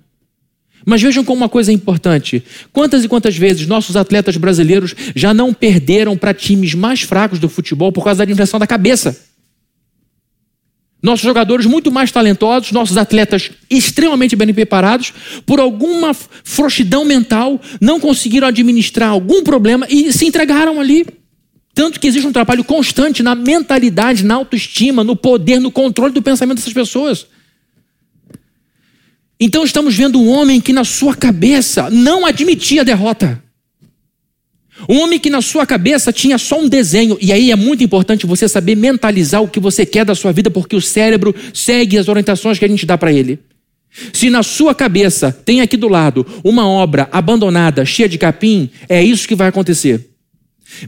Mas 0.85 1.01
vejam 1.01 1.23
como 1.23 1.41
uma 1.41 1.49
coisa 1.49 1.71
é 1.71 1.73
importante: 1.73 2.43
quantas 2.71 3.03
e 3.03 3.07
quantas 3.07 3.37
vezes 3.37 3.67
nossos 3.67 3.95
atletas 3.95 4.37
brasileiros 4.37 4.95
já 5.15 5.33
não 5.33 5.53
perderam 5.53 6.17
para 6.17 6.33
times 6.33 6.73
mais 6.73 7.01
fracos 7.01 7.39
do 7.39 7.49
futebol 7.49 7.91
por 7.91 8.03
causa 8.03 8.19
da 8.19 8.25
dimensão 8.25 8.59
da 8.59 8.65
cabeça? 8.65 9.30
Nossos 11.01 11.23
jogadores 11.23 11.65
muito 11.65 11.91
mais 11.91 12.11
talentosos, 12.11 12.71
nossos 12.71 12.95
atletas 12.95 13.49
extremamente 13.69 14.35
bem 14.35 14.53
preparados, 14.53 15.11
por 15.45 15.59
alguma 15.59 16.13
frouxidão 16.13 17.03
mental, 17.03 17.59
não 17.79 17.99
conseguiram 17.99 18.47
administrar 18.47 19.09
algum 19.09 19.43
problema 19.43 19.87
e 19.89 20.13
se 20.13 20.25
entregaram 20.25 20.79
ali. 20.79 21.05
Tanto 21.73 21.99
que 21.99 22.07
existe 22.07 22.27
um 22.27 22.31
trabalho 22.31 22.63
constante 22.63 23.23
na 23.23 23.33
mentalidade, 23.33 24.23
na 24.23 24.35
autoestima, 24.35 25.03
no 25.03 25.15
poder, 25.15 25.59
no 25.59 25.71
controle 25.71 26.13
do 26.13 26.21
pensamento 26.21 26.57
dessas 26.57 26.73
pessoas. 26.73 27.25
Então 29.39 29.63
estamos 29.63 29.95
vendo 29.95 30.21
um 30.21 30.29
homem 30.29 30.61
que 30.61 30.71
na 30.71 30.83
sua 30.83 31.15
cabeça 31.15 31.89
não 31.89 32.27
admitia 32.27 32.81
a 32.81 32.83
derrota. 32.83 33.41
Um 34.89 34.99
homem 34.99 35.19
que 35.19 35.29
na 35.29 35.41
sua 35.41 35.65
cabeça 35.65 36.11
tinha 36.11 36.37
só 36.37 36.59
um 36.59 36.67
desenho, 36.67 37.17
e 37.21 37.31
aí 37.31 37.51
é 37.51 37.55
muito 37.55 37.83
importante 37.83 38.25
você 38.25 38.47
saber 38.47 38.75
mentalizar 38.75 39.41
o 39.41 39.47
que 39.47 39.59
você 39.59 39.85
quer 39.85 40.05
da 40.05 40.15
sua 40.15 40.31
vida, 40.31 40.49
porque 40.49 40.75
o 40.75 40.81
cérebro 40.81 41.35
segue 41.53 41.97
as 41.97 42.07
orientações 42.07 42.57
que 42.57 42.65
a 42.65 42.67
gente 42.67 42.85
dá 42.85 42.97
para 42.97 43.11
ele. 43.11 43.39
Se 44.13 44.29
na 44.29 44.41
sua 44.41 44.73
cabeça 44.73 45.31
tem 45.31 45.61
aqui 45.61 45.75
do 45.75 45.87
lado 45.87 46.25
uma 46.43 46.67
obra 46.67 47.09
abandonada, 47.11 47.83
cheia 47.85 48.07
de 48.07 48.17
capim, 48.17 48.69
é 48.87 49.03
isso 49.03 49.27
que 49.27 49.35
vai 49.35 49.49
acontecer. 49.49 50.07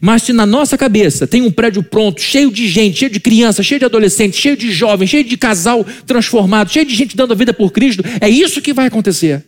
Mas 0.01 0.23
se 0.23 0.34
na 0.34 0.45
nossa 0.45 0.77
cabeça 0.77 1.27
tem 1.27 1.41
um 1.41 1.51
prédio 1.51 1.84
pronto, 1.84 2.21
cheio 2.21 2.49
de 2.49 2.67
gente, 2.67 2.99
cheio 2.99 3.12
de 3.12 3.19
criança, 3.19 3.62
cheio 3.62 3.79
de 3.79 3.86
adolescente, 3.86 4.38
cheio 4.38 4.56
de 4.56 4.71
jovem, 4.71 5.06
cheio 5.06 5.23
de 5.25 5.36
casal 5.36 5.86
transformado, 6.06 6.71
cheio 6.71 6.86
de 6.86 6.95
gente 6.95 7.17
dando 7.17 7.34
a 7.34 7.36
vida 7.36 7.53
por 7.53 7.71
Cristo, 7.71 8.03
é 8.21 8.29
isso 8.29 8.62
que 8.62 8.73
vai 8.73 8.88
acontecer. 8.88 9.43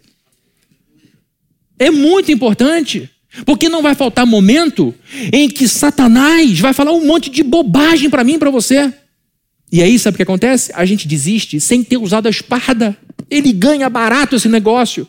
É 1.80 1.90
muito 1.90 2.32
importante. 2.32 3.10
Porque 3.46 3.68
não 3.68 3.82
vai 3.82 3.96
faltar 3.96 4.26
momento 4.26 4.94
em 5.34 5.50
que 5.50 5.68
Satanás 5.68 6.60
vai 6.60 6.74
falar 6.74 6.92
um 6.92 7.06
monte 7.06 7.30
de 7.30 7.44
bobagem 7.44 8.10
para 8.10 8.24
mim 8.24 8.40
para 8.40 8.50
você. 8.50 8.94
E 9.72 9.82
aí, 9.82 9.98
sabe 9.98 10.16
o 10.16 10.18
que 10.18 10.24
acontece? 10.24 10.72
A 10.74 10.86
gente 10.86 11.08
desiste 11.08 11.60
sem 11.60 11.84
ter 11.84 11.98
usado 11.98 12.28
a 12.28 12.30
espada. 12.30 12.96
Ele 13.30 13.52
ganha 13.52 13.90
barato 13.90 14.36
esse 14.36 14.48
negócio. 14.48 15.08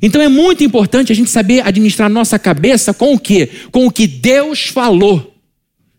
Então 0.00 0.20
é 0.20 0.28
muito 0.28 0.64
importante 0.64 1.12
a 1.12 1.14
gente 1.14 1.30
saber 1.30 1.64
administrar 1.64 2.10
nossa 2.10 2.38
cabeça 2.38 2.92
com 2.92 3.14
o 3.14 3.18
quê? 3.18 3.48
Com 3.70 3.86
o 3.86 3.90
que 3.92 4.06
Deus 4.06 4.66
falou. 4.66 5.36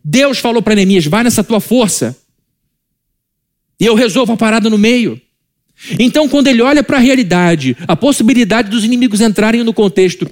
Deus 0.03 0.39
falou 0.39 0.61
para 0.61 0.75
Neemias: 0.75 1.05
vai 1.05 1.23
nessa 1.23 1.43
tua 1.43 1.61
força. 1.61 2.17
E 3.79 3.85
eu 3.85 3.95
resolvo 3.95 4.33
a 4.33 4.37
parada 4.37 4.69
no 4.69 4.77
meio. 4.77 5.21
Então, 5.97 6.29
quando 6.29 6.47
ele 6.47 6.61
olha 6.61 6.83
para 6.83 6.97
a 6.97 6.99
realidade, 6.99 7.75
a 7.87 7.95
possibilidade 7.95 8.69
dos 8.69 8.83
inimigos 8.83 9.21
entrarem 9.21 9.63
no 9.63 9.73
contexto 9.73 10.29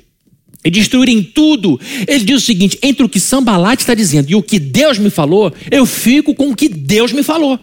e 0.63 0.69
destruírem 0.69 1.24
tudo. 1.24 1.80
Ele 2.08 2.24
diz 2.24 2.38
o 2.38 2.45
seguinte: 2.45 2.78
entre 2.82 3.06
o 3.06 3.10
que 3.10 3.19
Sambalat 3.19 3.80
está 3.80 3.93
dizendo 3.93 4.30
e 4.30 4.36
o 4.36 4.43
que 4.43 4.60
Deus 4.60 4.97
me 4.97 5.10
falou, 5.10 5.54
eu 5.69 5.86
fico 5.86 6.34
com 6.36 6.52
o 6.52 6.56
que 6.56 6.69
Deus 6.69 7.12
me 7.12 7.24
falou. 7.24 7.60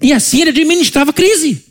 E 0.00 0.12
assim 0.12 0.42
ele 0.42 0.50
administrava 0.50 1.10
a 1.10 1.14
crise. 1.14 1.64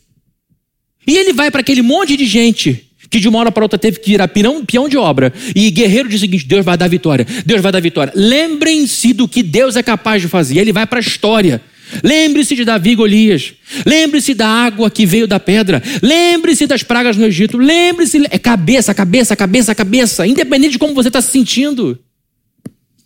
E 1.07 1.15
ele 1.15 1.33
vai 1.33 1.51
para 1.51 1.61
aquele 1.61 1.81
monte 1.81 2.17
de 2.17 2.25
gente 2.25 2.85
que 3.09 3.19
de 3.19 3.27
uma 3.27 3.39
hora 3.39 3.51
para 3.51 3.63
outra 3.63 3.77
teve 3.77 3.99
que 3.99 4.09
virar 4.09 4.27
pirão, 4.27 4.65
peão 4.65 4.89
de 4.89 4.97
obra. 4.97 5.31
E 5.55 5.69
guerreiro 5.69 6.09
diz 6.09 6.17
o 6.17 6.21
seguinte: 6.21 6.45
Deus 6.45 6.65
vai 6.65 6.77
dar 6.77 6.87
vitória, 6.87 7.25
Deus 7.45 7.61
vai 7.61 7.71
dar 7.71 7.81
vitória. 7.81 8.11
Lembrem-se 8.15 9.13
do 9.13 9.27
que 9.27 9.43
Deus 9.43 9.75
é 9.75 9.83
capaz 9.83 10.21
de 10.21 10.27
fazer. 10.27 10.59
Ele 10.59 10.73
vai 10.73 10.85
para 10.85 10.99
a 10.99 11.01
história. 11.01 11.61
Lembre-se 12.03 12.55
de 12.55 12.65
Davi 12.65 12.91
e 12.91 12.95
Golias. 12.95 13.53
Lembre-se 13.85 14.33
da 14.33 14.47
água 14.47 14.89
que 14.89 15.05
veio 15.05 15.27
da 15.27 15.39
pedra. 15.39 15.81
Lembre-se 16.01 16.65
das 16.67 16.83
pragas 16.83 17.17
no 17.17 17.25
Egito. 17.25 17.57
Lembre-se. 17.57 18.25
É 18.29 18.39
cabeça, 18.39 18.93
cabeça, 18.93 19.35
cabeça, 19.35 19.75
cabeça. 19.75 20.27
Independente 20.27 20.73
de 20.73 20.79
como 20.79 20.93
você 20.93 21.09
está 21.09 21.21
se 21.21 21.31
sentindo. 21.31 21.97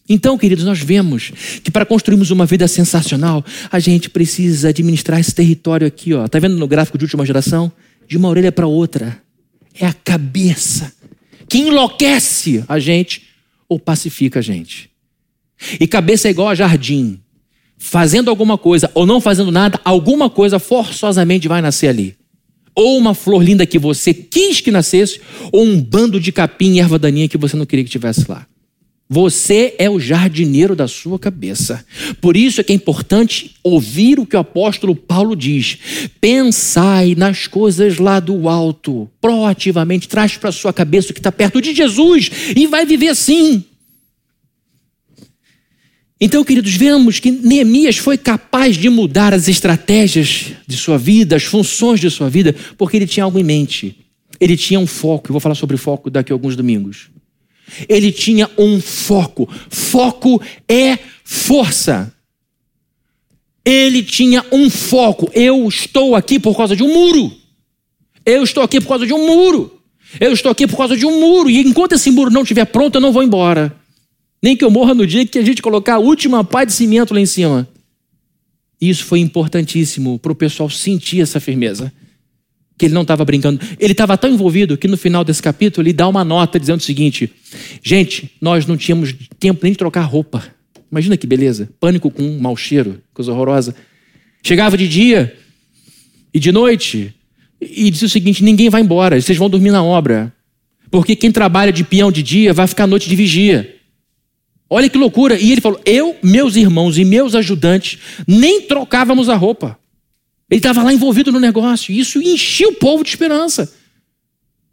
Então, 0.08 0.38
queridos, 0.38 0.64
nós 0.66 0.80
vemos 0.80 1.32
que 1.64 1.70
para 1.70 1.86
construirmos 1.86 2.32
uma 2.32 2.46
vida 2.46 2.68
sensacional, 2.68 3.46
a 3.72 3.80
gente 3.80 4.10
precisa 4.10 4.70
administrar 4.70 5.20
esse 5.20 5.36
território 5.36 5.86
aqui, 5.86 6.14
ó. 6.14 6.28
Tá 6.28 6.40
vendo 6.40 6.58
no 6.58 6.68
gráfico 6.68 6.98
de 6.98 7.06
última 7.06 7.26
geração? 7.26 7.72
De 8.08 8.18
uma 8.18 8.28
orelha 8.28 8.52
para 8.52 8.66
outra. 8.66 9.22
É 9.80 9.86
a 9.86 9.94
cabeça 9.94 10.92
que 11.48 11.60
enlouquece 11.60 12.64
a 12.68 12.80
gente 12.80 13.24
ou 13.68 13.80
pacifica 13.80 14.40
a 14.40 14.42
gente. 14.42 14.90
E 15.80 15.86
cabeça 15.86 16.28
é 16.28 16.32
igual 16.32 16.48
a 16.48 16.56
jardim 16.56 17.20
fazendo 17.80 18.30
alguma 18.30 18.58
coisa 18.58 18.92
ou 18.94 19.06
não 19.06 19.22
fazendo 19.22 19.52
nada, 19.52 19.80
alguma 19.86 20.30
coisa 20.30 20.60
forçosamente 20.60 21.48
vai 21.48 21.62
nascer 21.62 21.88
ali. 21.88 22.16
Ou 22.76 22.98
uma 22.98 23.16
flor 23.16 23.42
linda 23.42 23.66
que 23.66 23.80
você 23.80 24.14
quis 24.14 24.62
que 24.62 24.70
nascesse, 24.70 25.20
ou 25.52 25.66
um 25.66 25.82
bando 25.82 26.20
de 26.20 26.32
capim 26.32 26.74
e 26.74 26.80
erva 26.80 27.00
daninha 27.00 27.28
que 27.28 27.38
você 27.38 27.58
não 27.58 27.66
queria 27.66 27.84
que 27.84 27.90
tivesse 27.90 28.30
lá. 28.30 28.46
Você 29.12 29.74
é 29.80 29.90
o 29.90 30.00
jardineiro 30.00 30.76
da 30.76 30.88
sua 30.88 31.18
cabeça. 31.18 31.84
Por 32.22 32.38
isso 32.38 32.62
é 32.62 32.64
que 32.64 32.72
é 32.72 32.76
importante 32.76 33.56
ouvir 33.64 34.20
o 34.20 34.26
que 34.26 34.36
o 34.36 34.40
apóstolo 34.40 34.96
Paulo 34.96 35.36
diz. 35.36 35.80
Pensai 36.22 37.16
nas 37.16 37.48
coisas 37.48 37.98
lá 37.98 38.20
do 38.20 38.48
alto. 38.48 39.10
Proativamente 39.20 40.08
traz 40.08 40.38
para 40.38 40.50
a 40.50 40.54
sua 40.54 40.72
cabeça 40.72 41.10
o 41.10 41.14
que 41.14 41.20
está 41.20 41.32
perto 41.32 41.60
de 41.60 41.74
Jesus 41.74 42.30
e 42.56 42.68
vai 42.68 42.86
viver 42.86 43.08
assim. 43.08 43.64
Então, 46.22 46.44
queridos, 46.44 46.76
vemos 46.76 47.20
que 47.20 47.32
Neemias 47.32 47.98
foi 47.98 48.18
capaz 48.18 48.76
de 48.76 48.90
mudar 48.90 49.34
as 49.34 49.48
estratégias 49.48 50.48
de 50.68 50.76
sua 50.76 50.98
vida, 50.98 51.38
as 51.38 51.44
funções 51.44 52.00
de 52.00 52.10
sua 52.10 52.30
vida, 52.30 52.54
porque 52.78 52.98
ele 52.98 53.08
tinha 53.08 53.24
algo 53.24 53.40
em 53.40 53.44
mente. 53.44 53.96
Ele 54.40 54.58
tinha 54.58 54.80
um 54.80 54.88
foco, 54.88 55.30
eu 55.30 55.34
vou 55.34 55.40
falar 55.40 55.56
sobre 55.56 55.78
foco 55.78 56.10
daqui 56.10 56.32
a 56.32 56.36
alguns 56.36 56.58
domingos. 56.58 57.10
Ele 57.88 58.12
tinha 58.12 58.50
um 58.58 58.82
foco. 58.82 59.48
Foco 59.70 60.42
é 60.68 60.98
força. 61.24 62.14
Ele 63.64 64.04
tinha 64.04 64.44
um 64.52 64.70
foco. 64.70 65.30
Eu 65.34 65.68
estou 65.68 66.16
aqui 66.16 66.40
por 66.40 66.56
causa 66.58 66.76
de 66.76 66.84
um 66.84 66.94
muro. 66.94 67.32
Eu 68.26 68.44
estou 68.44 68.64
aqui 68.64 68.82
por 68.82 68.88
causa 68.88 69.06
de 69.06 69.14
um 69.14 69.26
muro. 69.26 69.80
Eu 70.20 70.34
estou 70.34 70.52
aqui 70.52 70.68
por 70.68 70.76
causa 70.76 70.98
de 70.98 71.06
um 71.06 71.20
muro. 71.20 71.50
E 71.50 71.60
enquanto 71.60 71.94
esse 71.94 72.12
muro 72.12 72.32
não 72.32 72.42
estiver 72.42 72.66
pronto, 72.66 72.96
eu 72.96 73.02
não 73.02 73.12
vou 73.12 73.24
embora. 73.24 73.79
Nem 74.42 74.56
que 74.56 74.64
eu 74.64 74.72
morra 74.72 74.94
no 74.94 75.06
dia 75.06 75.26
que 75.26 75.38
a 75.38 75.44
gente 75.44 75.62
colocar 75.62 75.96
a 75.96 76.00
última 76.00 76.44
pá 76.44 76.64
de 76.64 76.72
cimento 76.72 77.14
lá 77.14 77.20
em 77.20 77.26
cima. 77.26 77.68
Isso 78.80 79.04
foi 79.04 79.20
importantíssimo 79.20 80.18
para 80.18 80.32
o 80.32 80.36
pessoal 80.36 80.70
sentir 80.70 81.22
essa 81.22 81.40
firmeza. 81.40 81.92
Que 82.78 82.86
ele 82.86 82.94
não 82.94 83.02
estava 83.02 83.26
brincando. 83.26 83.60
Ele 83.78 83.92
estava 83.92 84.18
tão 84.18 84.30
envolvido 84.30 84.78
que 84.78 84.88
no 84.88 84.96
final 84.96 85.26
desse 85.26 85.44
capítulo 85.44 85.86
ele 85.86 85.92
dá 85.94 86.08
uma 86.08 86.24
nota 86.24 86.58
dizendo 86.58 86.80
o 86.80 86.84
seguinte: 86.84 87.30
Gente, 87.84 88.32
nós 88.40 88.66
não 88.66 88.78
tínhamos 88.78 89.14
tempo 89.38 89.60
nem 89.64 89.74
de 89.74 89.78
trocar 89.78 90.04
roupa. 90.04 90.44
Imagina 90.90 91.18
que 91.18 91.28
beleza. 91.28 91.70
Pânico 91.78 92.10
com 92.10 92.24
um 92.24 92.40
mau 92.40 92.56
cheiro, 92.56 93.02
coisa 93.14 93.34
horrorosa. 93.34 93.76
Chegava 94.42 94.78
de 94.78 94.88
dia 94.88 95.36
e 96.34 96.40
de 96.40 96.54
noite 96.54 97.14
e 97.60 97.92
disse 97.92 98.06
o 98.06 98.10
seguinte: 98.10 98.42
Ninguém 98.42 98.70
vai 98.70 98.82
embora, 98.82 99.20
vocês 99.20 99.38
vão 99.38 99.50
dormir 99.50 99.72
na 99.72 99.84
obra. 99.84 100.34
Porque 100.90 101.18
quem 101.18 101.32
trabalha 101.32 101.74
de 101.74 101.84
peão 101.84 102.12
de 102.12 102.24
dia 102.24 102.54
vai 102.54 102.66
ficar 102.66 102.86
à 102.86 102.88
noite 102.88 103.10
de 103.10 103.16
vigia. 103.16 103.76
Olha 104.70 104.90
que 104.90 104.98
loucura. 104.98 105.40
E 105.40 105.52
ele 105.52 105.62
falou: 105.62 105.80
Eu, 105.86 106.16
meus 106.22 106.56
irmãos 106.56 106.98
e 106.98 107.04
meus 107.04 107.34
ajudantes 107.34 108.00
nem 108.28 108.62
trocávamos 108.62 109.30
a 109.30 109.36
roupa. 109.36 109.78
Ele 110.50 110.60
estava 110.60 110.84
lá 110.84 110.94
envolvido 110.94 111.32
no 111.32 111.40
negócio. 111.40 111.94
E 111.94 112.00
isso 112.00 112.22
enchia 112.22 112.68
o 112.68 112.76
povo 112.76 113.04
de 113.04 113.10
esperança. 113.10 113.72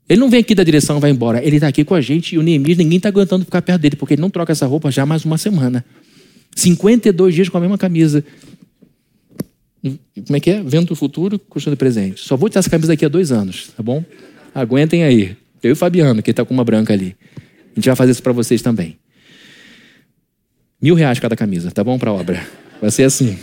Ele 0.08 0.20
não 0.20 0.30
vem 0.30 0.40
aqui 0.40 0.54
da 0.54 0.62
direção 0.62 1.00
vai 1.00 1.10
embora. 1.10 1.44
Ele 1.44 1.56
está 1.56 1.68
aqui 1.68 1.84
com 1.84 1.94
a 1.94 2.00
gente 2.00 2.34
e 2.34 2.38
o 2.38 2.42
Neemias, 2.42 2.78
ninguém 2.78 2.96
está 2.98 3.08
aguentando 3.08 3.44
ficar 3.44 3.60
perto 3.60 3.80
dele, 3.80 3.96
porque 3.96 4.14
ele 4.14 4.22
não 4.22 4.30
troca 4.30 4.52
essa 4.52 4.66
roupa 4.66 4.90
já 4.90 5.04
mais 5.04 5.24
uma 5.24 5.36
semana. 5.36 5.84
52 6.54 7.34
dias 7.34 7.48
com 7.48 7.58
a 7.58 7.60
mesma 7.60 7.76
camisa. 7.76 8.24
Como 9.82 10.36
é 10.36 10.40
que 10.40 10.50
é? 10.50 10.62
Vento 10.62 10.88
do 10.88 10.96
futuro, 10.96 11.38
costuma 11.38 11.74
do 11.74 11.78
presente. 11.78 12.20
Só 12.20 12.36
vou 12.36 12.48
tirar 12.48 12.60
essa 12.60 12.70
camisa 12.70 12.92
daqui 12.92 13.04
a 13.04 13.08
dois 13.08 13.30
anos, 13.32 13.70
tá 13.76 13.82
bom? 13.82 14.04
Aguentem 14.54 15.02
aí. 15.02 15.36
Eu 15.62 15.70
e 15.70 15.72
o 15.72 15.76
Fabiano, 15.76 16.22
que 16.22 16.30
está 16.30 16.44
com 16.44 16.54
uma 16.54 16.64
branca 16.64 16.92
ali. 16.92 17.16
A 17.36 17.74
gente 17.74 17.86
vai 17.86 17.96
fazer 17.96 18.12
isso 18.12 18.22
para 18.22 18.32
vocês 18.32 18.62
também. 18.62 18.96
Mil 20.86 20.94
reais 20.94 21.18
cada 21.18 21.34
camisa, 21.34 21.72
tá 21.72 21.82
bom 21.82 21.98
para 21.98 22.12
obra? 22.12 22.46
Vai 22.80 22.92
ser 22.92 23.02
assim. 23.02 23.36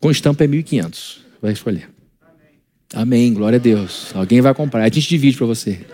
Com 0.00 0.10
estampa 0.10 0.42
é 0.42 0.48
mil 0.48 0.58
e 0.58 0.62
quinhentos. 0.64 1.20
Vai 1.40 1.52
escolher. 1.52 1.88
Amém. 2.20 3.28
Amém. 3.28 3.34
Glória 3.34 3.56
a 3.56 3.62
Deus. 3.62 4.10
Alguém 4.12 4.40
vai 4.40 4.52
comprar. 4.52 4.82
A 4.82 4.88
gente 4.88 5.08
divide 5.08 5.36
para 5.36 5.46
você. 5.46 5.86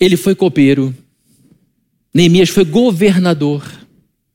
Ele 0.00 0.16
foi 0.16 0.34
copeiro. 0.34 0.92
Neemias 2.12 2.48
foi 2.48 2.64
governador. 2.64 3.64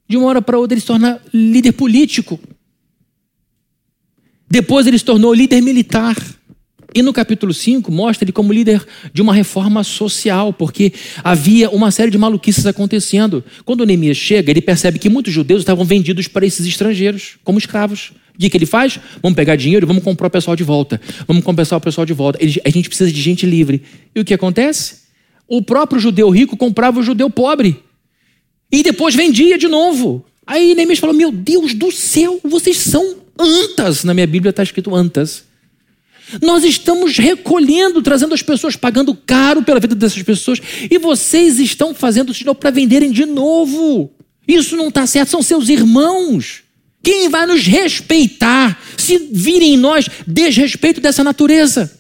De 0.08 0.16
uma 0.16 0.28
hora 0.28 0.42
para 0.42 0.58
outra 0.58 0.74
ele 0.74 0.80
se 0.80 0.88
torna 0.88 1.22
líder 1.34 1.74
político. 1.74 2.40
Depois 4.50 4.88
ele 4.88 4.98
se 4.98 5.04
tornou 5.04 5.34
líder 5.34 5.60
militar. 5.60 6.16
E 6.96 7.02
no 7.02 7.12
capítulo 7.12 7.54
5 7.54 7.92
mostra 7.92 8.24
ele 8.24 8.32
como 8.32 8.54
líder 8.54 8.86
de 9.12 9.22
uma 9.22 9.34
reforma 9.34 9.84
social, 9.84 10.54
porque 10.54 10.94
havia 11.24 11.70
uma 11.70 11.90
série 11.90 12.12
de 12.12 12.18
maluquices 12.18 12.66
acontecendo. 12.66 13.44
Quando 13.66 13.86
Neemias 13.86 14.18
chega, 14.18 14.52
ele 14.52 14.62
percebe 14.62 15.00
que 15.00 15.10
muitos 15.10 15.34
judeus 15.34 15.62
estavam 15.62 15.84
vendidos 15.84 16.28
para 16.28 16.46
esses 16.46 16.66
estrangeiros 16.66 17.38
como 17.44 17.58
escravos. 17.58 18.12
O 18.36 18.38
que, 18.38 18.56
ele 18.58 18.66
faz? 18.66 19.00
Vamos 19.22 19.36
pegar 19.36 19.56
dinheiro 19.56 19.86
e 19.86 19.88
vamos 19.88 20.04
comprar 20.04 20.28
o 20.28 20.30
pessoal 20.30 20.56
de 20.56 20.64
volta. 20.64 21.00
Vamos 21.28 21.44
compensar 21.44 21.78
o 21.78 21.82
pessoal 21.82 22.06
de 22.06 22.14
volta. 22.14 22.40
A 22.42 22.70
gente 22.70 22.90
precisa 22.90 23.12
de 23.12 23.22
gente 23.22 23.46
livre. 23.46 23.84
E 24.14 24.20
o 24.20 24.26
que 24.26 24.34
acontece? 24.34 25.04
O 25.48 25.62
próprio 25.62 26.00
judeu 26.00 26.30
rico 26.30 26.58
comprava 26.58 27.00
o 27.00 27.04
judeu 27.04 27.30
pobre. 27.30 27.80
E 28.72 28.82
depois 28.82 29.16
vendia 29.16 29.58
de 29.58 29.68
novo. 29.68 30.26
Aí 30.46 30.74
Neemias 30.74 31.00
falou: 31.00 31.16
Meu 31.16 31.32
Deus 31.32 31.74
do 31.74 31.92
céu, 31.92 32.40
vocês 32.44 32.78
são 32.78 33.18
antas. 33.40 34.04
Na 34.04 34.14
minha 34.14 34.28
Bíblia 34.28 34.50
está 34.50 34.64
escrito 34.64 34.96
antas. 34.96 35.46
Nós 36.42 36.64
estamos 36.64 37.18
recolhendo, 37.18 38.02
trazendo 38.02 38.34
as 38.34 38.42
pessoas, 38.42 38.76
pagando 38.76 39.14
caro 39.16 39.64
pela 39.64 39.80
vida 39.80 39.96
dessas 39.96 40.22
pessoas, 40.24 40.60
e 40.90 40.98
vocês 40.98 41.60
estão 41.60 41.94
fazendo 41.94 42.32
isso 42.32 42.56
para 42.56 42.72
venderem 42.72 43.12
de 43.12 43.26
novo. 43.26 44.12
Isso 44.48 44.76
não 44.76 44.90
está 44.90 45.06
certo, 45.08 45.30
são 45.30 45.42
seus 45.42 45.70
irmãos. 45.70 46.64
Quem 47.02 47.30
vai 47.30 47.46
nos 47.46 47.66
respeitar 47.66 48.82
se 48.98 49.18
virem 49.32 49.74
em 49.74 49.78
nós 49.78 50.08
desrespeito 50.26 51.02
dessa 51.02 51.24
natureza? 51.24 52.00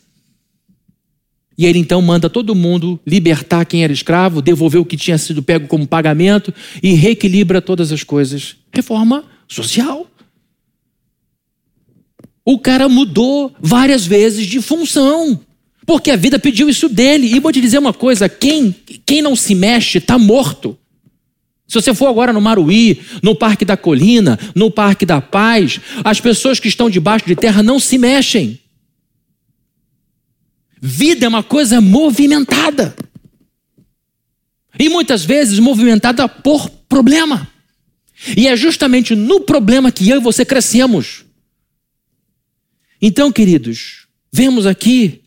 E 1.57 1.65
ele 1.65 1.77
então 1.77 2.01
manda 2.01 2.29
todo 2.29 2.55
mundo 2.55 2.99
libertar 3.05 3.65
quem 3.65 3.83
era 3.83 3.93
escravo, 3.93 4.41
devolver 4.41 4.81
o 4.81 4.85
que 4.85 4.97
tinha 4.97 5.17
sido 5.17 5.43
pego 5.43 5.67
como 5.67 5.85
pagamento 5.85 6.53
e 6.81 6.93
reequilibra 6.93 7.61
todas 7.61 7.91
as 7.91 8.03
coisas. 8.03 8.55
Reforma 8.73 9.23
social. 9.47 10.07
O 12.45 12.59
cara 12.59 12.89
mudou 12.89 13.53
várias 13.59 14.05
vezes 14.05 14.45
de 14.45 14.61
função. 14.61 15.39
Porque 15.85 16.11
a 16.11 16.15
vida 16.15 16.39
pediu 16.39 16.69
isso 16.69 16.89
dele. 16.89 17.33
E 17.33 17.39
vou 17.39 17.51
te 17.51 17.61
dizer 17.61 17.77
uma 17.77 17.93
coisa: 17.93 18.27
quem, 18.27 18.75
quem 19.05 19.21
não 19.21 19.35
se 19.35 19.55
mexe 19.55 19.97
está 19.97 20.17
morto. 20.17 20.77
Se 21.67 21.75
você 21.81 21.93
for 21.93 22.07
agora 22.07 22.33
no 22.33 22.41
Maruí, 22.41 23.01
no 23.21 23.35
Parque 23.35 23.65
da 23.65 23.75
Colina, 23.75 24.37
no 24.53 24.69
Parque 24.69 25.05
da 25.05 25.21
Paz, 25.21 25.79
as 26.03 26.19
pessoas 26.19 26.59
que 26.59 26.67
estão 26.67 26.89
debaixo 26.89 27.25
de 27.25 27.35
terra 27.35 27.63
não 27.63 27.79
se 27.79 27.97
mexem. 27.97 28.59
Vida 30.79 31.25
é 31.25 31.29
uma 31.29 31.41
coisa 31.41 31.79
movimentada. 31.79 32.95
E 34.77 34.89
muitas 34.89 35.23
vezes 35.23 35.59
movimentada 35.59 36.27
por 36.27 36.69
problema. 36.69 37.47
E 38.35 38.47
é 38.47 38.55
justamente 38.55 39.15
no 39.15 39.41
problema 39.41 39.91
que 39.91 40.09
eu 40.09 40.17
e 40.17 40.21
você 40.21 40.43
crescemos. 40.45 41.23
Então, 43.05 43.33
queridos, 43.33 44.07
vemos 44.31 44.65
aqui 44.65 45.23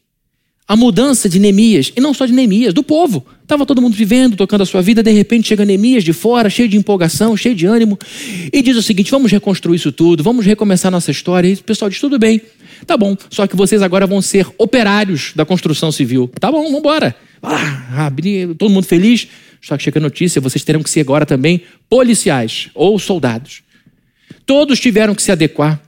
a 0.67 0.75
mudança 0.75 1.29
de 1.29 1.39
Neemias, 1.39 1.93
e 1.95 2.01
não 2.01 2.15
só 2.15 2.25
de 2.25 2.33
Neemias, 2.33 2.73
do 2.73 2.83
povo. 2.83 3.27
Estava 3.43 3.67
todo 3.67 3.83
mundo 3.83 3.95
vivendo, 3.95 4.35
tocando 4.35 4.63
a 4.63 4.67
sua 4.67 4.81
vida, 4.81 5.03
de 5.03 5.13
repente 5.13 5.49
chega 5.49 5.63
Neemias 5.63 6.03
de 6.03 6.15
fora, 6.15 6.49
cheio 6.49 6.71
de 6.71 6.79
empolgação, 6.79 7.37
cheio 7.37 7.55
de 7.55 7.67
ânimo, 7.67 7.99
e 8.51 8.63
diz 8.63 8.79
o 8.79 8.83
seguinte: 8.83 9.11
vamos 9.11 9.31
reconstruir 9.31 9.77
isso 9.77 9.93
tudo, 9.93 10.23
vamos 10.23 10.47
recomeçar 10.47 10.91
nossa 10.91 11.11
história. 11.11 11.49
E 11.49 11.53
o 11.53 11.63
pessoal 11.65 11.91
diz: 11.91 12.01
tudo 12.01 12.19
bem, 12.19 12.41
tá 12.87 12.97
bom, 12.97 13.15
só 13.29 13.47
que 13.47 13.55
vocês 13.55 13.83
agora 13.83 14.07
vão 14.07 14.23
ser 14.23 14.47
operários 14.57 15.33
da 15.37 15.45
construção 15.45 15.93
civil. 15.93 16.31
Tá 16.41 16.51
bom, 16.51 16.63
vamos 16.63 16.79
embora. 16.79 17.15
Ah, 17.43 18.11
todo 18.59 18.71
mundo 18.71 18.87
feliz, 18.87 19.29
só 19.61 19.77
que 19.77 19.83
chega 19.83 20.01
a 20.01 20.03
notícia: 20.03 20.41
vocês 20.41 20.65
terão 20.65 20.83
que 20.83 20.89
ser 20.89 21.01
agora 21.01 21.27
também 21.27 21.61
policiais 21.91 22.71
ou 22.75 22.99
soldados. 22.99 23.61
Todos 24.47 24.81
tiveram 24.81 25.15
que 25.15 25.23
se 25.23 25.31
adequar. 25.31 25.86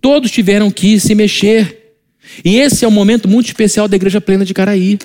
Todos 0.00 0.30
tiveram 0.30 0.70
que 0.70 0.98
se 1.00 1.14
mexer. 1.14 1.96
E 2.44 2.56
esse 2.56 2.84
é 2.84 2.88
um 2.88 2.92
momento 2.92 3.28
muito 3.28 3.46
especial 3.46 3.88
da 3.88 3.96
Igreja 3.96 4.20
Plena 4.20 4.44
de 4.44 4.54
Caraí. 4.54 4.98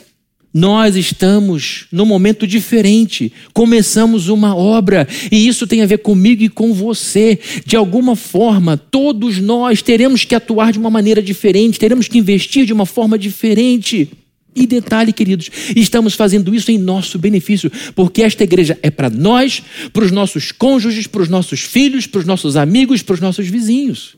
Nós 0.54 0.96
estamos 0.96 1.86
num 1.92 2.06
momento 2.06 2.48
diferente. 2.48 3.32
Começamos 3.54 4.28
uma 4.28 4.56
obra 4.56 5.08
e 5.32 5.48
isso 5.48 5.68
tem 5.68 5.82
a 5.82 5.86
ver 5.86 6.00
comigo 6.00 6.42
e 6.42 6.50
com 6.50 6.74
você. 6.74 7.38
De 7.66 7.76
alguma 7.76 8.16
forma, 8.16 8.78
todos 8.78 9.40
nós 9.40 9.82
teremos 9.82 10.24
que 10.24 10.34
atuar 10.34 10.72
de 10.72 10.80
uma 10.80 10.90
maneira 10.90 11.22
diferente, 11.22 11.80
teremos 11.80 12.08
que 12.08 12.18
investir 12.18 12.66
de 12.66 12.74
uma 12.74 12.86
forma 12.86 13.18
diferente. 13.18 14.10
E 14.56 14.66
detalhe, 14.66 15.14
queridos, 15.14 15.52
estamos 15.76 16.16
fazendo 16.16 16.56
isso 16.56 16.72
em 16.72 16.80
nosso 16.80 17.20
benefício, 17.20 17.72
porque 17.94 18.24
esta 18.24 18.44
igreja 18.44 18.80
é 18.82 18.90
para 18.90 19.08
nós, 19.08 19.62
para 19.94 20.04
os 20.04 20.12
nossos 20.12 20.52
cônjuges, 20.52 21.06
para 21.06 21.22
os 21.22 21.30
nossos 21.30 21.60
filhos, 21.62 22.08
para 22.08 22.20
os 22.22 22.26
nossos 22.26 22.56
amigos, 22.56 23.04
para 23.04 23.14
os 23.14 23.20
nossos 23.20 23.48
vizinhos. 23.48 24.18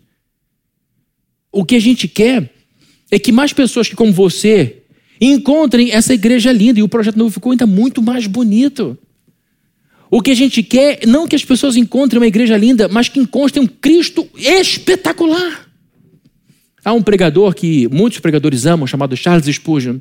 O 1.52 1.66
que 1.66 1.76
a 1.76 1.80
gente 1.80 2.08
quer 2.08 2.52
é 3.12 3.18
que 3.18 3.32
mais 3.32 3.54
pessoas 3.54 3.88
que, 3.88 3.96
como 3.96 4.12
você, 4.12 4.84
encontrem 5.20 5.92
essa 5.92 6.14
igreja 6.14 6.52
linda. 6.52 6.80
E 6.80 6.84
o 6.84 6.88
projeto 6.88 7.18
novo 7.18 7.32
ficou 7.32 7.52
ainda 7.52 7.66
muito 7.66 8.02
mais 8.02 8.28
bonito. 8.28 8.98
O 10.12 10.22
que 10.22 10.32
a 10.32 10.36
gente 10.36 10.64
quer, 10.64 11.06
não 11.06 11.28
que 11.28 11.36
as 11.36 11.46
pessoas 11.46 11.76
encontrem 11.76 12.20
uma 12.20 12.28
igreja 12.28 12.58
linda, 12.58 12.88
mas 12.88 13.10
que 13.10 13.20
encontrem 13.20 13.64
um 13.64 13.68
Cristo 13.68 14.28
espetacular. 14.36 15.68
Há 16.84 16.94
um 16.94 17.02
pregador 17.04 17.54
que 17.54 17.88
muitos 17.90 18.20
pregadores 18.20 18.66
amam, 18.66 18.88
chamado 18.88 19.16
Charles 19.16 19.54
Spurgeon. 19.54 20.00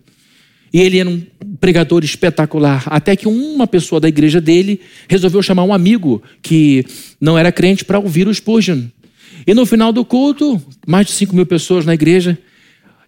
E 0.72 0.80
ele 0.80 0.99
era 0.99 1.09
um 1.09 1.22
pregador 1.61 2.05
espetacular. 2.05 2.84
Até 2.86 3.16
que 3.16 3.26
uma 3.26 3.66
pessoa 3.66 4.01
da 4.01 4.09
igreja 4.09 4.40
dele 4.40 4.80
resolveu 5.09 5.42
chamar 5.42 5.64
um 5.64 5.72
amigo 5.72 6.22
que 6.42 6.84
não 7.20 7.36
era 7.38 7.51
crente 7.51 7.84
para 7.84 7.99
ouvir 7.99 8.28
o 8.28 8.34
Spurgeon. 8.34 8.84
E 9.47 9.55
no 9.55 9.64
final 9.64 9.93
do 9.93 10.05
culto, 10.05 10.61
mais 10.87 11.07
de 11.07 11.12
5 11.12 11.35
mil 11.35 11.47
pessoas 11.47 11.85
na 11.85 11.95
igreja, 11.95 12.39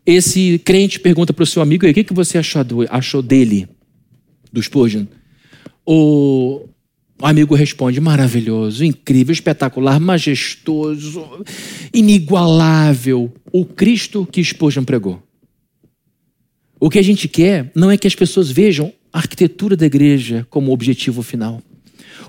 esse 0.05 0.59
crente 0.64 0.99
pergunta 0.99 1.33
para 1.33 1.43
o 1.43 1.47
seu 1.47 1.62
amigo: 1.62 1.87
o 1.87 1.95
que, 1.95 2.05
que 2.05 2.14
você 2.14 2.39
achou, 2.39 2.62
achou 2.89 3.23
dele, 3.23 3.68
do 4.53 4.62
Spurgeon? 4.62 5.07
O 5.85 6.68
amigo 7.21 7.55
responde: 7.55 8.01
maravilhoso, 8.01 8.85
incrível, 8.85 9.33
espetacular, 9.33 10.01
majestoso, 10.01 11.45
inigualável. 11.93 13.33
O 13.53 13.64
Cristo 13.64 14.27
que 14.31 14.43
Spurgeon 14.43 14.85
pregou. 14.85 15.23
O 16.79 16.89
que 16.89 16.99
a 16.99 17.03
gente 17.03 17.29
quer 17.29 17.71
não 17.75 17.91
é 17.91 17.99
que 17.99 18.07
as 18.07 18.14
pessoas 18.14 18.51
vejam 18.51 18.93
a 19.12 19.18
arquitetura 19.18 19.77
da 19.77 19.85
igreja 19.85 20.47
como 20.49 20.73
objetivo 20.73 21.23
final. 21.23 21.62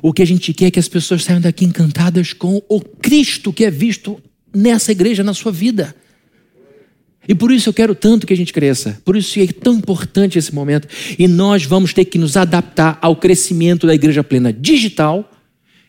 O 0.02 0.12
que 0.12 0.22
a 0.22 0.26
gente 0.26 0.54
quer 0.54 0.66
é 0.66 0.72
que 0.72 0.80
as 0.80 0.88
pessoas 0.88 1.24
saiam 1.24 1.40
daqui 1.40 1.64
encantadas 1.64 2.34
com 2.34 2.62
o 2.68 2.80
Cristo 2.80 3.54
que 3.54 3.64
é 3.64 3.72
visto 3.72 4.20
nessa 4.54 4.92
igreja, 4.92 5.24
na 5.24 5.34
sua 5.34 5.52
vida. 5.52 5.96
E 7.28 7.36
por 7.36 7.52
isso 7.52 7.70
eu 7.70 7.74
quero 7.74 7.94
tanto 7.94 8.26
que 8.26 8.34
a 8.34 8.38
gente 8.38 8.52
cresça. 8.52 9.00
Por 9.06 9.16
isso 9.16 9.40
é 9.40 9.48
tão 9.48 9.76
importante 9.76 10.40
esse 10.40 10.54
momento. 10.54 10.88
E 11.20 11.28
nós 11.28 11.66
vamos 11.66 11.94
ter 11.94 12.06
que 12.06 12.18
nos 12.18 12.36
adaptar 12.36 12.98
ao 13.02 13.16
crescimento 13.16 13.86
da 13.86 13.94
igreja 13.94 14.24
plena 14.24 14.52
digital 14.52 15.30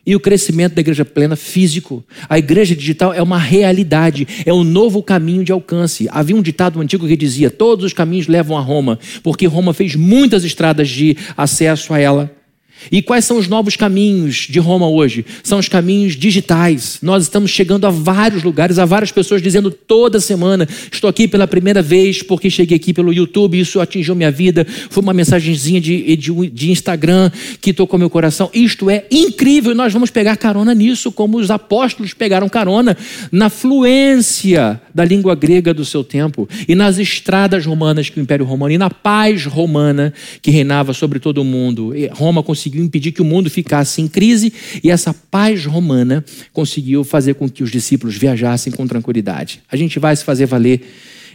e 0.05 0.15
o 0.15 0.19
crescimento 0.19 0.75
da 0.75 0.81
igreja 0.81 1.03
plena 1.03 1.35
físico. 1.35 2.03
A 2.29 2.37
igreja 2.37 2.75
digital 2.75 3.13
é 3.13 3.21
uma 3.21 3.39
realidade, 3.39 4.27
é 4.45 4.53
um 4.53 4.63
novo 4.63 5.01
caminho 5.01 5.43
de 5.43 5.51
alcance. 5.51 6.07
Havia 6.11 6.35
um 6.35 6.41
ditado 6.41 6.79
antigo 6.79 7.07
que 7.07 7.17
dizia: 7.17 7.49
todos 7.49 7.85
os 7.85 7.93
caminhos 7.93 8.27
levam 8.27 8.57
a 8.57 8.61
Roma, 8.61 8.99
porque 9.23 9.47
Roma 9.47 9.73
fez 9.73 9.95
muitas 9.95 10.43
estradas 10.43 10.89
de 10.89 11.17
acesso 11.35 11.93
a 11.93 11.99
ela. 11.99 12.42
E 12.91 13.01
quais 13.01 13.25
são 13.25 13.37
os 13.37 13.47
novos 13.47 13.75
caminhos 13.75 14.47
de 14.49 14.59
Roma 14.59 14.87
hoje? 14.87 15.25
São 15.43 15.59
os 15.59 15.67
caminhos 15.67 16.15
digitais. 16.15 16.99
Nós 17.01 17.23
estamos 17.23 17.51
chegando 17.51 17.85
a 17.85 17.89
vários 17.89 18.43
lugares, 18.43 18.79
a 18.79 18.85
várias 18.85 19.11
pessoas 19.11 19.41
dizendo 19.41 19.69
toda 19.69 20.19
semana: 20.19 20.67
estou 20.91 21.09
aqui 21.09 21.27
pela 21.27 21.47
primeira 21.47 21.81
vez 21.81 22.23
porque 22.23 22.49
cheguei 22.49 22.77
aqui 22.77 22.93
pelo 22.93 23.13
YouTube, 23.13 23.59
isso 23.59 23.79
atingiu 23.79 24.15
minha 24.15 24.31
vida. 24.31 24.65
Foi 24.89 25.03
uma 25.03 25.13
mensagenzinha 25.13 25.81
de, 25.81 26.15
de, 26.15 26.49
de 26.49 26.71
Instagram 26.71 27.31
que 27.61 27.73
tocou 27.73 27.99
meu 27.99 28.09
coração. 28.09 28.49
Isto 28.53 28.89
é 28.89 29.05
incrível 29.11 29.73
nós 29.73 29.93
vamos 29.93 30.09
pegar 30.09 30.37
carona 30.37 30.73
nisso, 30.73 31.11
como 31.11 31.37
os 31.37 31.51
apóstolos 31.51 32.13
pegaram 32.13 32.47
carona 32.49 32.97
na 33.31 33.49
fluência 33.49 34.81
da 34.93 35.03
língua 35.03 35.35
grega 35.35 35.73
do 35.73 35.85
seu 35.85 36.03
tempo 36.03 36.47
e 36.67 36.75
nas 36.75 36.97
estradas 36.97 37.65
romanas 37.65 38.09
que 38.09 38.19
o 38.19 38.21
Império 38.21 38.45
Romano 38.45 38.73
e 38.73 38.77
na 38.77 38.89
paz 38.89 39.45
romana 39.45 40.13
que 40.41 40.51
reinava 40.51 40.93
sobre 40.93 41.19
todo 41.19 41.39
o 41.39 41.43
mundo. 41.43 41.93
Roma 42.11 42.43
conseguiu 42.43 42.72
conseguiu 42.73 42.83
impedir 42.83 43.11
que 43.11 43.21
o 43.21 43.25
mundo 43.25 43.49
ficasse 43.49 44.01
em 44.01 44.07
crise 44.07 44.51
e 44.83 44.89
essa 44.89 45.13
paz 45.13 45.65
romana 45.65 46.25
conseguiu 46.51 47.03
fazer 47.03 47.35
com 47.35 47.47
que 47.47 47.61
os 47.61 47.71
discípulos 47.71 48.17
viajassem 48.17 48.73
com 48.73 48.87
tranquilidade. 48.87 49.61
A 49.71 49.75
gente 49.75 49.99
vai 49.99 50.15
se 50.15 50.23
fazer 50.23 50.47
valer 50.47 50.81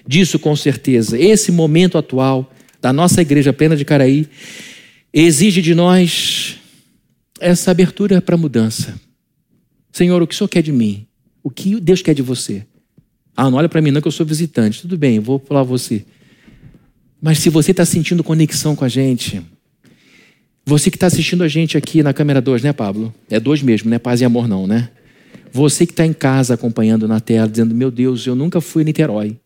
disso 0.07 0.39
com 0.39 0.55
certeza. 0.57 1.19
Esse 1.19 1.53
momento 1.53 1.97
atual 1.97 2.53
da 2.81 2.93
nossa 2.93 3.23
igreja 3.23 3.53
plena 3.53 3.77
de 3.77 3.85
Caraí 3.85 4.27
exige 5.13 5.63
de 5.63 5.75
nós 5.75 6.57
essa 7.41 7.71
abertura 7.71 8.21
para 8.21 8.37
mudança. 8.37 9.01
Senhor, 9.93 10.21
o 10.21 10.27
que 10.27 10.35
o 10.35 10.37
Senhor 10.37 10.49
quer 10.49 10.63
de 10.63 10.73
mim? 10.73 11.07
O 11.43 11.51
que 11.51 11.81
Deus 11.81 12.03
quer 12.03 12.15
de 12.15 12.23
você? 12.23 12.65
Ah, 13.37 13.49
não 13.49 13.59
olha 13.59 13.69
para 13.69 13.81
mim 13.81 13.93
não 13.93 14.01
que 14.01 14.09
eu 14.09 14.13
sou 14.13 14.27
visitante. 14.27 14.83
Tudo 14.83 14.99
bem, 14.99 15.21
vou 15.21 15.39
falar 15.39 15.63
você. 15.63 16.05
Mas 17.23 17.39
se 17.39 17.49
você 17.49 17.71
está 17.71 17.85
sentindo 17.85 18.25
conexão 18.25 18.75
com 18.75 18.85
a 18.85 18.89
gente, 18.89 19.43
você 20.69 20.91
que 20.91 20.97
está 20.97 21.07
assistindo 21.07 21.43
a 21.43 21.49
gente 21.49 21.79
aqui 21.79 22.03
na 22.03 22.13
câmera 22.13 22.43
2, 22.43 22.63
né, 22.63 22.75
Pablo? 22.75 23.13
É 23.31 23.41
dois 23.41 23.63
mesmo, 23.63 23.89
né? 23.89 23.99
Paz 23.99 24.21
e 24.21 24.25
amor, 24.25 24.47
não, 24.47 24.67
né? 24.67 24.91
Você 25.51 25.87
que 25.87 25.93
está 25.93 26.05
em 26.05 26.13
casa 26.13 26.53
acompanhando 26.55 27.09
na 27.09 27.21
tela, 27.21 27.49
dizendo: 27.49 27.75
Meu 27.75 27.91
Deus, 27.91 28.27
eu 28.27 28.35
nunca 28.35 28.61
fui 28.61 28.83
a 28.83 28.85
Niterói. 28.85 29.39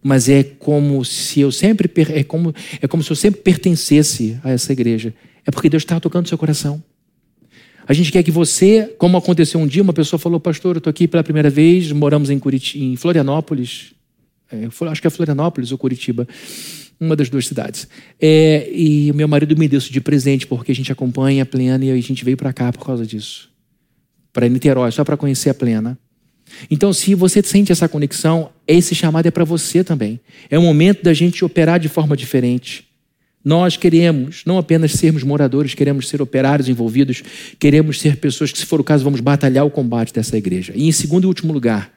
Mas 0.00 0.28
é 0.28 0.44
como 0.44 1.04
se 1.04 1.40
eu 1.40 1.50
sempre 1.50 1.90
é 2.10 2.22
como, 2.22 2.54
é 2.80 2.86
como 2.86 3.02
se 3.02 3.10
eu 3.10 3.16
sempre 3.16 3.40
pertencesse 3.40 4.38
a 4.44 4.50
essa 4.50 4.72
igreja. 4.72 5.12
É 5.44 5.50
porque 5.50 5.68
Deus 5.68 5.82
está 5.82 5.98
tocando 5.98 6.28
seu 6.28 6.38
coração. 6.38 6.80
A 7.88 7.92
gente 7.92 8.12
quer 8.12 8.22
que 8.22 8.30
você, 8.30 8.94
como 8.98 9.16
aconteceu 9.16 9.58
um 9.58 9.66
dia, 9.66 9.82
uma 9.82 9.92
pessoa 9.92 10.18
falou, 10.18 10.38
pastor, 10.38 10.76
eu 10.76 10.78
estou 10.78 10.90
aqui 10.90 11.08
pela 11.08 11.24
primeira 11.24 11.50
vez, 11.50 11.90
moramos 11.90 12.30
em, 12.30 12.38
Curitiba, 12.38 12.84
em 12.84 12.96
Florianópolis, 12.96 13.94
é, 14.50 14.66
acho 14.66 15.00
que 15.00 15.06
é 15.06 15.10
Florianópolis 15.10 15.72
ou 15.72 15.78
Curitiba 15.78 16.26
uma 17.00 17.14
das 17.14 17.28
duas 17.28 17.46
cidades. 17.46 17.88
É, 18.20 18.68
e 18.72 19.12
meu 19.12 19.28
marido 19.28 19.56
me 19.56 19.68
deu 19.68 19.78
isso 19.78 19.92
de 19.92 20.00
presente, 20.00 20.46
porque 20.46 20.72
a 20.72 20.74
gente 20.74 20.90
acompanha 20.90 21.42
a 21.42 21.46
Plena 21.46 21.84
e 21.84 21.90
a 21.90 22.00
gente 22.00 22.24
veio 22.24 22.36
para 22.36 22.52
cá 22.52 22.72
por 22.72 22.84
causa 22.84 23.06
disso. 23.06 23.50
Para 24.32 24.48
Niterói, 24.48 24.90
só 24.92 25.04
para 25.04 25.16
conhecer 25.16 25.50
a 25.50 25.54
Plena. 25.54 25.98
Então, 26.70 26.92
se 26.92 27.14
você 27.14 27.42
sente 27.42 27.72
essa 27.72 27.88
conexão, 27.88 28.50
esse 28.66 28.94
chamado 28.94 29.26
é 29.26 29.30
para 29.30 29.44
você 29.44 29.82
também. 29.82 30.20
É 30.48 30.58
o 30.58 30.62
momento 30.62 31.02
da 31.02 31.12
gente 31.12 31.44
operar 31.44 31.78
de 31.78 31.88
forma 31.88 32.16
diferente. 32.16 32.86
Nós 33.44 33.76
queremos 33.76 34.42
não 34.44 34.58
apenas 34.58 34.92
sermos 34.92 35.22
moradores, 35.22 35.74
queremos 35.74 36.08
ser 36.08 36.20
operários 36.20 36.68
envolvidos, 36.68 37.22
queremos 37.60 38.00
ser 38.00 38.16
pessoas 38.16 38.50
que, 38.50 38.58
se 38.58 38.66
for 38.66 38.80
o 38.80 38.84
caso, 38.84 39.04
vamos 39.04 39.20
batalhar 39.20 39.64
o 39.64 39.70
combate 39.70 40.12
dessa 40.12 40.36
igreja. 40.36 40.72
E 40.74 40.88
em 40.88 40.92
segundo 40.92 41.24
e 41.24 41.26
último 41.28 41.52
lugar, 41.52 41.92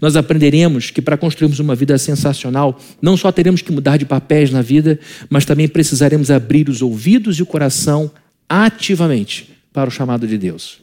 nós 0.00 0.16
aprenderemos 0.16 0.90
que 0.90 1.02
para 1.02 1.16
construirmos 1.16 1.58
uma 1.58 1.74
vida 1.74 1.96
sensacional, 1.98 2.78
não 3.00 3.16
só 3.16 3.30
teremos 3.32 3.62
que 3.62 3.72
mudar 3.72 3.96
de 3.96 4.04
papéis 4.04 4.50
na 4.50 4.62
vida, 4.62 4.98
mas 5.28 5.44
também 5.44 5.68
precisaremos 5.68 6.30
abrir 6.30 6.68
os 6.68 6.82
ouvidos 6.82 7.38
e 7.38 7.42
o 7.42 7.46
coração 7.46 8.10
ativamente 8.48 9.50
para 9.72 9.88
o 9.88 9.92
chamado 9.92 10.26
de 10.26 10.38
Deus. 10.38 10.78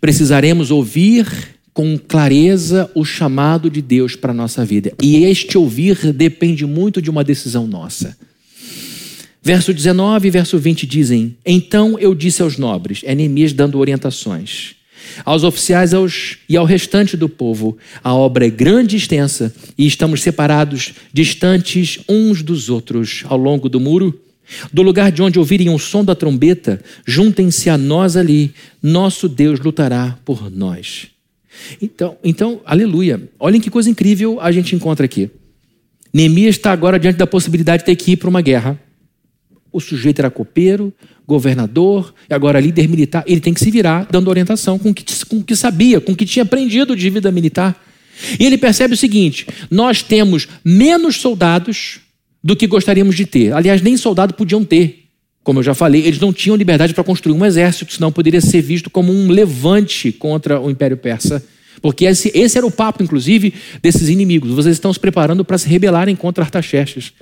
Precisaremos 0.00 0.70
ouvir 0.70 1.26
com 1.72 1.98
clareza 1.98 2.90
o 2.94 3.04
chamado 3.04 3.70
de 3.70 3.80
Deus 3.80 4.14
para 4.14 4.32
a 4.32 4.34
nossa 4.34 4.64
vida. 4.64 4.92
E 5.02 5.24
este 5.24 5.56
ouvir 5.56 6.12
depende 6.12 6.66
muito 6.66 7.00
de 7.00 7.10
uma 7.10 7.24
decisão 7.24 7.66
nossa. 7.66 8.16
Verso 9.42 9.72
19 9.72 10.28
e 10.28 10.30
verso 10.30 10.58
20 10.58 10.86
dizem: 10.86 11.36
Então 11.44 11.98
eu 11.98 12.14
disse 12.14 12.42
aos 12.42 12.56
nobres, 12.56 13.00
é 13.04 13.14
dando 13.54 13.78
orientações 13.78 14.76
aos 15.24 15.44
oficiais 15.44 15.92
aos, 15.94 16.38
e 16.48 16.56
ao 16.56 16.64
restante 16.64 17.16
do 17.16 17.28
povo. 17.28 17.76
A 18.02 18.14
obra 18.14 18.46
é 18.46 18.50
grande 18.50 18.96
e 18.96 18.98
extensa 18.98 19.54
e 19.76 19.86
estamos 19.86 20.22
separados, 20.22 20.94
distantes 21.12 22.00
uns 22.08 22.42
dos 22.42 22.68
outros 22.68 23.24
ao 23.26 23.36
longo 23.36 23.68
do 23.68 23.80
muro. 23.80 24.18
Do 24.72 24.82
lugar 24.82 25.10
de 25.10 25.22
onde 25.22 25.38
ouvirem 25.38 25.70
o 25.70 25.78
som 25.78 26.04
da 26.04 26.14
trombeta, 26.14 26.82
juntem-se 27.06 27.70
a 27.70 27.78
nós 27.78 28.16
ali, 28.16 28.52
nosso 28.82 29.28
Deus 29.28 29.60
lutará 29.60 30.18
por 30.24 30.50
nós. 30.50 31.06
Então, 31.80 32.16
então, 32.22 32.60
aleluia. 32.64 33.22
Olhem 33.38 33.60
que 33.60 33.70
coisa 33.70 33.88
incrível 33.88 34.40
a 34.40 34.50
gente 34.52 34.74
encontra 34.74 35.04
aqui. 35.04 35.30
Neemias 36.12 36.56
está 36.56 36.72
agora 36.72 36.98
diante 36.98 37.16
da 37.16 37.26
possibilidade 37.26 37.82
de 37.82 37.86
ter 37.86 37.96
que 37.96 38.12
ir 38.12 38.16
para 38.16 38.28
uma 38.28 38.42
guerra. 38.42 38.78
O 39.72 39.80
sujeito 39.80 40.18
era 40.18 40.30
copeiro, 40.30 40.92
governador 41.26 42.14
e 42.28 42.34
agora 42.34 42.60
líder 42.60 42.88
militar. 42.88 43.24
Ele 43.26 43.40
tem 43.40 43.54
que 43.54 43.60
se 43.60 43.70
virar 43.70 44.06
dando 44.10 44.28
orientação 44.28 44.78
com 44.78 44.90
o 44.90 44.94
que, 44.94 45.04
com 45.26 45.42
que 45.42 45.56
sabia, 45.56 46.00
com 46.00 46.12
o 46.12 46.16
que 46.16 46.26
tinha 46.26 46.42
aprendido 46.42 46.94
de 46.94 47.08
vida 47.08 47.30
militar. 47.32 47.80
E 48.38 48.44
ele 48.44 48.58
percebe 48.58 48.94
o 48.94 48.96
seguinte: 48.96 49.46
nós 49.70 50.02
temos 50.02 50.48
menos 50.64 51.16
soldados 51.16 52.00
do 52.42 52.56
que 52.56 52.66
gostaríamos 52.66 53.16
de 53.16 53.24
ter. 53.24 53.52
Aliás, 53.52 53.80
nem 53.80 53.96
soldado 53.96 54.34
podiam 54.34 54.64
ter. 54.64 55.02
Como 55.44 55.58
eu 55.58 55.62
já 55.62 55.74
falei, 55.74 56.02
eles 56.02 56.20
não 56.20 56.32
tinham 56.32 56.56
liberdade 56.56 56.94
para 56.94 57.02
construir 57.02 57.34
um 57.34 57.44
exército, 57.44 57.92
senão 57.92 58.12
poderia 58.12 58.40
ser 58.40 58.62
visto 58.62 58.88
como 58.88 59.12
um 59.12 59.28
levante 59.28 60.12
contra 60.12 60.60
o 60.60 60.70
Império 60.70 60.96
Persa. 60.96 61.44
Porque 61.80 62.04
esse, 62.04 62.30
esse 62.32 62.56
era 62.56 62.66
o 62.66 62.70
papo, 62.70 63.02
inclusive, 63.02 63.52
desses 63.82 64.08
inimigos. 64.08 64.52
Vocês 64.52 64.76
estão 64.76 64.92
se 64.92 65.00
preparando 65.00 65.44
para 65.44 65.58
se 65.58 65.68
rebelarem 65.68 66.14
contra 66.14 66.44
Artaxerxes. 66.44 67.12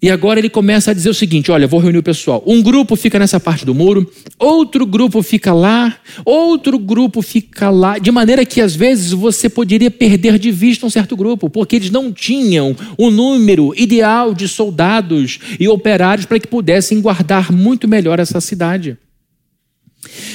E 0.00 0.08
agora 0.10 0.38
ele 0.38 0.48
começa 0.48 0.92
a 0.92 0.94
dizer 0.94 1.10
o 1.10 1.14
seguinte: 1.14 1.50
olha, 1.50 1.66
vou 1.66 1.80
reunir 1.80 1.98
o 1.98 2.02
pessoal. 2.02 2.42
Um 2.46 2.62
grupo 2.62 2.94
fica 2.94 3.18
nessa 3.18 3.40
parte 3.40 3.64
do 3.64 3.74
muro, 3.74 4.08
outro 4.38 4.86
grupo 4.86 5.20
fica 5.22 5.52
lá, 5.52 5.98
outro 6.24 6.78
grupo 6.78 7.20
fica 7.20 7.68
lá, 7.68 7.98
de 7.98 8.10
maneira 8.12 8.44
que 8.46 8.60
às 8.60 8.76
vezes 8.76 9.10
você 9.10 9.48
poderia 9.48 9.90
perder 9.90 10.38
de 10.38 10.52
vista 10.52 10.86
um 10.86 10.90
certo 10.90 11.16
grupo, 11.16 11.50
porque 11.50 11.76
eles 11.76 11.90
não 11.90 12.12
tinham 12.12 12.76
o 12.96 13.10
número 13.10 13.74
ideal 13.76 14.32
de 14.32 14.46
soldados 14.46 15.40
e 15.58 15.66
operários 15.66 16.26
para 16.26 16.38
que 16.38 16.46
pudessem 16.46 17.00
guardar 17.00 17.50
muito 17.50 17.88
melhor 17.88 18.20
essa 18.20 18.40
cidade. 18.40 18.96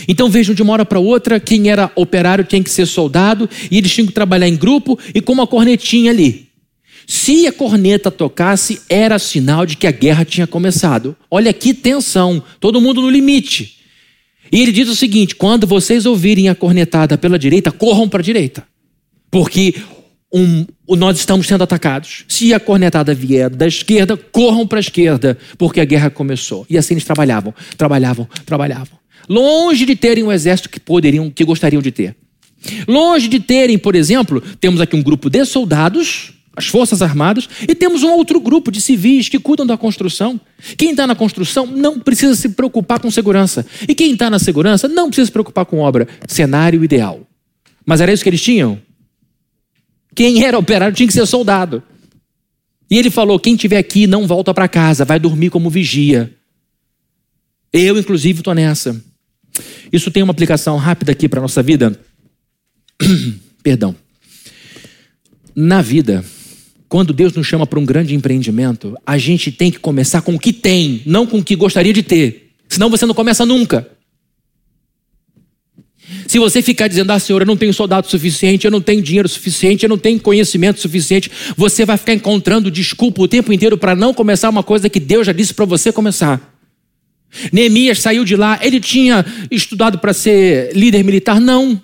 Então 0.09 0.29
vejam 0.29 0.53
de 0.53 0.61
uma 0.61 0.73
hora 0.73 0.85
para 0.85 0.99
outra, 0.99 1.39
quem 1.39 1.69
era 1.69 1.89
operário 1.95 2.43
tinha 2.43 2.61
que 2.61 2.69
ser 2.69 2.85
soldado, 2.85 3.49
e 3.71 3.77
eles 3.77 3.93
tinham 3.93 4.07
que 4.07 4.13
trabalhar 4.13 4.49
em 4.49 4.57
grupo 4.57 4.99
e 5.15 5.21
com 5.21 5.31
uma 5.31 5.47
cornetinha 5.47 6.11
ali. 6.11 6.52
Se 7.07 7.47
a 7.47 7.51
corneta 7.51 8.09
tocasse, 8.09 8.81
era 8.89 9.19
sinal 9.19 9.65
de 9.65 9.75
que 9.75 9.87
a 9.87 9.91
guerra 9.91 10.25
tinha 10.25 10.47
começado. 10.47 11.15
Olha 11.29 11.53
que 11.53 11.73
tensão, 11.73 12.41
todo 12.59 12.81
mundo 12.81 13.01
no 13.01 13.09
limite. 13.09 13.77
E 14.51 14.61
ele 14.61 14.71
diz 14.71 14.87
o 14.87 14.95
seguinte: 14.95 15.35
quando 15.35 15.65
vocês 15.65 16.05
ouvirem 16.05 16.49
a 16.49 16.55
cornetada 16.55 17.17
pela 17.17 17.39
direita, 17.39 17.71
corram 17.71 18.07
para 18.07 18.19
a 18.19 18.23
direita. 18.23 18.63
Porque 19.31 19.75
um, 20.33 20.65
nós 20.89 21.17
estamos 21.17 21.47
sendo 21.47 21.63
atacados. 21.63 22.25
Se 22.27 22.53
a 22.53 22.59
cornetada 22.59 23.13
vier 23.13 23.49
da 23.49 23.67
esquerda, 23.67 24.15
corram 24.15 24.67
para 24.67 24.79
a 24.79 24.81
esquerda, 24.81 25.37
porque 25.57 25.79
a 25.79 25.85
guerra 25.85 26.09
começou. 26.09 26.65
E 26.69 26.77
assim 26.77 26.93
eles 26.93 27.03
trabalhavam, 27.03 27.53
trabalhavam, 27.77 28.27
trabalhavam. 28.45 28.97
Longe 29.29 29.85
de 29.85 29.95
terem 29.95 30.23
um 30.23 30.31
exército 30.31 30.69
que 30.69 30.79
poderiam, 30.79 31.29
que 31.29 31.43
gostariam 31.43 31.81
de 31.81 31.91
ter. 31.91 32.15
Longe 32.87 33.27
de 33.27 33.39
terem, 33.39 33.77
por 33.77 33.95
exemplo, 33.95 34.41
temos 34.59 34.81
aqui 34.81 34.95
um 34.95 35.03
grupo 35.03 35.29
de 35.29 35.45
soldados 35.45 36.33
as 36.55 36.67
Forças 36.67 37.01
Armadas, 37.01 37.49
e 37.67 37.73
temos 37.73 38.03
um 38.03 38.11
outro 38.11 38.39
grupo 38.39 38.71
de 38.71 38.79
civis 38.79 39.27
que 39.27 39.39
cuidam 39.39 39.65
da 39.65 39.75
construção. 39.75 40.39
Quem 40.77 40.91
está 40.91 41.07
na 41.07 41.15
construção 41.15 41.65
não 41.65 41.99
precisa 41.99 42.35
se 42.35 42.49
preocupar 42.49 42.99
com 42.99 43.09
segurança. 43.09 43.65
E 43.87 43.95
quem 43.95 44.13
está 44.13 44.29
na 44.29 44.37
segurança 44.37 44.87
não 44.87 45.07
precisa 45.07 45.25
se 45.25 45.31
preocupar 45.31 45.65
com 45.65 45.79
obra. 45.79 46.07
Cenário 46.27 46.83
ideal. 46.83 47.21
Mas 47.85 48.01
era 48.01 48.13
isso 48.13 48.23
que 48.23 48.29
eles 48.29 48.41
tinham? 48.41 48.79
Quem 50.15 50.43
era 50.43 50.57
operário 50.57 50.95
tinha 50.95 51.07
que 51.07 51.13
ser 51.13 51.25
soldado. 51.25 51.81
E 52.89 52.97
ele 52.97 53.09
falou: 53.09 53.39
quem 53.39 53.55
estiver 53.55 53.77
aqui 53.77 54.05
não 54.05 54.27
volta 54.27 54.53
para 54.53 54.67
casa, 54.67 55.03
vai 55.03 55.19
dormir 55.19 55.49
como 55.49 55.69
vigia. 55.69 56.31
Eu, 57.71 57.97
inclusive, 57.97 58.39
estou 58.39 58.53
nessa. 58.53 59.01
Isso 59.91 60.11
tem 60.11 60.21
uma 60.21 60.31
aplicação 60.31 60.77
rápida 60.77 61.11
aqui 61.11 61.27
para 61.27 61.39
a 61.39 61.41
nossa 61.41 61.63
vida. 61.63 61.99
Perdão. 63.63 63.95
Na 65.55 65.81
vida, 65.81 66.23
quando 66.93 67.11
Deus 67.11 67.33
nos 67.33 67.47
chama 67.47 67.65
para 67.65 67.79
um 67.79 67.85
grande 67.85 68.13
empreendimento, 68.13 68.95
a 69.03 69.17
gente 69.17 69.51
tem 69.51 69.71
que 69.71 69.79
começar 69.79 70.21
com 70.21 70.35
o 70.35 70.39
que 70.39 70.53
tem, 70.53 71.01
não 71.07 71.25
com 71.25 71.39
o 71.39 71.43
que 71.43 71.55
gostaria 71.55 71.91
de 71.91 72.03
ter. 72.03 72.51
Senão 72.69 72.87
você 72.87 73.03
não 73.03 73.15
começa 73.15 73.43
nunca. 73.47 73.89
Se 76.27 76.37
você 76.37 76.61
ficar 76.61 76.87
dizendo, 76.87 77.09
ah, 77.09 77.17
Senhor, 77.17 77.41
eu 77.41 77.47
não 77.47 77.57
tenho 77.57 77.73
soldado 77.73 78.07
suficiente, 78.07 78.65
eu 78.65 78.69
não 78.69 78.79
tenho 78.79 79.01
dinheiro 79.01 79.27
suficiente, 79.27 79.81
eu 79.81 79.89
não 79.89 79.97
tenho 79.97 80.19
conhecimento 80.19 80.79
suficiente, 80.79 81.31
você 81.57 81.83
vai 81.83 81.97
ficar 81.97 82.13
encontrando 82.13 82.69
desculpa 82.69 83.23
o 83.23 83.27
tempo 83.27 83.51
inteiro 83.51 83.75
para 83.75 83.95
não 83.95 84.13
começar 84.13 84.47
uma 84.51 84.61
coisa 84.61 84.87
que 84.87 84.99
Deus 84.99 85.25
já 85.25 85.33
disse 85.33 85.55
para 85.55 85.65
você 85.65 85.91
começar. 85.91 86.55
Neemias 87.51 88.01
saiu 88.01 88.23
de 88.23 88.35
lá, 88.35 88.59
ele 88.61 88.79
tinha 88.79 89.25
estudado 89.49 89.97
para 89.97 90.13
ser 90.13 90.71
líder 90.75 91.03
militar? 91.03 91.41
Não. 91.41 91.81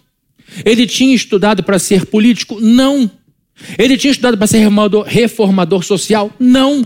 Ele 0.63 0.85
tinha 0.85 1.15
estudado 1.15 1.63
para 1.63 1.79
ser 1.79 2.05
político? 2.05 2.61
Não. 2.61 3.09
Ele 3.77 3.97
tinha 3.97 4.11
estudado 4.11 4.37
para 4.37 4.47
ser 4.47 4.59
reformador, 4.59 5.05
reformador 5.05 5.83
social? 5.83 6.31
Não. 6.39 6.83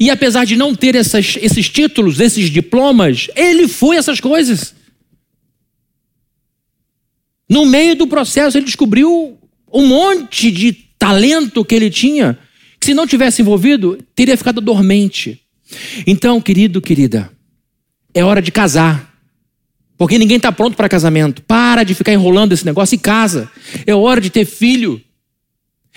E 0.00 0.10
apesar 0.10 0.44
de 0.44 0.56
não 0.56 0.74
ter 0.74 0.94
essas, 0.94 1.36
esses 1.40 1.68
títulos, 1.68 2.20
esses 2.20 2.50
diplomas, 2.50 3.28
ele 3.34 3.68
foi 3.68 3.96
essas 3.96 4.20
coisas. 4.20 4.74
No 7.48 7.66
meio 7.66 7.94
do 7.94 8.06
processo, 8.06 8.56
ele 8.56 8.64
descobriu 8.64 9.38
um 9.72 9.86
monte 9.86 10.50
de 10.50 10.72
talento 10.98 11.64
que 11.64 11.74
ele 11.74 11.90
tinha, 11.90 12.38
que 12.78 12.86
se 12.86 12.94
não 12.94 13.06
tivesse 13.06 13.42
envolvido, 13.42 13.98
teria 14.14 14.36
ficado 14.36 14.60
dormente. 14.60 15.40
Então, 16.06 16.40
querido, 16.40 16.80
querida, 16.80 17.30
é 18.14 18.24
hora 18.24 18.40
de 18.40 18.50
casar. 18.50 19.11
Porque 19.96 20.18
ninguém 20.18 20.36
está 20.36 20.50
pronto 20.50 20.76
para 20.76 20.88
casamento. 20.88 21.42
Para 21.42 21.84
de 21.84 21.94
ficar 21.94 22.12
enrolando 22.12 22.52
esse 22.52 22.64
negócio 22.64 22.94
e 22.94 22.98
casa. 22.98 23.50
É 23.86 23.94
hora 23.94 24.20
de 24.20 24.30
ter 24.30 24.44
filho. 24.44 25.00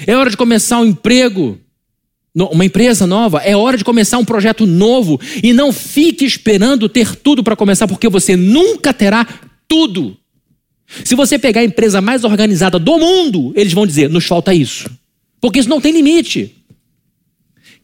É 0.06 0.16
hora 0.16 0.30
de 0.30 0.38
começar 0.38 0.80
um 0.80 0.86
emprego, 0.86 1.58
uma 2.36 2.66
empresa 2.66 3.08
nova. 3.08 3.40
É 3.40 3.56
hora 3.56 3.78
de 3.78 3.84
começar 3.84 4.18
um 4.18 4.26
projeto 4.26 4.66
novo. 4.66 5.20
E 5.42 5.54
não 5.54 5.72
fique 5.72 6.26
esperando 6.26 6.90
ter 6.90 7.16
tudo 7.16 7.44
para 7.44 7.56
começar, 7.56 7.88
porque 7.88 8.10
você 8.10 8.36
nunca 8.36 8.94
terá 8.94 9.26
tudo. 9.68 10.18
Se 11.04 11.16
você 11.16 11.40
pegar 11.40 11.62
a 11.62 11.66
empresa 11.66 12.00
mais 12.02 12.24
organizada 12.24 12.78
do 12.78 12.98
mundo, 13.00 13.54
eles 13.56 13.74
vão 13.74 13.88
dizer: 13.88 14.10
nos 14.10 14.26
falta 14.26 14.54
isso. 14.54 14.90
Porque 15.42 15.60
isso 15.60 15.70
não 15.70 15.82
tem 15.82 15.92
limite. 15.92 16.56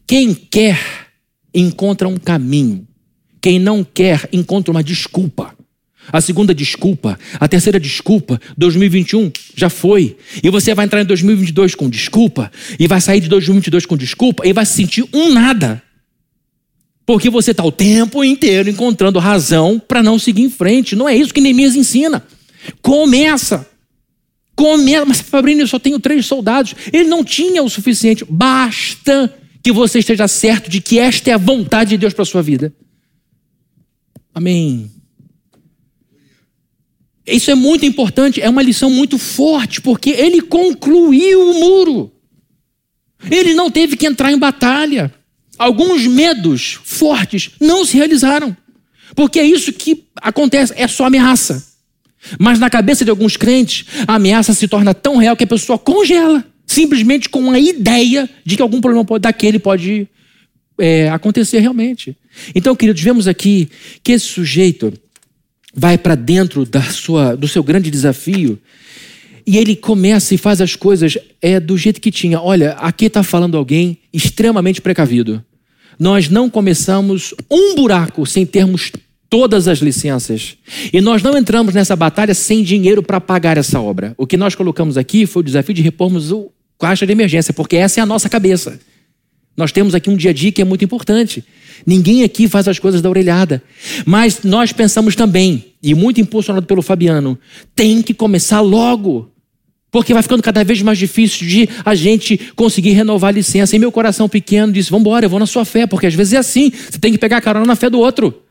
Quem 0.06 0.34
quer, 0.34 0.78
encontra 1.54 2.08
um 2.08 2.16
caminho. 2.16 2.86
Quem 3.40 3.58
não 3.58 3.82
quer, 3.82 4.28
encontra 4.32 4.70
uma 4.70 4.84
desculpa. 4.84 5.54
A 6.10 6.20
segunda 6.20 6.54
desculpa, 6.54 7.18
a 7.38 7.46
terceira 7.46 7.78
desculpa, 7.78 8.40
2021 8.56 9.30
já 9.54 9.70
foi. 9.70 10.16
E 10.42 10.50
você 10.50 10.74
vai 10.74 10.86
entrar 10.86 11.00
em 11.00 11.04
2022 11.04 11.74
com 11.74 11.88
desculpa, 11.88 12.50
e 12.78 12.88
vai 12.88 13.00
sair 13.00 13.20
de 13.20 13.28
2022 13.28 13.86
com 13.86 13.96
desculpa, 13.96 14.46
e 14.46 14.52
vai 14.52 14.66
se 14.66 14.74
sentir 14.74 15.04
um 15.12 15.32
nada. 15.32 15.82
Porque 17.04 17.30
você 17.30 17.50
está 17.50 17.64
o 17.64 17.72
tempo 17.72 18.22
inteiro 18.24 18.70
encontrando 18.70 19.18
razão 19.18 19.78
para 19.78 20.02
não 20.02 20.18
seguir 20.18 20.42
em 20.42 20.50
frente. 20.50 20.94
Não 20.94 21.08
é 21.08 21.16
isso 21.16 21.34
que 21.34 21.40
Neemias 21.40 21.74
ensina. 21.74 22.24
Começa. 22.80 23.66
Começa. 24.54 25.04
Mas, 25.04 25.20
Fabrício, 25.20 25.62
eu 25.62 25.66
só 25.66 25.78
tenho 25.78 25.98
três 25.98 26.26
soldados. 26.26 26.74
Ele 26.92 27.08
não 27.08 27.24
tinha 27.24 27.62
o 27.62 27.68
suficiente. 27.68 28.24
Basta 28.28 29.34
que 29.62 29.72
você 29.72 29.98
esteja 29.98 30.28
certo 30.28 30.70
de 30.70 30.80
que 30.80 30.98
esta 30.98 31.30
é 31.30 31.32
a 31.32 31.38
vontade 31.38 31.90
de 31.90 31.98
Deus 31.98 32.14
para 32.14 32.24
sua 32.24 32.42
vida. 32.42 32.72
Amém. 34.34 34.90
Isso 37.26 37.50
é 37.50 37.54
muito 37.54 37.86
importante, 37.86 38.40
é 38.40 38.48
uma 38.48 38.62
lição 38.62 38.90
muito 38.90 39.16
forte, 39.16 39.80
porque 39.80 40.10
ele 40.10 40.40
concluiu 40.40 41.50
o 41.50 41.54
muro. 41.60 42.12
Ele 43.30 43.54
não 43.54 43.70
teve 43.70 43.96
que 43.96 44.06
entrar 44.06 44.32
em 44.32 44.38
batalha. 44.38 45.12
Alguns 45.56 46.06
medos 46.06 46.80
fortes 46.82 47.50
não 47.60 47.84
se 47.84 47.96
realizaram. 47.96 48.56
Porque 49.14 49.38
é 49.38 49.46
isso 49.46 49.72
que 49.72 50.04
acontece, 50.16 50.72
é 50.76 50.88
só 50.88 51.06
ameaça. 51.06 51.64
Mas 52.38 52.58
na 52.58 52.70
cabeça 52.70 53.04
de 53.04 53.10
alguns 53.10 53.36
crentes, 53.36 53.86
a 54.06 54.14
ameaça 54.16 54.54
se 54.54 54.66
torna 54.66 54.94
tão 54.94 55.16
real 55.16 55.36
que 55.36 55.44
a 55.44 55.46
pessoa 55.46 55.78
congela, 55.78 56.44
simplesmente 56.66 57.28
com 57.28 57.50
a 57.50 57.58
ideia 57.58 58.28
de 58.44 58.56
que 58.56 58.62
algum 58.62 58.80
problema 58.80 59.18
daquele 59.18 59.58
pode 59.58 60.08
é, 60.78 61.08
acontecer 61.10 61.60
realmente. 61.60 62.16
Então, 62.54 62.74
queridos, 62.74 63.02
vemos 63.02 63.28
aqui 63.28 63.68
que 64.02 64.12
esse 64.12 64.26
sujeito 64.26 64.92
vai 65.74 65.96
para 65.96 66.14
dentro 66.14 66.64
da 66.64 66.82
sua, 66.82 67.36
do 67.36 67.48
seu 67.48 67.62
grande 67.62 67.90
desafio 67.90 68.58
e 69.46 69.58
ele 69.58 69.74
começa 69.74 70.34
e 70.34 70.38
faz 70.38 70.60
as 70.60 70.76
coisas 70.76 71.18
é 71.40 71.58
do 71.58 71.76
jeito 71.76 72.00
que 72.00 72.10
tinha. 72.10 72.40
Olha, 72.40 72.72
aqui 72.72 73.06
está 73.06 73.22
falando 73.22 73.56
alguém 73.56 73.98
extremamente 74.12 74.80
precavido. 74.80 75.44
Nós 75.98 76.28
não 76.28 76.48
começamos 76.48 77.34
um 77.50 77.74
buraco 77.74 78.24
sem 78.24 78.46
termos 78.46 78.92
todas 79.28 79.66
as 79.66 79.78
licenças. 79.78 80.56
E 80.92 81.00
nós 81.00 81.22
não 81.22 81.36
entramos 81.36 81.74
nessa 81.74 81.96
batalha 81.96 82.34
sem 82.34 82.62
dinheiro 82.62 83.02
para 83.02 83.20
pagar 83.20 83.56
essa 83.56 83.80
obra. 83.80 84.14
O 84.16 84.26
que 84.26 84.36
nós 84.36 84.54
colocamos 84.54 84.96
aqui 84.96 85.26
foi 85.26 85.40
o 85.40 85.44
desafio 85.44 85.74
de 85.74 85.82
repormos 85.82 86.30
o 86.30 86.50
caixa 86.78 87.06
de 87.06 87.12
emergência, 87.12 87.54
porque 87.54 87.76
essa 87.76 88.00
é 88.00 88.02
a 88.02 88.06
nossa 88.06 88.28
cabeça. 88.28 88.78
Nós 89.56 89.70
temos 89.70 89.94
aqui 89.94 90.08
um 90.08 90.16
dia 90.16 90.30
a 90.30 90.34
dia 90.34 90.50
que 90.50 90.62
é 90.62 90.64
muito 90.64 90.84
importante. 90.84 91.44
Ninguém 91.86 92.22
aqui 92.22 92.48
faz 92.48 92.68
as 92.68 92.78
coisas 92.78 93.02
da 93.02 93.08
orelhada. 93.08 93.62
Mas 94.06 94.42
nós 94.42 94.72
pensamos 94.72 95.14
também, 95.14 95.74
e 95.82 95.94
muito 95.94 96.20
impulsionado 96.20 96.66
pelo 96.66 96.82
Fabiano, 96.82 97.38
tem 97.74 98.00
que 98.02 98.14
começar 98.14 98.60
logo. 98.60 99.30
Porque 99.90 100.14
vai 100.14 100.22
ficando 100.22 100.42
cada 100.42 100.64
vez 100.64 100.80
mais 100.80 100.96
difícil 100.96 101.46
de 101.46 101.68
a 101.84 101.94
gente 101.94 102.38
conseguir 102.56 102.92
renovar 102.92 103.28
a 103.28 103.32
licença. 103.32 103.76
E 103.76 103.78
meu 103.78 103.92
coração 103.92 104.26
pequeno 104.26 104.72
disse: 104.72 104.90
Vamos 104.90 105.06
embora, 105.06 105.26
eu 105.26 105.30
vou 105.30 105.38
na 105.38 105.46
sua 105.46 105.66
fé, 105.66 105.86
porque 105.86 106.06
às 106.06 106.14
vezes 106.14 106.32
é 106.32 106.38
assim. 106.38 106.70
Você 106.70 106.98
tem 106.98 107.12
que 107.12 107.18
pegar 107.18 107.36
a 107.36 107.42
carona 107.42 107.66
na 107.66 107.76
fé 107.76 107.90
do 107.90 107.98
outro. 107.98 108.42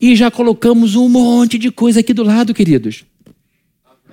E 0.00 0.16
já 0.16 0.30
colocamos 0.30 0.96
um 0.96 1.06
monte 1.10 1.58
de 1.58 1.70
coisa 1.70 2.00
aqui 2.00 2.14
do 2.14 2.22
lado, 2.22 2.54
queridos. 2.54 3.04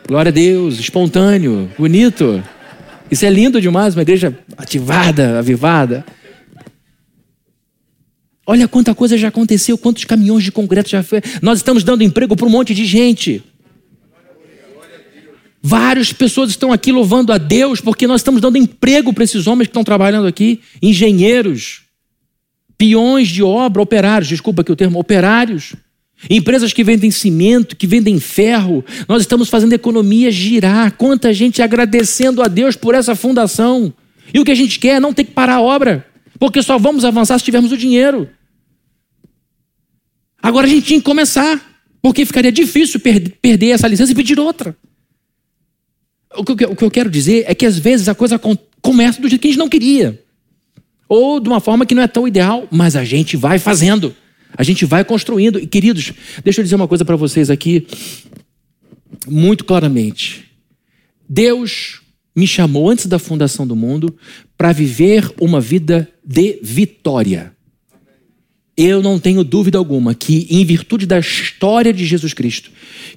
Glória 0.05 0.29
a 0.29 0.33
Deus, 0.33 0.77
espontâneo, 0.77 1.71
bonito. 1.77 2.43
Isso 3.09 3.25
é 3.25 3.29
lindo 3.29 3.61
demais, 3.61 3.95
uma 3.95 4.01
igreja 4.01 4.37
ativada, 4.57 5.39
avivada. 5.39 6.05
Olha 8.45 8.67
quanta 8.67 8.95
coisa 8.95 9.17
já 9.17 9.27
aconteceu, 9.27 9.77
quantos 9.77 10.05
caminhões 10.05 10.43
de 10.43 10.51
concreto 10.51 10.89
já 10.89 11.03
foi. 11.03 11.21
Nós 11.41 11.59
estamos 11.59 11.83
dando 11.83 12.03
emprego 12.03 12.35
para 12.35 12.45
um 12.45 12.49
monte 12.49 12.73
de 12.73 12.85
gente. 12.85 13.43
Várias 15.61 16.13
pessoas 16.13 16.51
estão 16.51 16.71
aqui 16.71 16.91
louvando 16.91 17.33
a 17.33 17.37
Deus 17.37 17.81
porque 17.81 18.07
nós 18.07 18.21
estamos 18.21 18.39
dando 18.39 18.57
emprego 18.57 19.11
para 19.11 19.23
esses 19.23 19.47
homens 19.47 19.67
que 19.67 19.71
estão 19.71 19.83
trabalhando 19.83 20.27
aqui, 20.27 20.61
engenheiros, 20.81 21.81
peões 22.77 23.27
de 23.27 23.43
obra, 23.43 23.81
operários, 23.81 24.29
desculpa 24.29 24.61
aqui 24.61 24.71
o 24.71 24.75
termo, 24.75 24.99
operários. 24.99 25.75
Empresas 26.29 26.73
que 26.73 26.83
vendem 26.83 27.11
cimento, 27.11 27.75
que 27.75 27.85
vendem 27.85 28.19
ferro, 28.19 28.83
nós 29.07 29.21
estamos 29.21 29.49
fazendo 29.49 29.73
a 29.73 29.75
economia 29.75 30.31
girar. 30.31 30.93
Quanta 30.93 31.31
gente 31.31 31.61
agradecendo 31.61 32.41
a 32.41 32.47
Deus 32.47 32.75
por 32.75 32.95
essa 32.95 33.15
fundação. 33.15 33.93
E 34.33 34.39
o 34.39 34.43
que 34.43 34.51
a 34.51 34.55
gente 34.55 34.79
quer 34.79 34.95
é 34.95 34.99
não 34.99 35.13
ter 35.13 35.25
que 35.25 35.31
parar 35.31 35.55
a 35.55 35.61
obra, 35.61 36.05
porque 36.39 36.61
só 36.61 36.77
vamos 36.77 37.05
avançar 37.05 37.37
se 37.37 37.45
tivermos 37.45 37.71
o 37.71 37.77
dinheiro. 37.77 38.27
Agora 40.41 40.65
a 40.65 40.69
gente 40.69 40.87
tinha 40.87 40.99
que 40.99 41.05
começar, 41.05 41.61
porque 42.01 42.25
ficaria 42.25 42.51
difícil 42.51 42.99
perder 42.99 43.69
essa 43.69 43.87
licença 43.87 44.11
e 44.11 44.15
pedir 44.15 44.39
outra. 44.39 44.75
O 46.35 46.43
que 46.43 46.83
eu 46.83 46.91
quero 46.91 47.09
dizer 47.09 47.45
é 47.47 47.55
que 47.55 47.65
às 47.65 47.77
vezes 47.77 48.09
a 48.09 48.15
coisa 48.15 48.39
começa 48.81 49.21
do 49.21 49.29
jeito 49.29 49.41
que 49.41 49.47
a 49.47 49.51
gente 49.51 49.59
não 49.59 49.69
queria, 49.69 50.21
ou 51.07 51.39
de 51.39 51.47
uma 51.47 51.59
forma 51.59 51.85
que 51.85 51.95
não 51.95 52.03
é 52.03 52.07
tão 52.07 52.27
ideal, 52.27 52.67
mas 52.71 52.95
a 52.95 53.05
gente 53.05 53.37
vai 53.37 53.59
fazendo. 53.59 54.15
A 54.55 54.63
gente 54.63 54.85
vai 54.85 55.03
construindo. 55.03 55.59
E, 55.59 55.67
queridos, 55.67 56.13
deixa 56.43 56.61
eu 56.61 56.63
dizer 56.63 56.75
uma 56.75 56.87
coisa 56.87 57.03
para 57.03 57.15
vocês 57.15 57.49
aqui, 57.49 57.87
muito 59.27 59.65
claramente. 59.65 60.45
Deus 61.27 62.01
me 62.35 62.45
chamou 62.45 62.89
antes 62.89 63.07
da 63.07 63.17
fundação 63.17 63.65
do 63.65 63.75
mundo 63.75 64.15
para 64.57 64.71
viver 64.71 65.31
uma 65.39 65.59
vida 65.59 66.07
de 66.23 66.59
vitória. 66.61 67.51
Eu 68.77 69.01
não 69.01 69.17
tenho 69.17 69.43
dúvida 69.43 69.79
alguma 69.79 70.13
que, 70.13 70.45
em 70.51 70.63
virtude 70.63 71.07
da 71.07 71.17
história 71.17 71.91
de 71.91 72.05
Jesus 72.05 72.31
Cristo, 72.35 72.69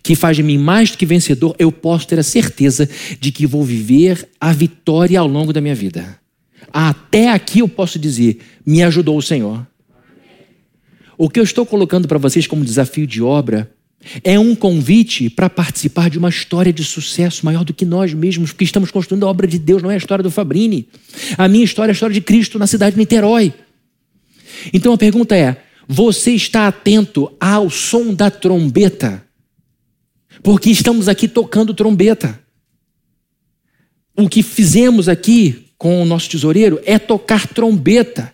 que 0.03 0.15
faz 0.15 0.39
de 0.39 0.43
mim 0.43 0.57
mais 0.57 0.91
do 0.91 0.97
que 0.97 1.05
vencedor, 1.05 1.55
eu 1.59 1.71
posso 1.71 2.09
ter 2.09 2.19
a 2.19 2.23
certeza 2.23 2.89
de 3.21 3.31
que 3.31 3.47
vou 3.47 3.63
viver 3.63 4.27
a 4.41 4.55
vitória 4.55 5.21
ao 5.21 5.27
longo 5.27 5.53
da 5.53 5.61
minha 5.61 5.75
vida. 5.75 6.19
Até 6.73 7.31
aqui 7.31 7.59
eu 7.59 7.69
posso 7.69 7.99
dizer: 7.99 8.39
me 8.65 8.83
ajudou 8.83 9.19
o 9.19 9.23
Senhor. 9.23 9.67
O 11.23 11.29
que 11.29 11.39
eu 11.39 11.45
estou 11.45 11.67
colocando 11.67 12.09
para 12.09 12.17
vocês 12.17 12.47
como 12.47 12.65
desafio 12.65 13.07
de 13.07 13.21
obra 13.21 13.71
é 14.25 14.39
um 14.39 14.55
convite 14.55 15.29
para 15.29 15.51
participar 15.51 16.09
de 16.09 16.17
uma 16.17 16.31
história 16.31 16.73
de 16.73 16.83
sucesso 16.83 17.45
maior 17.45 17.63
do 17.63 17.75
que 17.75 17.85
nós 17.85 18.15
mesmos, 18.15 18.53
que 18.53 18.65
estamos 18.65 18.91
construindo 18.91 19.27
a 19.27 19.29
obra 19.29 19.47
de 19.47 19.59
Deus, 19.59 19.83
não 19.83 19.91
é 19.91 19.95
a 19.97 19.99
história 19.99 20.23
do 20.23 20.31
Fabrini. 20.31 20.89
A 21.37 21.47
minha 21.47 21.63
história 21.63 21.91
é 21.91 21.93
a 21.93 21.93
história 21.93 22.15
de 22.15 22.23
Cristo 22.23 22.59
na 22.59 22.67
cidade 22.67 22.95
de 22.95 22.99
Niterói. 23.01 23.53
Então 24.73 24.95
a 24.95 24.97
pergunta 24.97 25.37
é: 25.37 25.63
você 25.87 26.31
está 26.31 26.67
atento 26.67 27.31
ao 27.39 27.69
som 27.69 28.15
da 28.15 28.31
trombeta? 28.31 29.23
Porque 30.43 30.71
estamos 30.71 31.07
aqui 31.07 31.29
tocando 31.29 31.75
trombeta. 31.75 32.41
O 34.17 34.27
que 34.27 34.43
fizemos 34.43 35.07
aqui 35.07 35.67
com 35.77 36.01
o 36.01 36.07
nosso 36.07 36.31
tesoureiro 36.31 36.81
é 36.87 36.99
tocar 36.99 37.47
trombeta. 37.47 38.33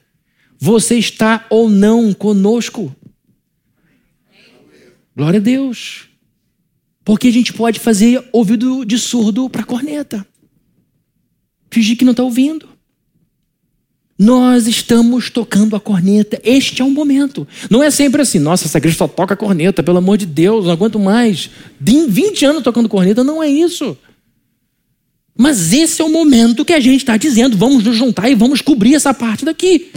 Você 0.59 0.97
está 0.97 1.47
ou 1.51 1.69
não 1.69 2.13
conosco? 2.13 2.95
Glória 5.15 5.39
a 5.39 5.43
Deus. 5.43 6.09
Porque 7.05 7.29
a 7.29 7.33
gente 7.33 7.53
pode 7.53 7.79
fazer 7.79 8.23
ouvido 8.33 8.85
de 8.85 8.99
surdo 8.99 9.49
para 9.49 9.65
corneta. 9.65 10.27
Fingir 11.71 11.97
que 11.97 12.05
não 12.05 12.13
está 12.13 12.23
ouvindo. 12.23 12.69
Nós 14.19 14.67
estamos 14.67 15.29
tocando 15.29 15.77
a 15.77 15.81
corneta. 15.81 16.41
Este 16.43 16.81
é 16.81 16.85
o 16.85 16.91
momento. 16.91 17.47
Não 17.71 17.83
é 17.83 17.91
sempre 17.91 18.23
assim, 18.23 18.39
nossa, 18.39 18.65
essa 18.65 18.79
igreja 18.79 18.97
só 18.97 19.07
toca 19.07 19.37
corneta, 19.37 19.83
pelo 19.83 19.99
amor 19.99 20.17
de 20.17 20.25
Deus, 20.25 20.65
não 20.65 20.73
aguento 20.73 20.99
mais. 20.99 21.51
20 21.79 22.45
anos 22.47 22.63
tocando 22.63 22.89
corneta, 22.89 23.23
não 23.23 23.43
é 23.43 23.49
isso. 23.49 23.97
Mas 25.37 25.75
esse 25.75 26.01
é 26.01 26.05
o 26.05 26.11
momento 26.11 26.65
que 26.65 26.73
a 26.73 26.81
gente 26.81 27.03
está 27.03 27.19
dizendo, 27.19 27.59
vamos 27.59 27.85
nos 27.85 27.95
juntar 27.95 28.31
e 28.31 28.35
vamos 28.35 28.63
cobrir 28.63 28.95
essa 28.95 29.13
parte 29.13 29.45
daqui 29.45 29.93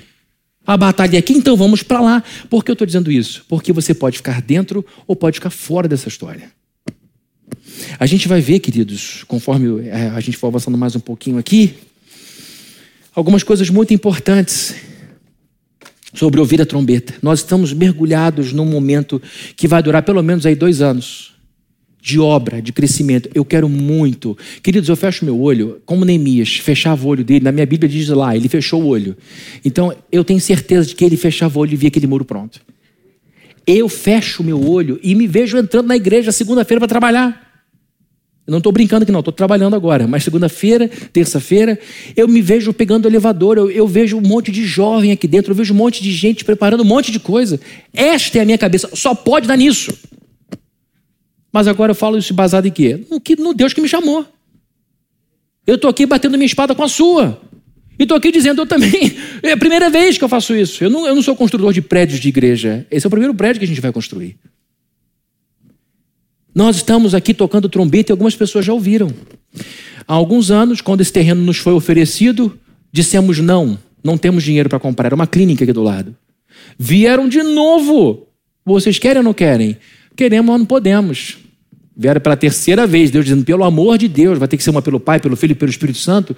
a 0.69 0.77
batalha 0.77 1.17
aqui, 1.17 1.33
então 1.33 1.57
vamos 1.57 1.81
para 1.81 1.99
lá. 1.99 2.23
Por 2.47 2.63
que 2.63 2.69
eu 2.69 2.73
estou 2.73 2.85
dizendo 2.85 3.11
isso? 3.11 3.43
Porque 3.49 3.73
você 3.73 3.91
pode 3.91 4.17
ficar 4.17 4.39
dentro 4.39 4.85
ou 5.07 5.15
pode 5.15 5.37
ficar 5.37 5.49
fora 5.49 5.87
dessa 5.87 6.07
história. 6.07 6.51
A 7.99 8.05
gente 8.05 8.27
vai 8.27 8.39
ver, 8.39 8.59
queridos, 8.59 9.23
conforme 9.23 9.87
é, 9.87 10.09
a 10.09 10.19
gente 10.19 10.37
for 10.37 10.45
avançando 10.45 10.77
mais 10.77 10.95
um 10.95 10.99
pouquinho 10.99 11.39
aqui, 11.39 11.73
algumas 13.15 13.41
coisas 13.41 13.67
muito 13.71 13.95
importantes 13.95 14.75
sobre 16.13 16.39
ouvir 16.39 16.61
a 16.61 16.67
trombeta. 16.67 17.15
Nós 17.19 17.39
estamos 17.39 17.73
mergulhados 17.73 18.53
num 18.53 18.65
momento 18.65 19.19
que 19.55 19.67
vai 19.67 19.81
durar 19.81 20.03
pelo 20.03 20.21
menos 20.21 20.45
aí 20.45 20.53
dois 20.53 20.83
anos 20.83 21.33
de 22.01 22.19
obra, 22.19 22.61
de 22.61 22.71
crescimento. 22.71 23.29
Eu 23.33 23.43
quero 23.43 23.67
muito. 23.67 24.37
Queridos, 24.63 24.89
eu 24.89 24.95
fecho 24.95 25.25
meu 25.25 25.39
olho, 25.39 25.81
como 25.85 26.05
Neemias 26.05 26.55
fechava 26.57 27.05
o 27.05 27.09
olho 27.09 27.23
dele, 27.23 27.43
na 27.43 27.51
minha 27.51 27.65
Bíblia 27.65 27.89
diz 27.89 28.07
lá, 28.09 28.35
ele 28.35 28.47
fechou 28.47 28.81
o 28.81 28.87
olho. 28.87 29.15
Então, 29.63 29.93
eu 30.11 30.23
tenho 30.23 30.39
certeza 30.39 30.87
de 30.87 30.95
que 30.95 31.03
ele 31.03 31.17
fechava 31.17 31.57
o 31.57 31.61
olho 31.61 31.73
e 31.73 31.75
via 31.75 31.89
aquele 31.89 32.07
muro 32.07 32.23
pronto. 32.23 32.61
Eu 33.67 33.87
fecho 33.89 34.43
meu 34.43 34.67
olho 34.67 34.99
e 35.03 35.13
me 35.13 35.27
vejo 35.27 35.57
entrando 35.57 35.87
na 35.87 35.95
igreja 35.95 36.31
segunda-feira 36.31 36.79
para 36.79 36.87
trabalhar. 36.87 37.49
Eu 38.47 38.51
não 38.51 38.57
estou 38.57 38.71
brincando 38.71 39.03
aqui, 39.03 39.11
não, 39.11 39.19
estou 39.19 39.31
trabalhando 39.31 39.75
agora. 39.75 40.07
Mas 40.07 40.23
segunda-feira, 40.23 40.89
terça-feira, 41.13 41.77
eu 42.15 42.27
me 42.27 42.41
vejo 42.41 42.73
pegando 42.73 43.05
o 43.05 43.07
elevador, 43.07 43.59
eu, 43.59 43.69
eu, 43.69 43.85
vejo 43.85 44.17
um 44.17 44.21
monte 44.21 44.51
de 44.51 44.65
jovem 44.65 45.11
aqui 45.11 45.27
dentro, 45.27 45.51
eu 45.51 45.55
vejo 45.55 45.71
um 45.71 45.77
monte 45.77 46.01
de 46.01 46.11
gente 46.11 46.43
preparando 46.43 46.81
um 46.81 46.85
monte 46.85 47.11
de 47.11 47.19
coisa. 47.19 47.59
Esta 47.93 48.39
é 48.39 48.41
a 48.41 48.45
minha 48.45 48.57
cabeça, 48.57 48.89
só 48.95 49.13
pode 49.13 49.47
dar 49.47 49.55
nisso. 49.55 49.93
Mas 51.51 51.67
agora 51.67 51.91
eu 51.91 51.95
falo 51.95 52.17
isso 52.17 52.33
baseado 52.33 52.67
em 52.67 52.71
quê? 52.71 53.05
No, 53.37 53.53
Deus 53.53 53.73
que 53.73 53.81
me 53.81 53.87
chamou. 53.87 54.25
Eu 55.65 55.75
estou 55.75 55.89
aqui 55.89 56.05
batendo 56.05 56.37
minha 56.37 56.45
espada 56.45 56.73
com 56.75 56.83
a 56.83 56.87
sua. 56.87 57.41
E 57.97 58.03
estou 58.03 58.17
aqui 58.17 58.31
dizendo, 58.31 58.61
eu 58.61 58.65
também. 58.65 59.17
É 59.41 59.53
a 59.53 59.57
primeira 59.57 59.89
vez 59.89 60.17
que 60.17 60.23
eu 60.23 60.27
faço 60.27 60.53
isso. 60.53 60.83
Eu 60.83 60.89
não, 60.89 61.07
eu 61.07 61.15
não 61.15 61.21
sou 61.21 61.33
construtor 61.33 61.71
de 61.71 61.81
prédios 61.81 62.19
de 62.19 62.27
igreja. 62.27 62.85
Esse 62.91 63.05
é 63.05 63.07
o 63.07 63.09
primeiro 63.09 63.33
prédio 63.33 63.59
que 63.59 63.65
a 63.65 63.67
gente 63.67 63.79
vai 63.79 63.91
construir. 63.91 64.35
Nós 66.53 66.75
estamos 66.75 67.15
aqui 67.15 67.33
tocando 67.33 67.69
trombeta 67.69 68.11
e 68.11 68.13
algumas 68.13 68.35
pessoas 68.35 68.65
já 68.65 68.73
ouviram. 68.73 69.09
Há 70.05 70.13
alguns 70.13 70.51
anos, 70.51 70.81
quando 70.81 70.99
esse 70.99 71.13
terreno 71.13 71.41
nos 71.41 71.57
foi 71.57 71.71
oferecido, 71.71 72.59
dissemos 72.91 73.39
não, 73.39 73.79
não 74.03 74.17
temos 74.17 74.43
dinheiro 74.43 74.67
para 74.67 74.79
comprar. 74.79 75.07
Era 75.07 75.15
uma 75.15 75.27
clínica 75.27 75.63
aqui 75.63 75.71
do 75.71 75.83
lado. 75.83 76.13
Vieram 76.77 77.29
de 77.29 77.41
novo. 77.41 78.27
Vocês 78.65 78.99
querem 78.99 79.19
ou 79.19 79.23
não 79.23 79.33
querem? 79.33 79.77
Queremos, 80.19 80.51
mas 80.51 80.59
não 80.59 80.65
podemos. 80.65 81.37
Vieram 81.95 82.19
pela 82.19 82.35
terceira 82.35 82.85
vez, 82.85 83.09
Deus 83.09 83.23
dizendo, 83.23 83.45
pelo 83.45 83.63
amor 83.63 83.97
de 83.97 84.09
Deus, 84.09 84.37
vai 84.37 84.49
ter 84.49 84.57
que 84.57 84.63
ser 84.63 84.69
uma 84.69 84.81
pelo 84.81 84.99
Pai, 84.99 85.17
pelo 85.17 85.37
Filho 85.37 85.53
e 85.53 85.55
pelo 85.55 85.71
Espírito 85.71 85.97
Santo. 85.97 86.35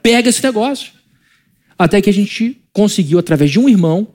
Pega 0.00 0.28
esse 0.28 0.40
negócio. 0.40 0.92
Até 1.76 2.00
que 2.00 2.08
a 2.08 2.12
gente 2.12 2.62
conseguiu, 2.72 3.18
através 3.18 3.50
de 3.50 3.58
um 3.58 3.68
irmão, 3.68 4.06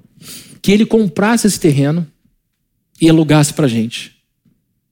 que 0.62 0.72
ele 0.72 0.86
comprasse 0.86 1.46
esse 1.46 1.60
terreno 1.60 2.08
e 3.02 3.10
alugasse 3.10 3.54
para 3.54 3.68
gente. 3.68 4.16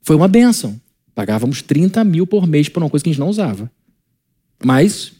Foi 0.02 0.18
uma 0.18 0.28
benção. 0.28 0.78
Pagávamos 1.16 1.62
30 1.62 2.04
mil 2.04 2.28
por 2.28 2.46
mês 2.46 2.68
por 2.68 2.84
uma 2.84 2.90
coisa 2.90 3.06
que 3.06 3.12
a 3.12 3.14
gente 3.14 3.22
não 3.22 3.30
usava. 3.30 3.72
Mas 4.62 5.14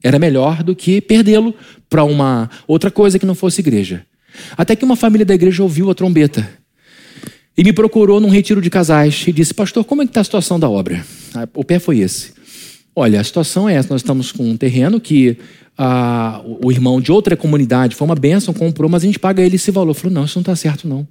era 0.00 0.20
melhor 0.20 0.62
do 0.62 0.76
que 0.76 1.00
perdê-lo 1.00 1.52
para 1.90 2.04
uma 2.04 2.48
outra 2.68 2.92
coisa 2.92 3.18
que 3.18 3.26
não 3.26 3.34
fosse 3.34 3.60
igreja. 3.60 4.06
Até 4.56 4.76
que 4.76 4.84
uma 4.84 4.94
família 4.94 5.26
da 5.26 5.34
igreja 5.34 5.64
ouviu 5.64 5.90
a 5.90 5.96
trombeta 5.96 6.64
e 7.56 7.64
me 7.64 7.72
procurou 7.72 8.20
num 8.20 8.28
retiro 8.28 8.60
de 8.60 8.68
casais 8.68 9.24
e 9.26 9.32
disse: 9.32 9.54
Pastor, 9.54 9.84
como 9.84 10.02
é 10.02 10.04
que 10.04 10.10
está 10.10 10.20
a 10.20 10.24
situação 10.24 10.60
da 10.60 10.68
obra? 10.68 11.04
Ah, 11.34 11.48
o 11.54 11.64
pé 11.64 11.78
foi 11.78 12.00
esse. 12.00 12.32
Olha, 12.94 13.20
a 13.20 13.24
situação 13.24 13.68
é 13.68 13.74
essa: 13.74 13.88
nós 13.90 14.02
estamos 14.02 14.30
com 14.30 14.48
um 14.48 14.56
terreno 14.56 15.00
que 15.00 15.38
ah, 15.78 16.42
o 16.44 16.70
irmão 16.70 17.00
de 17.00 17.10
outra 17.10 17.36
comunidade 17.36 17.94
foi 17.94 18.04
uma 18.06 18.14
bênção, 18.14 18.52
comprou, 18.52 18.90
mas 18.90 19.02
a 19.02 19.06
gente 19.06 19.18
paga 19.18 19.42
ele 19.42 19.56
esse 19.56 19.70
valor. 19.70 19.94
Falou: 19.94 20.12
Não, 20.12 20.24
isso 20.24 20.38
não 20.38 20.42
está 20.42 20.54
certo, 20.54 20.86
não. 20.86 21.06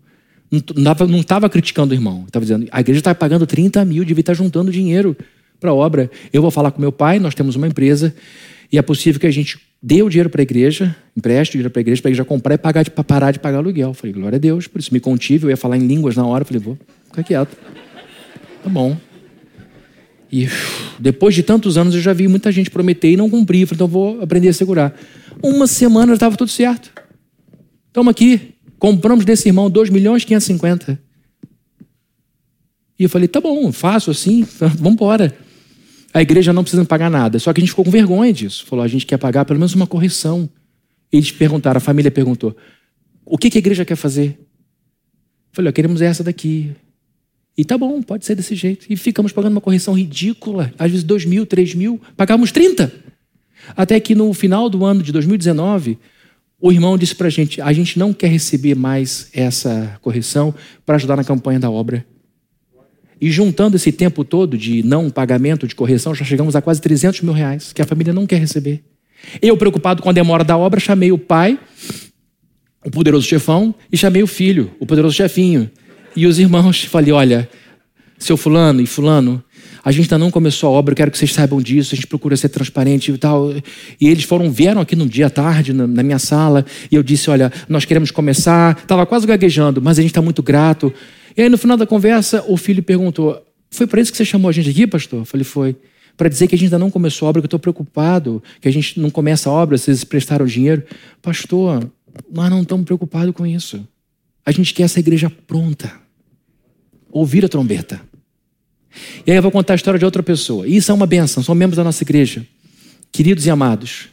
Não 1.07 1.19
estava 1.19 1.49
criticando 1.49 1.93
o 1.93 1.97
irmão, 1.97 2.23
estava 2.27 2.45
dizendo: 2.45 2.67
a 2.71 2.79
igreja 2.79 2.99
está 2.99 3.15
pagando 3.15 3.47
30 3.47 3.83
mil, 3.83 4.05
devia 4.05 4.21
estar 4.21 4.33
tá 4.33 4.37
juntando 4.37 4.71
dinheiro 4.71 5.17
para 5.59 5.71
a 5.71 5.73
obra. 5.73 6.11
Eu 6.31 6.41
vou 6.41 6.51
falar 6.51 6.71
com 6.71 6.79
meu 6.79 6.91
pai, 6.91 7.17
nós 7.19 7.33
temos 7.33 7.55
uma 7.55 7.67
empresa 7.67 8.13
e 8.76 8.78
é 8.78 8.82
possível 8.82 9.21
que 9.21 9.26
a 9.26 9.32
gente 9.32 9.57
dê 9.82 10.03
o 10.03 10.09
dinheiro 10.09 10.30
para 10.30 10.41
a 10.41 10.43
igreja, 10.43 10.93
empreste 11.15 11.51
o 11.51 11.53
dinheiro 11.53 11.69
para 11.69 11.80
a 11.80 11.82
igreja, 11.82 12.01
para 12.01 12.09
a 12.09 12.11
igreja 12.11 12.26
comprar 12.26 12.55
e 12.55 12.57
pagar 12.57 12.84
de, 12.84 12.91
parar 12.91 13.32
de 13.32 13.39
pagar 13.39 13.59
aluguel. 13.59 13.88
Eu 13.91 13.93
falei, 13.93 14.11
glória 14.11 14.36
a 14.36 14.39
Deus, 14.39 14.67
por 14.67 14.80
isso 14.80 14.93
me 14.93 14.99
contive, 14.99 15.45
eu 15.45 15.49
ia 15.49 15.55
falar 15.55 15.78
em 15.78 15.88
línguas 15.88 16.17
na 16.17 16.26
hora, 16.26 16.41
eu 16.41 16.45
falei, 16.45 16.61
vou 16.61 16.78
ficar 17.05 17.23
quieto. 17.23 17.55
Tá 18.61 18.69
bom. 18.69 18.97
E 20.30 20.49
depois 20.99 21.34
de 21.34 21.41
tantos 21.41 21.78
anos 21.78 21.95
eu 21.95 22.01
já 22.01 22.11
vi 22.11 22.28
muita 22.28 22.51
gente 22.51 22.69
prometer 22.69 23.11
e 23.11 23.15
não 23.15 23.30
cumprir, 23.30 23.65
falei, 23.65 23.78
então 23.78 23.88
vou 23.88 24.21
aprender 24.21 24.49
a 24.49 24.53
segurar. 24.53 24.93
Uma 25.41 25.67
semana 25.67 26.11
estava 26.11 26.36
tudo 26.36 26.51
certo. 26.51 26.91
Estamos 27.88 28.11
aqui, 28.11 28.55
compramos 28.78 29.23
desse 29.23 29.47
irmão 29.47 29.69
2 29.69 29.89
milhões 29.89 30.23
e 30.23 30.26
550. 30.26 30.99
E 32.99 33.03
eu 33.03 33.09
falei, 33.09 33.30
tá 33.30 33.39
bom, 33.39 33.71
faço 33.71 34.11
assim, 34.11 34.45
vamos 34.76 34.95
embora 34.95 35.44
a 36.16 36.22
igreja 36.22 36.53
não 36.53 36.63
precisa 36.63 36.86
pagar 36.86 37.11
nada. 37.11 37.38
Só 37.39 37.51
que 37.51 37.59
a 37.59 37.61
gente 37.61 37.72
ficou 37.72 37.84
com 37.84 37.91
vergonha 37.91 38.32
disso. 38.32 38.66
Falou, 38.66 38.86
a 38.86 38.88
gente 38.88 39.05
quer 39.05 39.18
pagar 39.18 39.43
pelo 39.43 39.59
menos 39.59 39.76
uma 39.76 39.86
correção. 39.86 40.49
Eles 41.11 41.30
perguntaram, 41.30 41.78
a 41.78 41.82
família 41.82 42.09
perguntou, 42.09 42.55
O 43.26 43.38
que, 43.38 43.49
que 43.49 43.57
a 43.57 43.59
igreja 43.59 43.84
quer 43.84 43.97
fazer? 43.97 44.39
Falei, 45.51 45.74
queremos 45.74 46.01
essa 46.01 46.24
daqui. 46.24 46.72
E 47.57 47.66
tá 47.66 47.78
bom, 47.78 48.01
pode 48.01 48.26
ser 48.26 48.34
desse 48.34 48.55
jeito. 48.55 48.86
E 48.89 48.95
ficamos 48.95 49.34
pagando 49.34 49.51
uma 49.51 49.61
correção 49.61 49.93
ridícula, 49.93 50.74
às 50.80 50.89
vezes 50.89 51.03
dois 51.03 51.26
mil, 51.26 51.45
três 51.45 51.76
mil, 51.76 51.99
pagávamos 52.16 52.49
30. 52.49 52.93
Até 53.76 53.99
que 53.99 54.16
no 54.16 54.34
final 54.34 54.70
do 54.70 54.86
ano 54.86 55.03
de 55.03 55.11
2019, 55.11 55.99
o 56.61 56.72
irmão 56.72 56.97
disse 56.97 57.16
para 57.16 57.28
a 57.28 57.30
gente: 57.30 57.59
a 57.59 57.74
gente 57.74 57.99
não 57.99 58.13
quer 58.13 58.28
receber 58.28 58.74
mais 58.74 59.30
essa 59.34 59.97
correção 60.01 60.55
para 60.86 60.95
ajudar 60.95 61.18
na 61.18 61.26
campanha 61.26 61.59
da 61.59 61.70
obra. 61.70 62.05
E 63.20 63.32
juntando 63.32 63.76
esse 63.76 63.91
tempo 63.91 64.24
todo 64.24 64.57
de 64.57 64.84
não 64.84 65.09
pagamento 65.09 65.68
de 65.68 65.76
correção, 65.76 66.13
já 66.13 66.26
chegamos 66.26 66.55
a 66.55 66.61
quase 66.61 66.82
300 66.82 67.22
mil 67.22 67.34
reais, 67.34 67.72
que 67.72 67.82
a 67.82 67.86
família 67.86 68.13
não 68.13 68.28
quer 68.28 68.39
receber. 68.39 68.84
Eu, 69.41 69.57
preocupado 69.57 70.01
com 70.01 70.09
a 70.09 70.13
demora 70.13 70.43
da 70.43 70.57
obra, 70.57 70.80
chamei 70.80 71.11
o 71.11 71.18
pai, 71.18 71.57
o 72.86 72.91
poderoso 72.91 73.26
chefão, 73.26 73.74
e 73.91 73.97
chamei 73.97 74.22
o 74.22 74.28
filho, 74.28 74.72
o 74.80 74.86
poderoso 74.86 75.16
chefinho. 75.16 75.70
E 76.16 76.28
os 76.28 76.39
irmãos, 76.39 76.84
falei: 76.84 77.11
olha, 77.11 77.49
seu 78.18 78.38
fulano 78.38 78.82
e 78.82 78.86
fulano, 78.86 79.43
a 79.86 79.91
gente 79.91 80.05
ainda 80.05 80.17
não 80.17 80.31
começou 80.31 80.67
a 80.67 80.71
obra, 80.71 80.93
eu 80.93 80.95
quero 80.95 81.11
que 81.11 81.17
vocês 81.17 81.31
saibam 81.31 81.61
disso, 81.61 81.93
a 81.93 81.95
gente 81.95 82.07
procura 82.07 82.36
ser 82.36 82.49
transparente 82.49 83.11
e 83.11 83.17
tal. 83.19 83.51
E 84.01 84.07
eles 84.07 84.23
foram, 84.23 84.51
vieram 84.51 84.81
aqui 84.81 84.95
num 84.95 85.05
dia 85.05 85.29
tarde, 85.29 85.73
na, 85.73 85.86
na 85.86 86.01
minha 86.01 86.17
sala, 86.17 86.65
e 86.91 86.95
eu 86.95 87.03
disse: 87.03 87.29
olha, 87.29 87.53
nós 87.69 87.86
queremos 87.86 88.09
começar. 88.09 88.79
Estava 88.79 89.05
quase 89.05 89.27
gaguejando, 89.27 89.79
mas 89.79 89.99
a 89.99 90.01
gente 90.01 90.09
está 90.09 90.23
muito 90.23 90.41
grato. 90.41 90.91
E 91.38 91.43
aí, 91.43 91.49
no 91.49 91.57
final 91.57 91.77
da 91.77 91.86
conversa, 91.86 92.43
o 92.47 92.57
filho 92.57 92.81
perguntou: 92.81 93.39
Foi 93.69 93.86
para 93.86 94.01
isso 94.01 94.11
que 94.11 94.17
você 94.17 94.25
chamou 94.25 94.49
a 94.49 94.51
gente 94.51 94.71
aqui, 94.71 94.88
pastor? 94.88 95.19
Eu 95.19 95.25
falei: 95.25 95.43
Foi. 95.43 95.75
Para 96.17 96.29
dizer 96.29 96.47
que 96.47 96.55
a 96.55 96.57
gente 96.57 96.67
ainda 96.67 96.79
não 96.79 96.89
começou 96.89 97.27
a 97.27 97.29
obra, 97.29 97.41
que 97.41 97.45
eu 97.45 97.47
estou 97.47 97.59
preocupado, 97.59 98.41
que 98.59 98.67
a 98.67 98.71
gente 98.71 98.99
não 98.99 99.11
começa 99.11 99.49
a 99.49 99.53
obra, 99.53 99.77
vocês 99.77 100.03
prestaram 100.03 100.47
dinheiro. 100.47 100.81
Pastor, 101.21 101.91
nós 102.33 102.49
não 102.49 102.63
estamos 102.63 102.86
preocupados 102.86 103.36
com 103.36 103.45
isso. 103.45 103.88
A 104.43 104.51
gente 104.51 104.73
quer 104.73 104.83
essa 104.83 104.99
igreja 104.99 105.31
pronta. 105.45 105.91
Ouvir 107.11 107.45
a 107.45 107.49
trombeta. 107.49 108.01
E 109.25 109.31
aí 109.31 109.37
eu 109.37 109.41
vou 109.41 109.51
contar 109.51 109.73
a 109.73 109.75
história 109.75 109.97
de 109.97 110.05
outra 110.05 110.23
pessoa. 110.23 110.67
Isso 110.67 110.91
é 110.91 110.93
uma 110.93 111.05
benção, 111.05 111.41
são 111.43 111.55
membros 111.55 111.77
da 111.77 111.83
nossa 111.83 112.03
igreja. 112.03 112.45
Queridos 113.11 113.45
e 113.45 113.49
amados. 113.49 114.09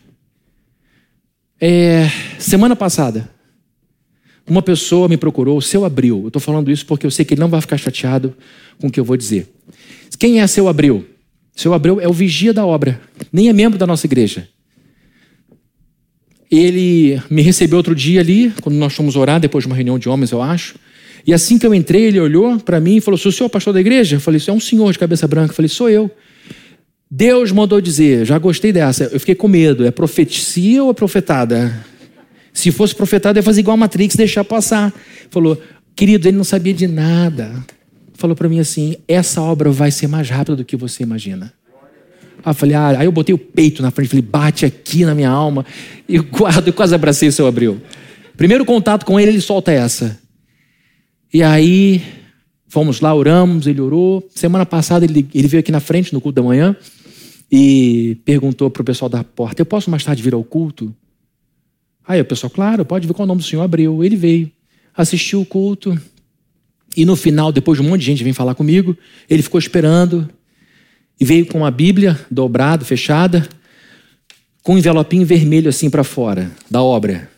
É, 1.61 2.09
semana 2.39 2.75
passada, 2.75 3.31
uma 4.49 4.63
pessoa 4.63 5.09
me 5.09 5.17
procurou, 5.17 5.61
seu 5.61 5.85
Abril. 5.85 6.23
Eu 6.23 6.29
estou 6.29 6.43
falando 6.43 6.71
isso 6.71 6.85
porque 6.85 7.07
eu 7.07 7.11
sei 7.11 7.25
que 7.25 7.35
ele 7.35 7.41
não 7.41 7.49
vai 7.49 7.61
ficar 7.61 7.77
chateado 7.77 8.37
com 8.81 8.89
o 8.89 8.91
que 8.91 8.99
eu 8.99 9.05
vou 9.05 9.17
dizer. 9.17 9.49
Quem 10.19 10.41
é 10.41 10.47
seu 10.47 10.69
Abril? 10.69 11.07
Seu 11.55 11.75
Abreu 11.75 12.01
é 12.01 12.09
o 12.09 12.13
vigia 12.13 12.53
da 12.53 12.65
obra, 12.65 13.01
nem 13.33 13.49
é 13.49 13.53
membro 13.53 13.79
da 13.79 13.87
nossa 13.87 14.07
igreja. 14.07 14.49
Ele 16.51 17.21
me 17.31 17.43
recebeu 17.43 17.79
outro 17.79 17.95
dia 17.95 18.21
ali, 18.21 18.53
quando 18.61 18.77
nós 18.77 18.93
fomos 18.93 19.17
orar, 19.17 19.41
depois 19.41 19.65
de 19.65 19.69
uma 19.69 19.77
reunião 19.77 19.99
de 19.99 20.09
homens, 20.09 20.33
eu 20.33 20.43
acho. 20.43 20.75
E 21.27 21.33
assim 21.33 21.59
que 21.59 21.67
eu 21.67 21.75
entrei, 21.75 22.05
ele 22.05 22.21
olhou 22.21 22.59
para 22.59 22.81
mim 22.81 22.97
e 22.97 23.01
falou: 23.01 23.19
Sou 23.19 23.31
o 23.31 23.33
senhor 23.33 23.49
pastor 23.49 23.73
da 23.73 23.81
igreja? 23.81 24.17
Eu 24.17 24.21
falei: 24.21 24.39
Isso 24.39 24.51
é 24.51 24.55
um 24.55 24.61
senhor 24.61 24.93
de 24.93 24.99
cabeça 24.99 25.27
branca. 25.29 25.53
Eu 25.53 25.57
falei: 25.57 25.69
Sou 25.69 25.89
eu. 25.89 26.11
Deus 27.15 27.53
mandou 27.53 27.79
dizer, 27.79 28.25
já 28.25 28.39
gostei 28.39 28.73
dessa. 28.73 29.05
Eu 29.05 29.21
fiquei 29.21 29.35
com 29.35 29.47
medo. 29.47 29.85
É 29.85 29.91
profecia 29.91 30.83
ou 30.83 30.91
é 30.91 30.95
profetada? 30.95 31.85
Se 32.55 32.71
fosse 32.71 32.95
profetada, 32.95 33.39
ia 33.39 33.43
fazer 33.43 33.61
igual 33.61 33.75
a 33.75 33.77
Matrix, 33.77 34.17
deixar 34.17 34.45
passar. 34.45 34.91
Falou, 35.29 35.61
querido, 35.95 36.27
ele 36.27 36.39
não 36.39 36.45
sabia 36.45 36.73
de 36.73 36.87
nada. 36.87 37.53
Falou 38.15 38.35
para 38.35 38.49
mim 38.49 38.61
assim: 38.61 38.97
essa 39.07 39.43
obra 39.43 39.71
vai 39.71 39.91
ser 39.91 40.07
mais 40.07 40.31
rápida 40.31 40.57
do 40.57 40.65
que 40.65 40.75
você 40.75 41.03
imagina. 41.03 41.53
Aí 42.43 42.51
eu 42.51 42.55
falei, 42.55 42.75
ah, 42.75 42.99
aí 43.01 43.07
eu 43.07 43.13
botei 43.13 43.35
o 43.35 43.39
peito 43.39 43.83
na 43.83 43.91
frente, 43.91 44.09
falei, 44.09 44.23
bate 44.23 44.65
aqui 44.65 45.05
na 45.05 45.15
minha 45.15 45.29
alma. 45.29 45.67
E 46.09 46.19
guardo, 46.19 46.73
quase 46.73 46.95
abracei 46.95 47.29
o 47.29 47.33
seu 47.33 47.47
Abril. 47.47 47.81
Primeiro 48.39 48.65
contato 48.65 49.05
com 49.05 49.21
ele, 49.21 49.33
ele 49.33 49.41
solta 49.43 49.71
essa. 49.71 50.19
E 51.33 51.43
aí, 51.43 52.03
fomos 52.69 53.01
lá, 53.01 53.15
oramos, 53.15 53.67
ele 53.67 53.81
orou. 53.81 54.29
Semana 54.35 54.67
passada, 54.67 55.07
ele, 55.07 55.27
ele 55.33 55.49
veio 55.49 55.61
aqui 55.61 55.73
na 55.73 55.81
frente, 55.81 56.13
no 56.13 56.21
culto 56.21 56.37
da 56.37 56.47
manhã, 56.47 56.77
e 57.51 58.19
perguntou 58.23 58.71
para 58.71 58.83
o 58.83 58.85
pessoal 58.85 59.09
da 59.09 59.25
porta: 59.25 59.63
Eu 59.63 59.67
posso 59.67 59.91
mais 59.91 60.05
tarde 60.05 60.23
vir 60.23 60.35
ao 60.35 60.45
culto? 60.45 60.95
Aí 62.07 62.21
o 62.21 62.25
pessoal, 62.25 62.51
claro, 62.51 62.85
pode 62.85 63.07
vir 63.07 63.15
com 63.15 63.23
o 63.23 63.27
nome 63.27 63.41
do 63.41 63.47
senhor 63.47 63.63
Abreu. 63.63 64.05
Ele 64.05 64.15
veio, 64.15 64.53
assistiu 64.95 65.41
o 65.41 65.47
culto, 65.47 65.99
e 66.95 67.07
no 67.07 67.17
final, 67.17 67.51
depois 67.51 67.79
de 67.79 67.87
um 67.87 67.89
monte 67.89 68.01
de 68.01 68.07
gente 68.07 68.23
vir 68.23 68.35
falar 68.35 68.55
comigo, 68.55 68.95
ele 69.31 69.43
ficou 69.43 69.59
esperando, 69.59 70.29
e 71.19 71.25
veio 71.25 71.47
com 71.47 71.65
a 71.65 71.71
Bíblia 71.71 72.21
dobrada, 72.31 72.85
fechada, 72.85 73.49
com 74.63 74.75
um 74.75 74.79
envelopinho 74.79 75.25
vermelho 75.25 75.71
assim 75.71 75.89
para 75.89 76.05
fora 76.05 76.53
da 76.71 76.83
obra 76.83 77.32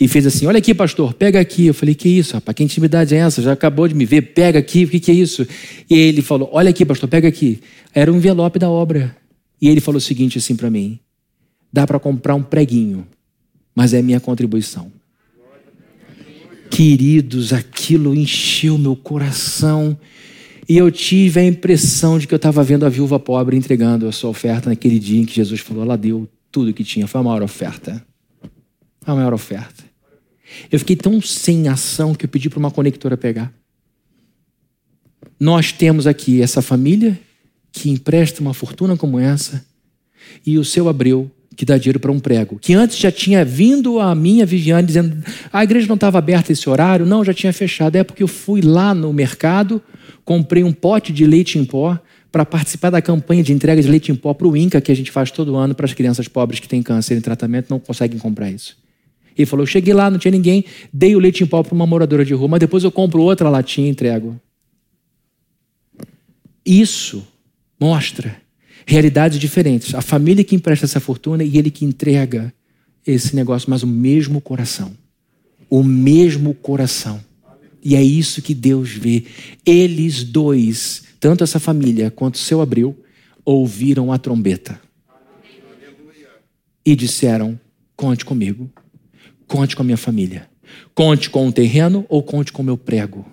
e 0.00 0.06
fez 0.06 0.26
assim: 0.26 0.46
Olha 0.46 0.58
aqui, 0.58 0.74
pastor, 0.74 1.12
pega 1.12 1.40
aqui. 1.40 1.66
Eu 1.66 1.74
falei: 1.74 1.94
Que 1.94 2.08
isso, 2.08 2.34
rapaz? 2.34 2.54
Que 2.54 2.62
intimidade 2.62 3.14
é 3.14 3.18
essa? 3.18 3.42
Já 3.42 3.52
acabou 3.52 3.88
de 3.88 3.94
me 3.94 4.04
ver, 4.04 4.22
pega 4.22 4.58
aqui, 4.58 4.84
o 4.84 4.88
que, 4.88 5.00
que 5.00 5.10
é 5.10 5.14
isso? 5.14 5.46
E 5.90 5.94
ele 5.94 6.22
falou: 6.22 6.48
Olha 6.52 6.70
aqui, 6.70 6.84
pastor, 6.84 7.08
pega 7.08 7.26
aqui. 7.26 7.60
Era 7.92 8.12
um 8.12 8.16
envelope 8.16 8.58
da 8.58 8.70
obra. 8.70 9.16
E 9.60 9.68
ele 9.68 9.80
falou 9.80 9.98
o 9.98 10.00
seguinte 10.00 10.38
assim 10.38 10.54
para 10.54 10.70
mim: 10.70 11.00
Dá 11.72 11.86
para 11.86 11.98
comprar 11.98 12.34
um 12.34 12.42
preguinho, 12.42 13.06
mas 13.74 13.92
é 13.92 14.00
minha 14.00 14.20
contribuição. 14.20 14.92
Queridos, 16.70 17.52
aquilo 17.52 18.14
encheu 18.14 18.78
meu 18.78 18.94
coração. 18.94 19.98
E 20.68 20.76
eu 20.76 20.90
tive 20.90 21.40
a 21.40 21.44
impressão 21.44 22.18
de 22.18 22.26
que 22.26 22.34
eu 22.34 22.36
estava 22.36 22.62
vendo 22.62 22.84
a 22.84 22.90
viúva 22.90 23.18
pobre 23.18 23.56
entregando 23.56 24.06
a 24.06 24.12
sua 24.12 24.28
oferta 24.30 24.68
naquele 24.68 24.98
dia 24.98 25.20
em 25.20 25.24
que 25.24 25.34
Jesus 25.34 25.60
falou: 25.60 25.82
ela 25.82 25.96
deu 25.96 26.28
tudo 26.52 26.72
que 26.72 26.84
tinha. 26.84 27.08
Foi 27.08 27.20
a 27.20 27.24
maior 27.24 27.42
oferta. 27.42 28.04
A 29.04 29.14
maior 29.14 29.32
oferta. 29.32 29.87
Eu 30.70 30.78
fiquei 30.78 30.96
tão 30.96 31.20
sem 31.20 31.68
ação 31.68 32.14
que 32.14 32.24
eu 32.24 32.28
pedi 32.28 32.48
para 32.48 32.58
uma 32.58 32.70
conectora 32.70 33.16
pegar. 33.16 33.52
Nós 35.38 35.72
temos 35.72 36.06
aqui 36.06 36.42
essa 36.42 36.60
família 36.60 37.18
que 37.72 37.90
empresta 37.90 38.40
uma 38.40 38.54
fortuna 38.54 38.96
como 38.96 39.18
essa 39.18 39.64
e 40.44 40.58
o 40.58 40.64
seu 40.64 40.88
Abreu 40.88 41.30
que 41.58 41.64
dá 41.64 41.76
dinheiro 41.76 41.98
para 41.98 42.12
um 42.12 42.20
prego, 42.20 42.56
que 42.56 42.72
antes 42.72 42.96
já 42.96 43.10
tinha 43.10 43.44
vindo 43.44 43.98
a 43.98 44.14
minha 44.14 44.46
Viviane 44.46 44.86
dizendo 44.86 45.24
a 45.52 45.64
igreja 45.64 45.88
não 45.88 45.96
estava 45.96 46.16
aberta 46.16 46.52
esse 46.52 46.70
horário, 46.70 47.04
não, 47.04 47.24
já 47.24 47.34
tinha 47.34 47.52
fechado. 47.52 47.96
É 47.96 48.04
porque 48.04 48.22
eu 48.22 48.28
fui 48.28 48.60
lá 48.60 48.94
no 48.94 49.12
mercado, 49.12 49.82
comprei 50.24 50.62
um 50.62 50.72
pote 50.72 51.12
de 51.12 51.26
leite 51.26 51.58
em 51.58 51.64
pó 51.64 51.98
para 52.30 52.44
participar 52.44 52.90
da 52.90 53.02
campanha 53.02 53.42
de 53.42 53.52
entrega 53.52 53.82
de 53.82 53.88
leite 53.88 54.12
em 54.12 54.14
pó 54.14 54.32
para 54.34 54.46
o 54.46 54.56
INCA 54.56 54.80
que 54.80 54.92
a 54.92 54.94
gente 54.94 55.10
faz 55.10 55.32
todo 55.32 55.56
ano 55.56 55.74
para 55.74 55.84
as 55.84 55.92
crianças 55.92 56.28
pobres 56.28 56.60
que 56.60 56.68
têm 56.68 56.80
câncer 56.80 57.16
em 57.16 57.20
tratamento 57.20 57.66
não 57.70 57.80
conseguem 57.80 58.20
comprar 58.20 58.48
isso. 58.52 58.76
Ele 59.38 59.46
falou: 59.46 59.62
eu 59.62 59.66
cheguei 59.66 59.94
lá, 59.94 60.10
não 60.10 60.18
tinha 60.18 60.32
ninguém, 60.32 60.64
dei 60.92 61.14
o 61.14 61.20
leite 61.20 61.44
em 61.44 61.46
pó 61.46 61.62
para 61.62 61.74
uma 61.74 61.86
moradora 61.86 62.24
de 62.24 62.34
rua, 62.34 62.48
mas 62.48 62.60
depois 62.60 62.82
eu 62.82 62.90
compro 62.90 63.22
outra 63.22 63.48
latinha 63.48 63.86
e 63.86 63.90
entrego. 63.90 64.38
Isso 66.66 67.26
mostra 67.80 68.36
realidades 68.84 69.38
diferentes. 69.38 69.94
A 69.94 70.02
família 70.02 70.42
que 70.42 70.56
empresta 70.56 70.84
essa 70.84 71.00
fortuna 71.00 71.44
e 71.44 71.56
ele 71.56 71.70
que 71.70 71.84
entrega 71.84 72.52
esse 73.06 73.34
negócio, 73.36 73.70
mas 73.70 73.82
o 73.82 73.86
mesmo 73.86 74.40
coração. 74.40 74.92
O 75.70 75.82
mesmo 75.82 76.52
coração. 76.52 77.22
E 77.82 77.94
é 77.94 78.02
isso 78.02 78.42
que 78.42 78.54
Deus 78.54 78.90
vê. 78.90 79.24
Eles 79.64 80.24
dois, 80.24 81.04
tanto 81.20 81.44
essa 81.44 81.60
família 81.60 82.10
quanto 82.10 82.34
o 82.34 82.38
seu 82.38 82.60
Abril, 82.60 82.96
ouviram 83.44 84.12
a 84.12 84.18
trombeta. 84.18 84.80
E 86.84 86.96
disseram: 86.96 87.58
Conte 87.96 88.24
comigo. 88.24 88.70
Conte 89.48 89.74
com 89.74 89.82
a 89.82 89.84
minha 89.84 89.96
família. 89.96 90.48
Conte 90.94 91.30
com 91.30 91.48
o 91.48 91.52
terreno 91.52 92.04
ou 92.08 92.22
conte 92.22 92.52
com 92.52 92.62
o 92.62 92.64
meu 92.64 92.76
prego. 92.76 93.26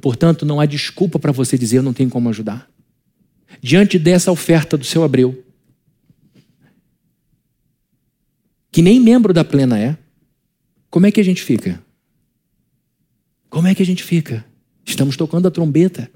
Portanto, 0.00 0.44
não 0.44 0.58
há 0.58 0.66
desculpa 0.66 1.18
para 1.18 1.32
você 1.32 1.56
dizer 1.56 1.78
eu 1.78 1.82
não 1.82 1.92
tenho 1.92 2.10
como 2.10 2.28
ajudar. 2.30 2.68
Diante 3.62 3.98
dessa 3.98 4.32
oferta 4.32 4.76
do 4.76 4.84
seu 4.84 5.04
Abreu, 5.04 5.44
que 8.72 8.82
nem 8.82 8.98
membro 8.98 9.32
da 9.32 9.44
plena 9.44 9.78
é, 9.78 9.96
como 10.90 11.06
é 11.06 11.12
que 11.12 11.20
a 11.20 11.24
gente 11.24 11.42
fica? 11.42 11.82
Como 13.48 13.68
é 13.68 13.74
que 13.74 13.82
a 13.82 13.86
gente 13.86 14.02
fica? 14.02 14.44
Estamos 14.84 15.16
tocando 15.16 15.48
a 15.48 15.50
trombeta. 15.50 16.10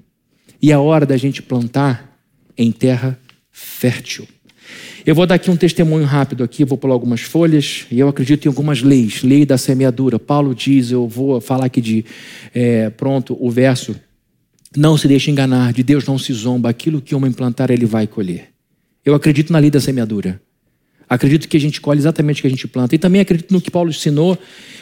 E 0.61 0.71
é 0.71 0.77
hora 0.77 1.05
da 1.05 1.17
gente 1.17 1.41
plantar 1.41 2.19
em 2.57 2.71
terra 2.71 3.19
fértil. 3.51 4.27
Eu 5.05 5.15
vou 5.15 5.25
dar 5.25 5.35
aqui 5.35 5.49
um 5.49 5.55
testemunho 5.55 6.05
rápido 6.05 6.43
aqui, 6.43 6.63
vou 6.63 6.77
pular 6.77 6.93
algumas 6.93 7.21
folhas, 7.21 7.85
e 7.89 7.99
eu 7.99 8.07
acredito 8.07 8.45
em 8.45 8.49
algumas 8.49 8.81
leis. 8.81 9.23
Lei 9.23 9.45
da 9.45 9.57
semeadura. 9.57 10.19
Paulo 10.19 10.53
diz, 10.53 10.91
eu 10.91 11.07
vou 11.07 11.41
falar 11.41 11.65
aqui 11.65 11.81
de, 11.81 12.05
é, 12.53 12.89
pronto, 12.89 13.35
o 13.39 13.49
verso. 13.49 13.95
Não 14.75 14.97
se 14.97 15.07
deixe 15.07 15.31
enganar, 15.31 15.73
de 15.73 15.83
Deus 15.83 16.05
não 16.05 16.17
se 16.17 16.31
zomba, 16.33 16.69
aquilo 16.69 17.01
que 17.01 17.15
uma 17.15 17.27
implantar 17.27 17.71
ele 17.71 17.85
vai 17.85 18.07
colher. 18.07 18.49
Eu 19.03 19.15
acredito 19.15 19.51
na 19.51 19.59
lei 19.59 19.71
da 19.71 19.79
semeadura. 19.79 20.39
Acredito 21.11 21.49
que 21.49 21.57
a 21.57 21.59
gente 21.59 21.81
colhe 21.81 21.99
exatamente 21.99 22.39
o 22.39 22.41
que 22.41 22.47
a 22.47 22.49
gente 22.49 22.67
planta. 22.69 22.95
E 22.95 22.97
também 22.97 23.19
acredito 23.19 23.51
no 23.51 23.59
que 23.59 23.69
Paulo 23.69 23.89
ensinou 23.89 24.37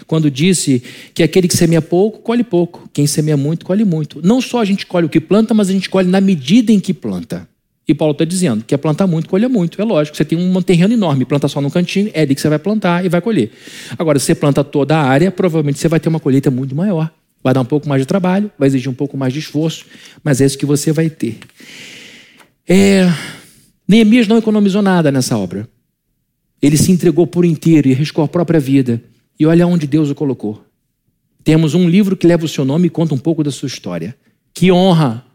quando 0.06 0.30
disse 0.30 0.84
que 1.12 1.24
aquele 1.24 1.48
que 1.48 1.58
semeia 1.58 1.82
pouco, 1.82 2.20
colhe 2.20 2.44
pouco. 2.44 2.88
Quem 2.94 3.08
semeia 3.08 3.36
muito, 3.36 3.66
colhe 3.66 3.84
muito. 3.84 4.22
Não 4.24 4.40
só 4.40 4.60
a 4.60 4.66
gente 4.66 4.86
colhe 4.86 5.08
o 5.08 5.10
que 5.10 5.20
planta, 5.20 5.56
mas 5.56 5.70
a 5.70 5.72
gente 5.72 5.90
colhe 5.90 6.08
na 6.08 6.22
medida 6.22 6.72
em 6.72 6.80
que 6.80 6.94
planta. 6.94 7.50
E 7.90 7.94
Paulo 7.96 8.12
está 8.12 8.24
dizendo: 8.24 8.64
quer 8.64 8.78
plantar 8.78 9.08
muito, 9.08 9.28
colha 9.28 9.50
muito. 9.50 9.82
É 9.82 9.84
lógico, 9.84 10.16
você 10.16 10.24
tem 10.24 10.38
um 10.38 10.62
terreno 10.62 10.94
enorme, 10.94 11.26
planta 11.26 11.48
só 11.48 11.60
no 11.60 11.72
cantinho, 11.72 12.12
é 12.14 12.22
ali 12.22 12.36
que 12.36 12.42
você 12.42 12.48
vai 12.48 12.60
plantar 12.60 13.04
e 13.04 13.10
vai 13.10 13.20
colher. 13.20 13.52
Agora, 13.98 14.20
se 14.20 14.28
você 14.28 14.36
planta 14.36 14.64
toda 14.64 14.96
a 14.96 15.02
área, 15.02 15.32
provavelmente 15.32 15.80
você 15.80 15.88
vai 15.88 16.00
ter 16.00 16.08
uma 16.08 16.20
colheita 16.20 16.52
muito 16.52 16.76
maior. 16.76 17.12
Vai 17.44 17.52
dar 17.52 17.62
um 17.62 17.66
pouco 17.66 17.90
mais 17.90 18.00
de 18.00 18.06
trabalho, 18.06 18.52
vai 18.60 18.68
exigir 18.68 18.92
um 18.92 18.94
pouco 18.94 19.18
mais 19.18 19.34
de 19.34 19.40
esforço, 19.40 19.88
mas 20.24 20.40
é 20.40 20.46
isso 20.46 20.56
que 20.56 20.68
você 20.68 20.92
vai 20.92 21.10
ter. 21.10 21.40
É... 22.68 23.12
Neemias 23.88 24.28
não 24.28 24.38
economizou 24.38 24.84
nada 24.84 25.12
nessa 25.12 25.36
obra. 25.36 25.68
Ele 26.62 26.78
se 26.78 26.92
entregou 26.92 27.26
por 27.26 27.44
inteiro 27.44 27.88
e 27.88 27.94
arriscou 27.94 28.24
a 28.24 28.28
própria 28.28 28.60
vida. 28.60 29.02
E 29.40 29.48
olha 29.48 29.66
onde 29.66 29.88
Deus 29.88 30.12
o 30.12 30.16
colocou. 30.16 30.64
Temos 31.44 31.74
um 31.74 31.90
livro 31.90 32.16
que 32.16 32.28
leva 32.28 32.46
o 32.46 32.48
seu 32.48 32.64
nome 32.64 32.86
e 32.86 32.90
conta 32.92 33.16
um 33.16 33.18
pouco 33.18 33.44
da 33.44 33.50
sua 33.50 33.66
história. 33.66 34.16
Que 34.54 34.72
honra! 34.72 35.26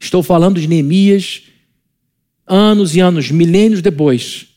Estou 0.00 0.22
falando 0.22 0.58
de 0.58 0.66
Neemias, 0.66 1.42
anos 2.50 2.96
e 2.96 3.00
anos, 3.00 3.30
milênios 3.30 3.80
depois. 3.80 4.48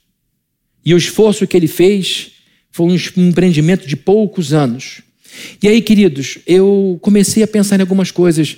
E 0.84 0.94
o 0.94 0.98
esforço 0.98 1.46
que 1.46 1.56
ele 1.56 1.68
fez 1.68 2.32
foi 2.72 2.88
um 2.88 3.28
empreendimento 3.28 3.88
de 3.88 3.96
poucos 3.96 4.52
anos. 4.52 5.02
E 5.62 5.68
aí, 5.68 5.82
queridos, 5.82 6.40
eu 6.48 6.98
comecei 7.02 7.44
a 7.44 7.48
pensar 7.48 7.78
em 7.78 7.82
algumas 7.82 8.10
coisas, 8.10 8.58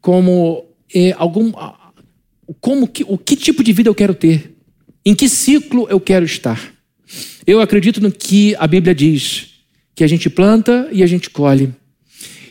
como 0.00 0.64
é, 0.92 1.14
algum, 1.16 1.52
como 2.60 2.88
que, 2.88 3.04
o 3.06 3.18
que 3.18 3.36
tipo 3.36 3.62
de 3.62 3.72
vida 3.72 3.88
eu 3.88 3.94
quero 3.94 4.14
ter, 4.14 4.54
em 5.04 5.14
que 5.14 5.28
ciclo 5.28 5.86
eu 5.90 6.00
quero 6.00 6.24
estar. 6.24 6.72
Eu 7.46 7.60
acredito 7.60 8.00
no 8.00 8.10
que 8.10 8.54
a 8.56 8.66
Bíblia 8.66 8.94
diz, 8.94 9.50
que 9.94 10.02
a 10.02 10.06
gente 10.06 10.30
planta 10.30 10.88
e 10.90 11.02
a 11.02 11.06
gente 11.06 11.28
colhe. 11.28 11.72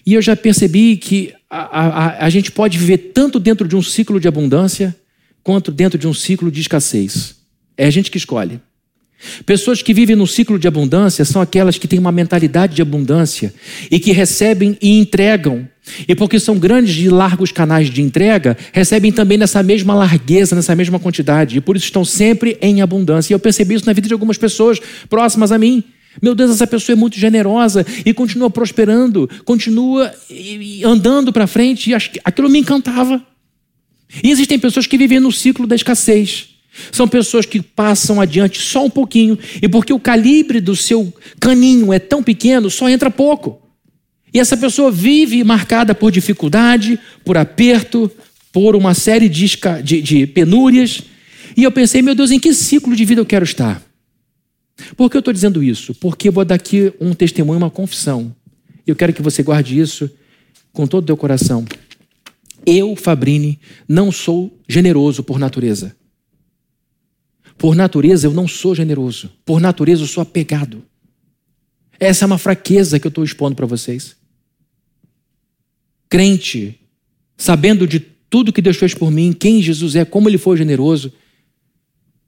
E 0.05 0.13
eu 0.13 0.22
já 0.22 0.36
percebi 0.36 0.97
que 0.97 1.34
a, 1.49 1.59
a, 1.59 2.26
a 2.26 2.30
gente 2.30 2.51
pode 2.51 2.78
viver 2.78 3.11
tanto 3.13 3.39
dentro 3.39 3.67
de 3.67 3.76
um 3.76 3.82
ciclo 3.82 4.19
de 4.19 4.28
abundância, 4.28 4.95
quanto 5.43 5.71
dentro 5.71 5.97
de 5.97 6.07
um 6.07 6.13
ciclo 6.13 6.51
de 6.51 6.61
escassez. 6.61 7.35
É 7.77 7.85
a 7.85 7.89
gente 7.89 8.11
que 8.11 8.17
escolhe. 8.17 8.59
Pessoas 9.45 9.81
que 9.81 9.93
vivem 9.93 10.15
no 10.15 10.25
ciclo 10.25 10.57
de 10.57 10.67
abundância 10.67 11.23
são 11.23 11.41
aquelas 11.41 11.77
que 11.77 11.87
têm 11.87 11.99
uma 11.99 12.11
mentalidade 12.11 12.75
de 12.75 12.81
abundância 12.81 13.53
e 13.89 13.99
que 13.99 14.11
recebem 14.11 14.77
e 14.81 14.99
entregam. 14.99 15.67
E 16.07 16.15
porque 16.15 16.39
são 16.39 16.57
grandes 16.57 16.95
e 16.97 17.09
largos 17.09 17.51
canais 17.51 17.89
de 17.89 18.01
entrega, 18.01 18.57
recebem 18.71 19.11
também 19.11 19.37
nessa 19.37 19.61
mesma 19.61 19.93
largueza, 19.93 20.55
nessa 20.55 20.75
mesma 20.75 20.99
quantidade. 20.99 21.57
E 21.57 21.61
por 21.61 21.75
isso 21.75 21.85
estão 21.85 22.05
sempre 22.05 22.57
em 22.61 22.81
abundância. 22.81 23.33
E 23.33 23.35
eu 23.35 23.39
percebi 23.39 23.75
isso 23.75 23.85
na 23.85 23.93
vida 23.93 24.07
de 24.07 24.13
algumas 24.13 24.37
pessoas 24.37 24.79
próximas 25.09 25.51
a 25.51 25.57
mim. 25.57 25.83
Meu 26.21 26.35
Deus, 26.35 26.51
essa 26.51 26.67
pessoa 26.67 26.93
é 26.93 26.99
muito 26.99 27.17
generosa 27.17 27.85
e 28.05 28.13
continua 28.13 28.49
prosperando, 28.49 29.29
continua 29.45 30.13
andando 30.83 31.31
para 31.31 31.47
frente. 31.47 31.91
E 31.91 31.93
aquilo 32.23 32.49
me 32.49 32.59
encantava. 32.59 33.30
E 34.24 34.30
existem 34.30 34.59
pessoas 34.59 34.88
que 34.88 34.97
vivem 34.97 35.20
no 35.20 35.32
ciclo 35.32 35.66
da 35.66 35.76
escassez. 35.76 36.49
São 36.91 37.07
pessoas 37.07 37.45
que 37.45 37.62
passam 37.62 38.22
adiante 38.22 38.59
só 38.59 38.86
um 38.86 38.89
pouquinho, 38.89 39.38
e 39.62 39.68
porque 39.68 39.93
o 39.93 39.99
calibre 39.99 40.62
do 40.62 40.76
seu 40.76 41.14
caninho 41.39 41.91
é 41.91 41.99
tão 41.99 42.24
pequeno, 42.24 42.70
só 42.70 42.89
entra 42.89 43.12
pouco. 43.12 43.62
E 44.34 44.39
essa 44.39 44.55
pessoa 44.55 44.89
vive 44.89 45.43
marcada 45.43 45.93
por 45.93 46.12
dificuldade, 46.12 46.97
por 47.26 47.38
aperto, 47.38 48.09
por 48.51 48.76
uma 48.76 48.93
série 48.93 49.28
de, 49.28 49.59
de, 49.84 50.01
de 50.01 50.28
penúrias. 50.28 51.01
E 51.55 51.64
eu 51.64 51.72
pensei, 51.72 52.01
meu 52.01 52.16
Deus, 52.16 52.32
em 52.32 52.39
que 52.39 52.53
ciclo 52.53 52.95
de 52.95 53.03
vida 53.03 53.20
eu 53.20 53.26
quero 53.26 53.43
estar? 53.43 53.82
Por 54.95 55.09
que 55.09 55.18
eu 55.18 55.20
estou 55.20 55.34
dizendo 55.34 55.62
isso? 55.62 55.93
Porque 55.95 56.30
eu 56.30 56.32
vou 56.32 56.45
dar 56.45 56.55
aqui 56.55 56.93
um 56.99 57.14
testemunho, 57.14 57.57
uma 57.57 57.70
confissão. 57.70 58.34
Eu 58.88 58.95
quero 58.95 59.14
que 59.14 59.22
você 59.22 59.43
guarde 59.43 59.78
isso 59.78 60.09
com 60.72 60.88
todo 60.88 61.03
o 61.03 61.07
teu 61.07 61.18
coração. 61.18 61.66
Eu, 62.66 62.95
Fabrini, 62.95 63.59
não 63.88 64.12
sou 64.12 64.59
generoso 64.68 65.24
por 65.24 65.39
natureza. 65.39 65.95
Por 67.57 67.76
natureza 67.76 68.28
eu 68.28 68.34
não 68.34 68.47
sou 68.47 68.74
generoso. 68.74 69.32
Por 69.45 69.59
natureza 69.59 70.03
eu 70.03 70.07
sou 70.07 70.22
apegado. 70.22 70.84
Essa 71.99 72.26
é 72.26 72.28
uma 72.28 72.38
fraqueza 72.38 72.99
que 72.99 73.05
eu 73.05 73.09
estou 73.09 73.24
expondo 73.24 73.55
para 73.55 73.66
vocês. 73.66 74.16
Crente, 76.09 76.80
sabendo 77.38 77.86
de 77.88 77.99
tudo 77.99 78.51
que 78.51 78.62
Deus 78.62 78.78
fez 78.78 78.93
por 78.93 79.12
mim, 79.12 79.34
quem 79.34 79.62
Jesus 79.62 79.95
é, 79.95 80.03
como 80.03 80.28
ele 80.28 80.38
foi 80.38 80.57
generoso, 80.57 81.14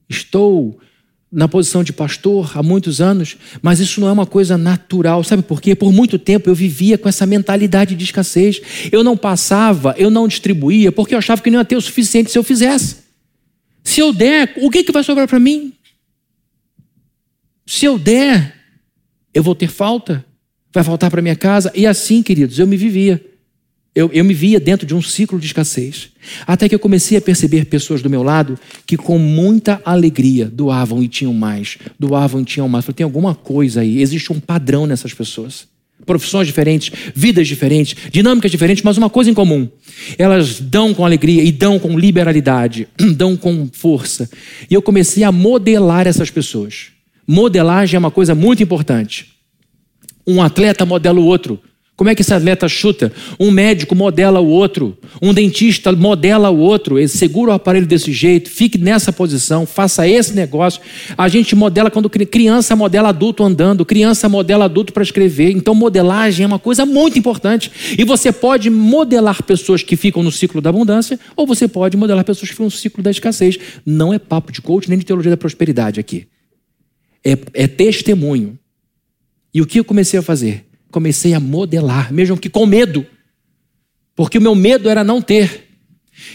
estou 0.07 0.79
na 1.33 1.47
posição 1.47 1.83
de 1.83 1.91
pastor 1.91 2.55
há 2.55 2.61
muitos 2.61 3.01
anos, 3.01 3.37
mas 3.59 3.79
isso 3.79 3.99
não 3.99 4.07
é 4.07 4.11
uma 4.11 4.25
coisa 4.25 4.55
natural. 4.55 5.23
Sabe 5.23 5.41
por 5.41 5.59
quê? 5.59 5.73
Por 5.73 5.91
muito 5.91 6.19
tempo 6.19 6.47
eu 6.47 6.53
vivia 6.53 6.95
com 6.95 7.09
essa 7.09 7.25
mentalidade 7.25 7.95
de 7.95 8.03
escassez. 8.03 8.61
Eu 8.91 9.03
não 9.03 9.17
passava, 9.17 9.95
eu 9.97 10.11
não 10.11 10.27
distribuía, 10.27 10.91
porque 10.91 11.15
eu 11.15 11.17
achava 11.17 11.41
que 11.41 11.49
não 11.49 11.57
ia 11.57 11.65
ter 11.65 11.75
o 11.75 11.81
suficiente 11.81 12.29
se 12.29 12.37
eu 12.37 12.43
fizesse. 12.43 12.97
Se 13.83 13.99
eu 13.99 14.13
der, 14.13 14.53
o 14.57 14.69
que, 14.69 14.83
que 14.83 14.91
vai 14.91 15.03
sobrar 15.03 15.27
para 15.27 15.39
mim? 15.39 15.73
Se 17.65 17.85
eu 17.85 17.97
der, 17.97 18.53
eu 19.33 19.41
vou 19.41 19.55
ter 19.55 19.69
falta, 19.69 20.23
vai 20.71 20.83
faltar 20.83 21.09
para 21.09 21.21
minha 21.21 21.35
casa. 21.35 21.71
E 21.73 21.87
assim, 21.87 22.21
queridos, 22.21 22.59
eu 22.59 22.67
me 22.67 22.77
vivia. 22.77 23.32
Eu, 23.95 24.09
eu 24.11 24.25
me 24.25 24.33
via 24.33 24.59
dentro 24.59 24.87
de 24.87 24.95
um 24.95 25.01
ciclo 25.01 25.39
de 25.39 25.45
escassez. 25.45 26.09
Até 26.47 26.67
que 26.67 26.73
eu 26.73 26.79
comecei 26.79 27.17
a 27.17 27.21
perceber 27.21 27.65
pessoas 27.65 28.01
do 28.01 28.09
meu 28.09 28.23
lado 28.23 28.57
que, 28.87 28.97
com 28.97 29.19
muita 29.19 29.79
alegria, 29.85 30.45
doavam 30.45 31.03
e 31.03 31.07
tinham 31.07 31.33
mais, 31.33 31.77
doavam 31.99 32.41
e 32.41 32.45
tinham 32.45 32.67
mais. 32.67 32.85
Falei, 32.85 32.95
tem 32.95 33.03
alguma 33.03 33.35
coisa 33.35 33.81
aí, 33.81 34.01
existe 34.01 34.33
um 34.33 34.39
padrão 34.39 34.87
nessas 34.87 35.13
pessoas. 35.13 35.67
Profissões 36.07 36.47
diferentes, 36.47 36.91
vidas 37.13 37.47
diferentes, 37.47 37.95
dinâmicas 38.11 38.49
diferentes, 38.49 38.83
mas 38.83 38.97
uma 38.97 39.09
coisa 39.09 39.29
em 39.29 39.33
comum. 39.33 39.69
Elas 40.17 40.59
dão 40.59 40.93
com 40.93 41.05
alegria 41.05 41.43
e 41.43 41.51
dão 41.51 41.77
com 41.77 41.97
liberalidade, 41.97 42.87
dão 43.15 43.37
com 43.37 43.69
força. 43.71 44.27
E 44.69 44.73
eu 44.73 44.81
comecei 44.81 45.23
a 45.23 45.31
modelar 45.31 46.07
essas 46.07 46.31
pessoas. 46.31 46.87
Modelagem 47.27 47.95
é 47.95 47.99
uma 47.99 48.11
coisa 48.11 48.33
muito 48.33 48.63
importante. 48.63 49.33
Um 50.25 50.41
atleta 50.41 50.85
modela 50.85 51.19
o 51.19 51.25
outro. 51.25 51.61
Como 51.95 52.09
é 52.09 52.15
que 52.15 52.23
esse 52.23 52.33
atleta 52.33 52.67
chuta? 52.67 53.13
Um 53.39 53.51
médico 53.51 53.93
modela 53.93 54.39
o 54.39 54.47
outro, 54.47 54.97
um 55.21 55.31
dentista 55.31 55.91
modela 55.91 56.49
o 56.49 56.57
outro, 56.57 56.97
ele 56.97 57.07
segura 57.07 57.51
o 57.51 57.53
aparelho 57.53 57.85
desse 57.85 58.11
jeito, 58.11 58.49
fique 58.49 58.79
nessa 58.79 59.13
posição, 59.13 59.63
faça 59.63 60.07
esse 60.07 60.33
negócio. 60.33 60.81
A 61.15 61.27
gente 61.27 61.55
modela 61.55 61.91
quando 61.91 62.09
criança 62.09 62.75
modela 62.75 63.09
adulto 63.09 63.43
andando, 63.43 63.85
criança 63.85 64.27
modela 64.27 64.65
adulto 64.65 64.91
para 64.91 65.03
escrever. 65.03 65.51
Então, 65.51 65.75
modelagem 65.75 66.43
é 66.43 66.47
uma 66.47 66.57
coisa 66.57 66.83
muito 66.83 67.19
importante. 67.19 67.71
E 67.95 68.03
você 68.03 68.31
pode 68.31 68.71
modelar 68.71 69.43
pessoas 69.43 69.83
que 69.83 69.95
ficam 69.95 70.23
no 70.23 70.31
ciclo 70.31 70.61
da 70.61 70.71
abundância, 70.71 71.19
ou 71.35 71.45
você 71.45 71.67
pode 71.67 71.95
modelar 71.95 72.25
pessoas 72.25 72.49
que 72.49 72.55
ficam 72.55 72.65
no 72.65 72.71
ciclo 72.71 73.03
da 73.03 73.11
escassez. 73.11 73.59
Não 73.85 74.11
é 74.11 74.17
papo 74.17 74.51
de 74.51 74.63
coach 74.63 74.89
nem 74.89 74.97
de 74.97 75.05
teologia 75.05 75.29
da 75.29 75.37
prosperidade 75.37 75.99
aqui. 75.99 76.25
É, 77.23 77.37
é 77.53 77.67
testemunho. 77.67 78.57
E 79.53 79.61
o 79.61 79.67
que 79.67 79.79
eu 79.79 79.85
comecei 79.85 80.19
a 80.19 80.23
fazer? 80.23 80.72
Comecei 80.93 81.33
a 81.33 81.39
modelar, 81.39 82.13
mesmo 82.13 82.37
que 82.37 82.47
com 82.47 82.67
medo, 82.67 83.05
porque 84.15 84.37
o 84.37 84.41
meu 84.41 84.53
medo 84.53 84.87
era 84.87 85.03
não 85.03 85.21
ter. 85.21 85.67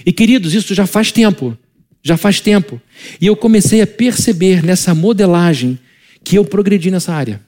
E 0.04 0.12
queridos, 0.12 0.52
isso 0.52 0.74
já 0.74 0.84
faz 0.84 1.12
tempo, 1.12 1.56
já 2.02 2.16
faz 2.16 2.40
tempo. 2.40 2.82
E 3.20 3.26
eu 3.26 3.36
comecei 3.36 3.80
a 3.80 3.86
perceber 3.86 4.62
nessa 4.62 4.94
modelagem 4.94 5.78
que 6.24 6.36
eu 6.36 6.44
progredi 6.44 6.90
nessa 6.90 7.14
área. 7.14 7.40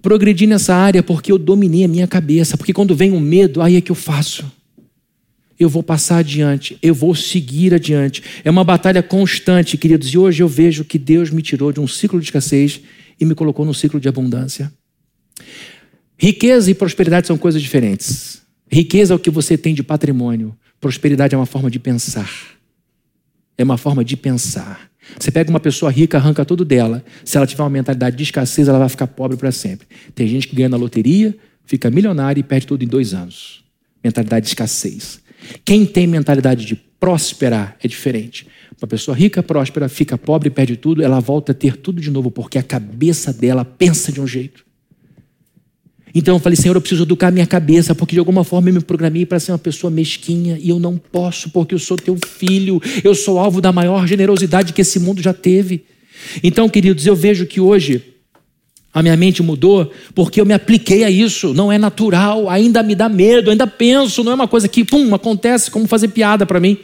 Progredi 0.00 0.46
nessa 0.46 0.74
área 0.74 1.02
porque 1.02 1.30
eu 1.30 1.38
dominei 1.38 1.84
a 1.84 1.88
minha 1.88 2.06
cabeça, 2.06 2.56
porque 2.56 2.72
quando 2.72 2.96
vem 2.96 3.12
o 3.12 3.20
medo, 3.20 3.60
aí 3.60 3.76
é 3.76 3.80
que 3.80 3.92
eu 3.92 3.96
faço. 3.96 4.50
Eu 5.58 5.68
vou 5.68 5.82
passar 5.82 6.18
adiante, 6.18 6.78
eu 6.82 6.94
vou 6.94 7.14
seguir 7.14 7.74
adiante. 7.74 8.22
É 8.42 8.50
uma 8.50 8.64
batalha 8.64 9.02
constante, 9.02 9.76
queridos, 9.76 10.08
e 10.08 10.18
hoje 10.18 10.42
eu 10.42 10.48
vejo 10.48 10.84
que 10.84 10.98
Deus 10.98 11.30
me 11.30 11.42
tirou 11.42 11.72
de 11.72 11.80
um 11.80 11.88
ciclo 11.88 12.18
de 12.18 12.26
escassez 12.26 12.80
e 13.20 13.24
me 13.24 13.34
colocou 13.34 13.64
num 13.66 13.74
ciclo 13.74 14.00
de 14.00 14.08
abundância. 14.08 14.72
Riqueza 16.18 16.70
e 16.70 16.74
prosperidade 16.74 17.26
são 17.26 17.36
coisas 17.36 17.60
diferentes. 17.60 18.42
Riqueza 18.70 19.12
é 19.12 19.16
o 19.16 19.18
que 19.18 19.30
você 19.30 19.56
tem 19.56 19.74
de 19.74 19.82
patrimônio, 19.82 20.56
prosperidade 20.80 21.34
é 21.34 21.38
uma 21.38 21.46
forma 21.46 21.70
de 21.70 21.78
pensar. 21.78 22.30
É 23.58 23.64
uma 23.64 23.78
forma 23.78 24.04
de 24.04 24.16
pensar. 24.16 24.90
Você 25.18 25.30
pega 25.30 25.48
uma 25.50 25.60
pessoa 25.60 25.90
rica, 25.90 26.18
arranca 26.18 26.44
tudo 26.44 26.64
dela. 26.64 27.04
Se 27.24 27.36
ela 27.36 27.46
tiver 27.46 27.62
uma 27.62 27.70
mentalidade 27.70 28.16
de 28.16 28.22
escassez, 28.22 28.68
ela 28.68 28.78
vai 28.78 28.88
ficar 28.88 29.06
pobre 29.06 29.36
para 29.36 29.52
sempre. 29.52 29.86
Tem 30.14 30.26
gente 30.26 30.48
que 30.48 30.56
ganha 30.56 30.68
na 30.68 30.76
loteria, 30.76 31.36
fica 31.64 31.90
milionário 31.90 32.40
e 32.40 32.42
perde 32.42 32.66
tudo 32.66 32.82
em 32.82 32.88
dois 32.88 33.14
anos. 33.14 33.64
Mentalidade 34.02 34.44
de 34.44 34.50
escassez. 34.50 35.20
Quem 35.64 35.86
tem 35.86 36.06
mentalidade 36.06 36.66
de 36.66 36.76
prosperar 36.76 37.76
é 37.82 37.88
diferente. 37.88 38.46
Uma 38.80 38.88
pessoa 38.88 39.16
rica, 39.16 39.42
próspera, 39.42 39.88
fica 39.88 40.18
pobre, 40.18 40.50
perde 40.50 40.76
tudo, 40.76 41.02
ela 41.02 41.20
volta 41.20 41.52
a 41.52 41.54
ter 41.54 41.76
tudo 41.76 42.00
de 42.00 42.10
novo, 42.10 42.30
porque 42.30 42.58
a 42.58 42.62
cabeça 42.62 43.32
dela 43.32 43.64
pensa 43.64 44.12
de 44.12 44.20
um 44.20 44.26
jeito. 44.26 44.65
Então 46.18 46.36
eu 46.36 46.38
falei, 46.38 46.56
Senhor, 46.56 46.74
eu 46.74 46.80
preciso 46.80 47.02
educar 47.02 47.30
minha 47.30 47.46
cabeça, 47.46 47.94
porque 47.94 48.14
de 48.16 48.18
alguma 48.18 48.42
forma 48.42 48.70
eu 48.70 48.72
me 48.72 48.80
programei 48.80 49.26
para 49.26 49.38
ser 49.38 49.52
uma 49.52 49.58
pessoa 49.58 49.90
mesquinha 49.90 50.58
e 50.58 50.70
eu 50.70 50.80
não 50.80 50.96
posso, 50.96 51.50
porque 51.50 51.74
eu 51.74 51.78
sou 51.78 51.94
teu 51.94 52.16
filho, 52.26 52.80
eu 53.04 53.14
sou 53.14 53.38
alvo 53.38 53.60
da 53.60 53.70
maior 53.70 54.06
generosidade 54.06 54.72
que 54.72 54.80
esse 54.80 54.98
mundo 54.98 55.20
já 55.20 55.34
teve. 55.34 55.84
Então, 56.42 56.70
queridos, 56.70 57.04
eu 57.04 57.14
vejo 57.14 57.44
que 57.44 57.60
hoje 57.60 58.02
a 58.94 59.02
minha 59.02 59.14
mente 59.14 59.42
mudou 59.42 59.92
porque 60.14 60.40
eu 60.40 60.46
me 60.46 60.54
apliquei 60.54 61.04
a 61.04 61.10
isso, 61.10 61.52
não 61.52 61.70
é 61.70 61.76
natural, 61.76 62.48
ainda 62.48 62.82
me 62.82 62.94
dá 62.94 63.10
medo, 63.10 63.50
ainda 63.50 63.66
penso, 63.66 64.24
não 64.24 64.32
é 64.32 64.36
uma 64.36 64.48
coisa 64.48 64.66
que, 64.68 64.86
pum, 64.86 65.14
acontece 65.14 65.70
como 65.70 65.86
fazer 65.86 66.08
piada 66.08 66.46
para 66.46 66.58
mim. 66.58 66.78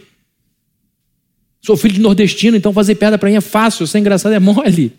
Sou 1.62 1.74
filho 1.74 1.94
de 1.94 2.00
nordestino, 2.02 2.54
então 2.54 2.70
fazer 2.70 2.96
piada 2.96 3.16
para 3.16 3.30
mim 3.30 3.36
é 3.36 3.40
fácil, 3.40 3.86
ser 3.86 3.98
engraçado 3.98 4.34
é 4.34 4.38
mole. 4.38 4.92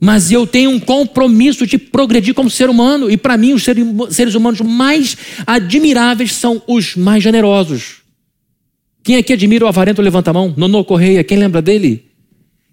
Mas 0.00 0.30
eu 0.30 0.46
tenho 0.46 0.70
um 0.70 0.78
compromisso 0.78 1.66
de 1.66 1.78
progredir 1.78 2.34
como 2.34 2.50
ser 2.50 2.68
humano. 2.68 3.10
E 3.10 3.16
para 3.16 3.36
mim, 3.36 3.54
os 3.54 3.64
seres 4.10 4.34
humanos 4.34 4.60
mais 4.60 5.16
admiráveis 5.46 6.32
são 6.32 6.62
os 6.66 6.94
mais 6.96 7.22
generosos. 7.22 8.02
Quem 9.02 9.16
aqui 9.16 9.32
admira 9.32 9.64
o 9.64 9.68
avarento, 9.68 10.02
levanta 10.02 10.30
a 10.30 10.34
mão. 10.34 10.52
Nono 10.56 10.84
Correia, 10.84 11.24
quem 11.24 11.38
lembra 11.38 11.62
dele? 11.62 12.06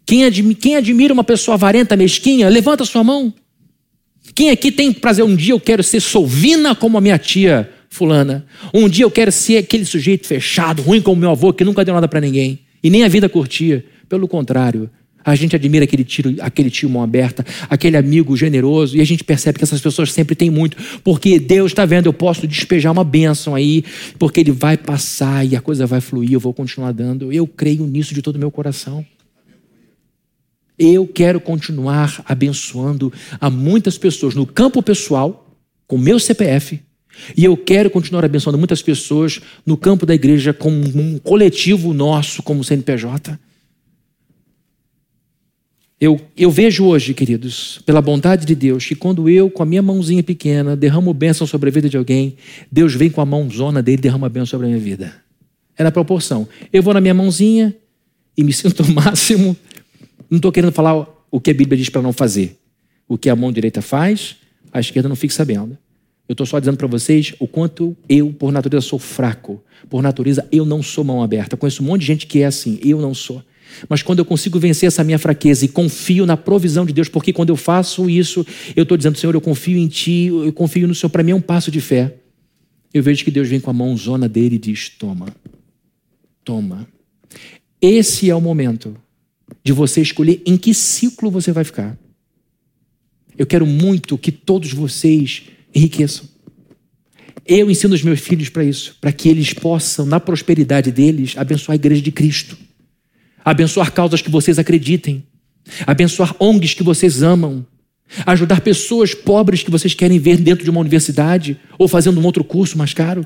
Quem, 0.06 0.26
admi 0.26 0.54
quem 0.54 0.76
admira 0.76 1.14
uma 1.14 1.24
pessoa 1.24 1.56
avarenta, 1.56 1.96
mesquinha, 1.96 2.50
levanta 2.50 2.84
a 2.84 2.86
sua 2.86 3.04
mão. 3.04 3.34
Quem 4.36 4.50
aqui 4.50 4.72
tem 4.72 4.92
prazer? 4.92 5.24
Um 5.24 5.36
dia 5.36 5.54
eu 5.54 5.60
quero 5.60 5.84
ser 5.84 6.02
solvina 6.02 6.76
como 6.76 6.98
a 6.98 7.02
minha 7.02 7.18
tia 7.18 7.70
fulana. 7.90 8.46
Um 8.74 8.90
dia 8.90 9.06
eu 9.06 9.12
quero 9.12 9.32
ser 9.32 9.58
aquele 9.58 9.86
sujeito 9.86 10.28
fechado, 10.28 10.82
ruim 10.82 11.02
como 11.02 11.22
meu 11.22 11.30
avô, 11.30 11.54
que 11.54 11.64
nunca 11.64 11.86
deu 11.86 11.94
nada 11.94 12.08
para 12.08 12.20
ninguém. 12.20 12.60
E 12.84 12.90
nem 12.90 13.04
a 13.04 13.08
vida 13.08 13.30
curtia. 13.30 13.86
Pelo 14.10 14.28
contrário, 14.28 14.90
a 15.24 15.36
gente 15.36 15.56
admira 15.56 15.86
aquele 15.86 16.04
tio, 16.04 16.36
aquele 16.40 16.70
tio 16.70 16.90
mão 16.90 17.02
aberta, 17.02 17.46
aquele 17.70 17.98
amigo 17.98 18.36
generoso, 18.36 18.98
e 18.98 19.02
a 19.02 19.06
gente 19.06 19.24
percebe 19.24 19.58
que 19.58 19.64
essas 19.64 19.82
pessoas 19.82 20.12
sempre 20.12 20.36
têm 20.36 20.50
muito, 20.50 20.78
porque 21.04 21.40
Deus 21.40 21.72
está 21.72 21.86
vendo, 21.86 22.08
eu 22.08 22.14
posso 22.14 22.48
despejar 22.48 22.92
uma 22.92 23.04
bênção 23.04 23.56
aí, 23.56 23.84
porque 24.20 24.40
Ele 24.40 24.52
vai 24.52 24.78
passar 24.78 25.46
e 25.46 25.56
a 25.56 25.62
coisa 25.62 25.86
vai 25.86 26.02
fluir, 26.02 26.34
eu 26.34 26.40
vou 26.40 26.54
continuar 26.54 26.92
dando. 26.92 27.32
Eu 27.32 27.48
creio 27.48 27.86
nisso 27.86 28.14
de 28.14 28.22
todo 28.22 28.36
o 28.36 28.40
meu 28.40 28.52
coração. 28.52 29.06
Eu 30.78 31.08
quero 31.08 31.40
continuar 31.40 32.24
abençoando 32.26 33.14
a 33.40 33.50
muitas 33.50 33.98
pessoas 33.98 34.34
no 34.34 34.46
campo 34.46 34.82
pessoal, 34.82 35.48
com 35.88 35.98
meu 35.98 36.20
CPF, 36.20 36.82
e 37.38 37.46
eu 37.46 37.56
quero 37.56 37.90
continuar 37.90 38.26
abençoando 38.26 38.58
muitas 38.58 38.82
pessoas 38.82 39.40
no 39.66 39.78
campo 39.78 40.06
da 40.06 40.16
igreja, 40.16 40.52
com 40.54 40.72
um 40.72 41.20
coletivo 41.20 41.94
nosso, 41.94 42.42
como 42.42 42.64
CNPJ. 42.64 43.38
Eu, 46.00 46.20
eu 46.36 46.52
vejo 46.52 46.86
hoje, 46.86 47.14
queridos, 47.14 47.80
pela 47.86 48.02
bondade 48.02 48.46
de 48.46 48.56
Deus, 48.56 48.86
que 48.86 48.96
quando 48.96 49.30
eu, 49.30 49.50
com 49.50 49.64
a 49.64 49.66
minha 49.66 49.82
mãozinha 49.82 50.22
pequena, 50.22 50.76
derramo 50.76 51.14
bênção 51.14 51.48
sobre 51.48 51.70
a 51.70 51.72
vida 51.72 51.88
de 51.88 51.96
alguém, 51.96 52.36
Deus 52.72 52.94
vem 52.94 53.10
com 53.10 53.22
a 53.22 53.26
mãozona 53.26 53.82
dele 53.82 54.00
e 54.00 54.02
derrama 54.02 54.28
bênção 54.28 54.48
sobre 54.48 54.68
a 54.68 54.70
minha 54.70 54.82
vida. 54.82 55.14
É 55.78 55.84
na 55.84 55.92
proporção. 55.92 56.48
Eu 56.72 56.84
vou 56.84 56.94
na 56.94 57.00
minha 57.02 57.14
mãozinha 57.14 57.76
e 58.38 58.44
me 58.44 58.52
sinto 58.54 58.84
o 58.84 58.92
máximo. 58.92 59.56
Não 60.30 60.38
estou 60.38 60.52
querendo 60.52 60.74
falar 60.74 61.08
o 61.32 61.40
que 61.40 61.52
a 61.52 61.54
Bíblia 61.54 61.78
diz 61.78 61.90
para 61.90 62.02
não 62.02 62.12
fazer. 62.12 62.58
O 63.08 63.18
que 63.18 63.30
a 63.30 63.36
mão 63.36 63.52
direita 63.52 63.82
faz, 63.82 64.38
a 64.72 64.80
esquerda 64.80 65.08
não 65.08 65.16
fique 65.16 65.34
sabendo. 65.34 65.78
Eu 66.28 66.34
estou 66.34 66.46
só 66.46 66.58
dizendo 66.60 66.78
para 66.78 66.88
vocês 66.88 67.34
o 67.40 67.48
quanto 67.48 67.96
eu, 68.08 68.32
por 68.32 68.52
natureza, 68.52 68.86
sou 68.86 68.98
fraco. 68.98 69.62
Por 69.90 70.02
natureza, 70.02 70.48
eu 70.52 70.66
não 70.66 70.82
sou 70.82 71.04
mão 71.04 71.22
aberta. 71.22 71.58
Conheço 71.58 71.84
um 71.84 71.86
monte 71.86 72.02
de 72.02 72.08
gente 72.08 72.28
que 72.28 72.40
é 72.40 72.46
assim. 72.46 72.80
Eu 72.84 73.00
não 73.00 73.14
sou. 73.14 73.44
Mas 73.90 74.02
quando 74.02 74.20
eu 74.20 74.26
consigo 74.26 74.60
vencer 74.60 74.88
essa 74.88 75.04
minha 75.04 75.20
fraqueza 75.20 75.66
e 75.66 75.68
confio 75.68 76.26
na 76.26 76.38
provisão 76.38 76.86
de 76.86 76.94
Deus, 76.94 77.10
porque 77.10 77.34
quando 77.34 77.50
eu 77.50 77.56
faço 77.56 78.10
isso, 78.10 78.46
eu 78.76 78.84
estou 78.84 78.98
dizendo, 78.98 79.18
Senhor, 79.18 79.36
eu 79.36 79.42
confio 79.42 79.78
em 79.78 79.88
Ti, 79.88 80.28
eu 80.28 80.54
confio 80.54 80.88
no 80.88 80.96
Senhor, 80.96 81.10
para 81.10 81.24
mim 81.24 81.32
é 81.32 81.36
um 81.36 81.42
passo 81.42 81.72
de 81.72 81.82
fé. 81.82 82.16
Eu 82.94 83.02
vejo 83.02 83.24
que 83.24 83.32
Deus 83.32 83.48
vem 83.48 83.60
com 83.60 83.70
a 83.70 83.74
mãozona 83.74 84.30
dele 84.30 84.56
e 84.56 84.60
diz: 84.60 84.90
Toma, 84.90 85.28
toma. 86.44 86.88
Esse 87.82 88.30
é 88.30 88.36
o 88.36 88.42
momento 88.42 88.96
de 89.64 89.74
você 89.74 90.02
escolher 90.02 90.42
em 90.46 90.56
que 90.56 90.74
ciclo 90.74 91.32
você 91.32 91.52
vai 91.52 91.64
ficar. 91.64 91.98
Eu 93.38 93.48
quero 93.48 93.66
muito 93.66 94.18
que 94.18 94.32
todos 94.32 94.72
vocês 94.72 95.44
enriqueçam. 95.74 96.28
Eu 97.46 97.70
ensino 97.70 97.94
os 97.94 98.04
meus 98.04 98.20
filhos 98.20 98.48
para 98.48 98.64
isso, 98.64 98.96
para 99.02 99.12
que 99.12 99.28
eles 99.28 99.54
possam, 99.54 100.06
na 100.06 100.20
prosperidade 100.20 100.92
deles, 100.92 101.36
abençoar 101.36 101.74
a 101.74 101.76
igreja 101.76 102.02
de 102.02 102.12
Cristo 102.12 102.58
abençoar 103.44 103.92
causas 103.92 104.22
que 104.22 104.30
vocês 104.30 104.58
acreditem, 104.60 105.24
abençoar 105.86 106.36
ONGs 106.40 106.74
que 106.74 106.84
vocês 106.84 107.24
amam, 107.24 107.66
ajudar 108.26 108.62
pessoas 108.62 109.14
pobres 109.14 109.64
que 109.64 109.72
vocês 109.72 109.94
querem 109.94 110.20
ver 110.20 110.38
dentro 110.38 110.64
de 110.64 110.70
uma 110.70 110.82
universidade 110.82 111.58
ou 111.78 111.88
fazendo 111.88 112.20
um 112.20 112.26
outro 112.26 112.44
curso 112.44 112.78
mais 112.78 112.94
caro. 112.94 113.26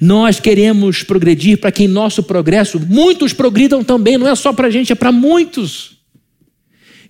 Nós 0.00 0.38
queremos 0.38 1.02
progredir 1.02 1.58
para 1.58 1.72
que 1.72 1.84
em 1.84 1.88
nosso 1.88 2.22
progresso 2.22 2.78
muitos 2.78 3.32
progridam 3.32 3.82
também, 3.82 4.18
não 4.18 4.28
é 4.28 4.34
só 4.34 4.52
para 4.52 4.68
a 4.68 4.70
gente, 4.70 4.92
é 4.92 4.94
para 4.94 5.12
muitos. 5.12 5.98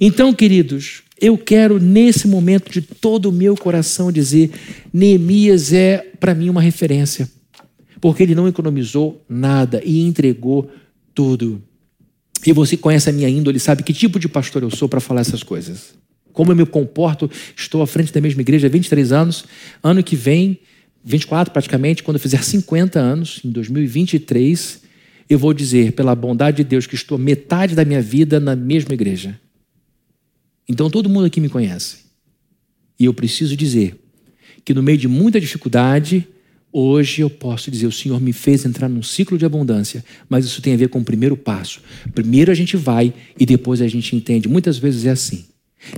Então, 0.01 0.33
queridos, 0.33 1.03
eu 1.21 1.37
quero 1.37 1.79
nesse 1.79 2.27
momento 2.29 2.71
de 2.71 2.81
todo 2.81 3.27
o 3.27 3.33
meu 3.33 3.57
coração 3.57 4.13
dizer: 4.13 4.51
Neemias 4.93 5.73
é 5.73 5.99
para 6.19 6.35
mim 6.35 6.49
uma 6.49 6.63
referência, 6.63 7.29
porque 8.01 8.23
ele 8.23 8.35
não 8.35 8.49
economizou 8.49 9.23
nada 9.29 9.83
e 9.85 10.03
entregou 10.03 10.71
tudo. 11.15 11.63
E 12.47 12.53
você 12.53 12.77
conhece 12.77 13.11
a 13.11 13.13
minha 13.13 13.29
índole, 13.29 13.61
sabe 13.61 13.83
que 13.83 13.93
tipo 13.93 14.19
de 14.19 14.29
pastor 14.29 14.63
eu 14.63 14.71
sou 14.71 14.89
para 14.89 15.01
falar 15.01 15.21
essas 15.21 15.43
coisas. 15.43 15.95
Como 16.33 16.53
eu 16.53 16.57
me 16.57 16.65
comporto, 16.65 17.31
estou 17.57 17.83
à 17.83 17.87
frente 17.87 18.13
da 18.13 18.21
mesma 18.21 18.41
igreja 18.41 18.67
há 18.67 18.71
23 18.71 19.13
anos. 19.13 19.45
Ano 19.83 20.03
que 20.03 20.17
vem, 20.17 20.59
24 21.05 21.53
praticamente, 21.53 22.03
quando 22.03 22.17
eu 22.17 22.21
fizer 22.21 22.43
50 22.43 22.99
anos, 22.99 23.41
em 23.45 23.51
2023, 23.51 24.83
eu 25.29 25.39
vou 25.39 25.53
dizer, 25.53 25.93
pela 25.93 26.15
bondade 26.15 26.59
de 26.59 26.65
Deus, 26.65 26.87
que 26.87 26.95
estou 26.95 27.19
metade 27.19 27.75
da 27.75 27.85
minha 27.85 28.01
vida 28.01 28.41
na 28.41 28.57
mesma 28.57 28.95
igreja. 28.95 29.39
Então 30.69 30.89
todo 30.89 31.09
mundo 31.09 31.27
aqui 31.27 31.41
me 31.41 31.49
conhece. 31.49 31.99
E 32.99 33.05
eu 33.05 33.15
preciso 33.15 33.57
dizer 33.57 33.99
que 34.65 34.75
no 34.75 34.83
meio 34.83 34.99
de 34.99 35.09
muita 35.09 35.41
dificuldade, 35.41 36.27
Hoje 36.73 37.23
eu 37.23 37.31
posso 37.31 37.71
dizer: 37.71 37.87
o 37.87 37.93
Senhor 37.93 38.21
me 38.21 38.33
fez 38.33 38.65
entrar 38.65 38.89
num 38.89 39.03
ciclo 39.03 39.37
de 39.37 39.45
abundância, 39.45 40.05
mas 40.29 40.45
isso 40.45 40.63
tem 40.63 40.75
a 40.75 40.77
ver 40.77 40.89
com 40.89 41.01
o 41.01 41.05
primeiro 41.05 41.37
passo. 41.37 41.81
Primeiro 42.15 42.51
a 42.51 42.55
gente 42.55 42.77
vai 42.77 43.13
e 43.39 43.45
depois 43.45 43.81
a 43.81 43.89
gente 43.89 44.15
entende. 44.15 44.49
Muitas 44.49 44.79
vezes 44.79 45.05
é 45.05 45.11
assim. 45.11 45.45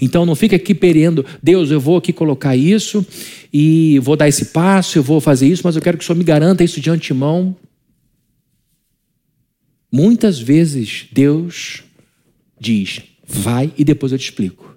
Então 0.01 0.25
não 0.25 0.35
fica 0.35 0.57
aqui 0.57 0.75
perendo, 0.75 1.27
Deus, 1.43 1.71
eu 1.71 1.81
vou 1.81 1.97
aqui 1.97 2.13
colocar 2.13 2.57
isso 2.57 3.05
e 3.53 3.99
vou 3.99 4.17
dar 4.17 4.29
esse 4.29 4.47
passo, 4.47 4.97
eu 4.97 5.03
vou 5.03 5.21
fazer 5.21 5.49
isso, 5.49 5.63
mas 5.65 5.75
eu 5.75 5.83
quero 5.83 5.99
que 5.99 6.05
o 6.05 6.07
Senhor 6.07 6.17
me 6.17 6.25
garanta 6.25 6.63
isso 6.63 6.81
de 6.81 6.89
antemão. 6.89 7.57
Muitas 9.91 10.39
vezes 10.39 11.07
Deus 11.13 11.83
diz: 12.59 13.03
vai 13.27 13.73
e 13.77 13.85
depois 13.85 14.13
eu 14.13 14.19
te 14.19 14.25
explico. 14.25 14.77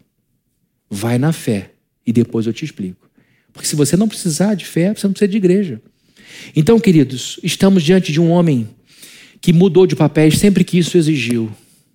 Vai 0.90 1.18
na 1.18 1.32
fé 1.32 1.72
e 2.06 2.12
depois 2.12 2.46
eu 2.48 2.54
te 2.54 2.66
explico. 2.66 3.10
Porque 3.56 3.68
se 3.68 3.76
você 3.76 3.96
não 3.96 4.10
precisar 4.10 4.54
de 4.54 4.66
fé, 4.66 4.94
você 4.94 5.08
não 5.08 5.14
precisa 5.14 5.32
de 5.32 5.38
igreja. 5.38 5.82
Então, 6.54 6.78
queridos, 6.78 7.40
estamos 7.42 7.82
diante 7.82 8.12
de 8.12 8.20
um 8.20 8.30
homem 8.30 8.68
que 9.40 9.54
mudou 9.54 9.88
de 9.88 9.96
papéis 9.96 10.38
sempre 10.38 10.66
que 10.66 10.78
isso 10.78 10.98
exigiu 10.98 11.50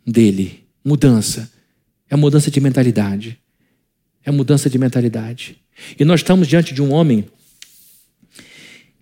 dele. 0.04 0.64
Mudança. 0.82 1.52
É 2.08 2.16
mudança 2.16 2.50
de 2.50 2.58
mentalidade. 2.60 3.38
É 4.24 4.30
mudança 4.30 4.70
de 4.70 4.78
mentalidade. 4.78 5.58
E 5.98 6.04
nós 6.04 6.20
estamos 6.20 6.48
diante 6.48 6.72
de 6.72 6.80
um 6.80 6.92
homem 6.92 7.26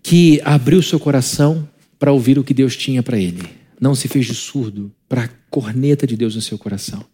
que 0.03 0.41
abriu 0.43 0.81
seu 0.81 0.99
coração 0.99 1.67
para 1.97 2.11
ouvir 2.11 2.37
o 2.37 2.43
que 2.43 2.53
Deus 2.53 2.75
tinha 2.75 3.01
para 3.01 3.17
ele. 3.17 3.43
Não 3.79 3.95
se 3.95 4.09
fez 4.09 4.25
de 4.25 4.35
surdo 4.35 4.91
para 5.07 5.23
a 5.23 5.29
corneta 5.49 6.05
de 6.05 6.17
Deus 6.17 6.35
no 6.35 6.41
seu 6.41 6.57
coração. 6.57 7.05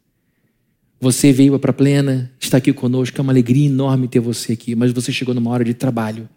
Você 0.99 1.31
veio 1.31 1.59
para 1.59 1.71
a 1.71 1.73
plena, 1.73 2.31
está 2.39 2.57
aqui 2.57 2.71
conosco, 2.71 3.19
é 3.19 3.21
uma 3.21 3.33
alegria 3.33 3.67
enorme 3.67 4.07
ter 4.07 4.19
você 4.19 4.53
aqui, 4.53 4.75
mas 4.75 4.91
você 4.91 5.11
chegou 5.11 5.35
numa 5.35 5.51
hora 5.51 5.63
de 5.63 5.73
trabalho. 5.73 6.27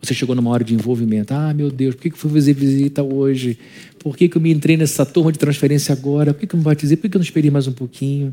Você 0.00 0.14
chegou 0.14 0.34
numa 0.34 0.50
hora 0.50 0.62
de 0.62 0.74
envolvimento. 0.74 1.34
Ah, 1.34 1.52
meu 1.52 1.70
Deus, 1.70 1.94
por 1.94 2.02
que, 2.02 2.10
que 2.10 2.18
fui 2.18 2.30
fazer 2.30 2.52
visita 2.52 3.02
hoje? 3.02 3.58
Por 3.98 4.16
que, 4.16 4.30
eu 4.32 4.40
me 4.40 4.52
entrei 4.52 4.76
nessa 4.76 5.04
turma 5.04 5.32
de 5.32 5.38
transferência 5.38 5.92
agora? 5.92 6.32
Por 6.32 6.46
que, 6.46 6.54
eu 6.54 6.58
me 6.58 6.64
batizei? 6.64 6.96
Por 6.96 7.02
que, 7.02 7.08
que 7.10 7.16
eu 7.16 7.18
não 7.18 7.24
esperei 7.24 7.50
mais 7.50 7.66
um 7.66 7.72
pouquinho? 7.72 8.32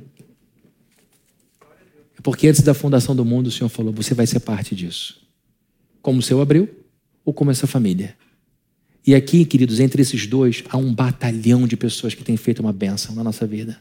É 2.17 2.21
porque 2.21 2.47
antes 2.47 2.61
da 2.61 2.73
fundação 2.73 3.15
do 3.15 3.25
mundo 3.25 3.47
o 3.47 3.51
Senhor 3.51 3.69
falou: 3.69 3.91
você 3.91 4.13
vai 4.13 4.27
ser 4.27 4.39
parte 4.41 4.75
disso. 4.75 5.19
Como 6.03 6.19
o 6.19 6.21
seu 6.21 6.39
abriu 6.39 6.69
ou 7.25 7.33
como 7.33 7.49
essa 7.49 7.65
família. 7.65 8.15
E 9.05 9.15
aqui, 9.15 9.43
queridos, 9.43 9.79
entre 9.79 10.03
esses 10.03 10.27
dois, 10.27 10.63
há 10.69 10.77
um 10.77 10.93
batalhão 10.93 11.67
de 11.67 11.75
pessoas 11.75 12.13
que 12.13 12.23
têm 12.23 12.37
feito 12.37 12.59
uma 12.59 12.73
bênção 12.73 13.13
na 13.15 13.23
nossa 13.23 13.45
vida 13.45 13.77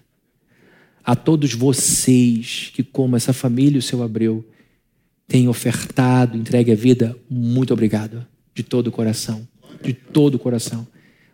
a 1.04 1.14
todos 1.14 1.52
vocês 1.52 2.70
que, 2.72 2.82
como 2.82 3.16
essa 3.16 3.32
família, 3.32 3.78
o 3.78 3.82
seu 3.82 4.02
Abreu, 4.02 4.44
têm 5.28 5.48
ofertado, 5.48 6.36
entregue 6.36 6.72
a 6.72 6.74
vida, 6.74 7.16
muito 7.28 7.72
obrigado. 7.72 8.26
De 8.54 8.62
todo 8.62 8.86
o 8.86 8.92
coração. 8.92 9.46
De 9.82 9.92
todo 9.92 10.36
o 10.36 10.38
coração. 10.38 10.86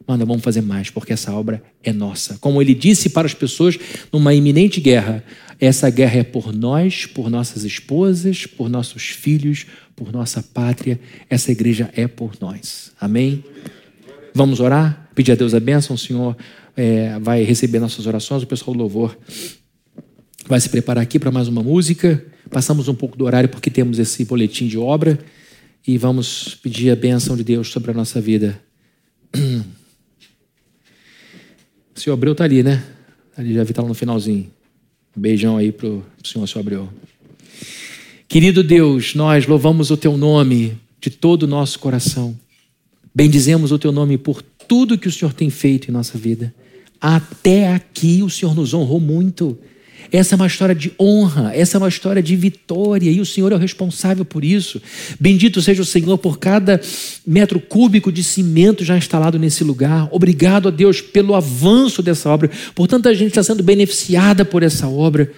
Mano, 0.06 0.26
vamos 0.26 0.42
fazer 0.42 0.62
mais, 0.62 0.90
porque 0.90 1.12
essa 1.12 1.32
obra 1.32 1.62
é 1.84 1.92
nossa. 1.92 2.36
Como 2.38 2.60
ele 2.60 2.74
disse 2.74 3.10
para 3.10 3.26
as 3.26 3.34
pessoas 3.34 3.78
numa 4.12 4.34
iminente 4.34 4.80
guerra, 4.80 5.22
essa 5.60 5.88
guerra 5.88 6.20
é 6.20 6.24
por 6.24 6.52
nós, 6.52 7.06
por 7.06 7.30
nossas 7.30 7.62
esposas, 7.62 8.46
por 8.46 8.68
nossos 8.68 9.10
filhos, 9.10 9.66
por 9.94 10.10
nossa 10.10 10.42
pátria. 10.42 10.98
Essa 11.28 11.52
igreja 11.52 11.90
é 11.94 12.08
por 12.08 12.32
nós. 12.40 12.90
Amém? 13.00 13.44
Vamos 14.34 14.58
orar? 14.58 15.10
Pedir 15.14 15.32
a 15.32 15.34
Deus 15.34 15.54
a 15.54 15.60
bênção, 15.60 15.94
o 15.94 15.98
Senhor 15.98 16.36
é, 16.76 17.18
vai 17.18 17.44
receber 17.44 17.78
nossas 17.78 18.06
orações, 18.06 18.42
o 18.42 18.46
pessoal 18.46 18.74
do 18.74 18.80
louvor 18.80 19.16
vai 20.46 20.60
se 20.60 20.68
preparar 20.68 21.02
aqui 21.02 21.18
para 21.18 21.30
mais 21.30 21.48
uma 21.48 21.62
música. 21.62 22.24
Passamos 22.50 22.88
um 22.88 22.94
pouco 22.94 23.16
do 23.16 23.24
horário 23.24 23.48
porque 23.48 23.70
temos 23.70 23.98
esse 23.98 24.24
boletim 24.24 24.66
de 24.66 24.78
obra 24.78 25.18
e 25.86 25.96
vamos 25.96 26.54
pedir 26.62 26.90
a 26.90 26.96
bênção 26.96 27.36
de 27.36 27.44
Deus 27.44 27.68
sobre 27.68 27.90
a 27.90 27.94
nossa 27.94 28.20
vida. 28.20 28.60
O 31.92 32.02
senhor 32.02 32.14
Abreu 32.14 32.32
está 32.32 32.44
ali, 32.44 32.62
né? 32.62 32.82
Ali 33.36 33.52
já 33.52 33.62
vi 33.62 33.74
tá 33.74 33.82
lá 33.82 33.88
no 33.88 33.92
finalzinho. 33.92 34.50
Um 35.14 35.20
beijão 35.20 35.58
aí 35.58 35.70
pro 35.70 36.02
senhor, 36.24 36.46
senhor 36.46 36.60
Abreu. 36.60 36.88
Querido 38.26 38.62
Deus, 38.62 39.14
nós 39.14 39.46
louvamos 39.46 39.90
o 39.90 39.98
teu 39.98 40.16
nome 40.16 40.78
de 40.98 41.10
todo 41.10 41.42
o 41.42 41.46
nosso 41.46 41.78
coração. 41.78 42.38
Bendizemos 43.14 43.72
o 43.72 43.78
teu 43.78 43.92
nome 43.92 44.16
por 44.16 44.40
tudo 44.40 44.96
que 44.96 45.08
o 45.08 45.12
Senhor 45.12 45.34
tem 45.34 45.50
feito 45.50 45.88
em 45.88 45.92
nossa 45.92 46.16
vida. 46.16 46.54
Até 47.00 47.72
aqui 47.74 48.22
o 48.22 48.30
Senhor 48.30 48.54
nos 48.54 48.72
honrou 48.72 49.00
muito. 49.00 49.58
Essa 50.12 50.34
é 50.34 50.36
uma 50.36 50.46
história 50.46 50.74
de 50.74 50.92
honra, 50.98 51.54
essa 51.54 51.76
é 51.76 51.78
uma 51.78 51.88
história 51.88 52.22
de 52.22 52.34
vitória, 52.34 53.10
e 53.10 53.20
o 53.20 53.26
Senhor 53.26 53.52
é 53.52 53.54
o 53.54 53.58
responsável 53.58 54.24
por 54.24 54.44
isso. 54.44 54.80
Bendito 55.18 55.62
seja 55.62 55.82
o 55.82 55.84
Senhor 55.84 56.18
por 56.18 56.38
cada 56.38 56.80
metro 57.26 57.60
cúbico 57.60 58.10
de 58.10 58.24
cimento 58.24 58.84
já 58.84 58.96
instalado 58.96 59.38
nesse 59.38 59.62
lugar. 59.62 60.08
Obrigado 60.10 60.68
a 60.68 60.70
Deus 60.70 61.00
pelo 61.00 61.34
avanço 61.34 62.02
dessa 62.02 62.28
obra, 62.28 62.50
por 62.74 62.88
tanta 62.88 63.14
gente 63.14 63.28
está 63.28 63.42
sendo 63.42 63.62
beneficiada 63.62 64.44
por 64.44 64.62
essa 64.62 64.88
obra. 64.88 65.30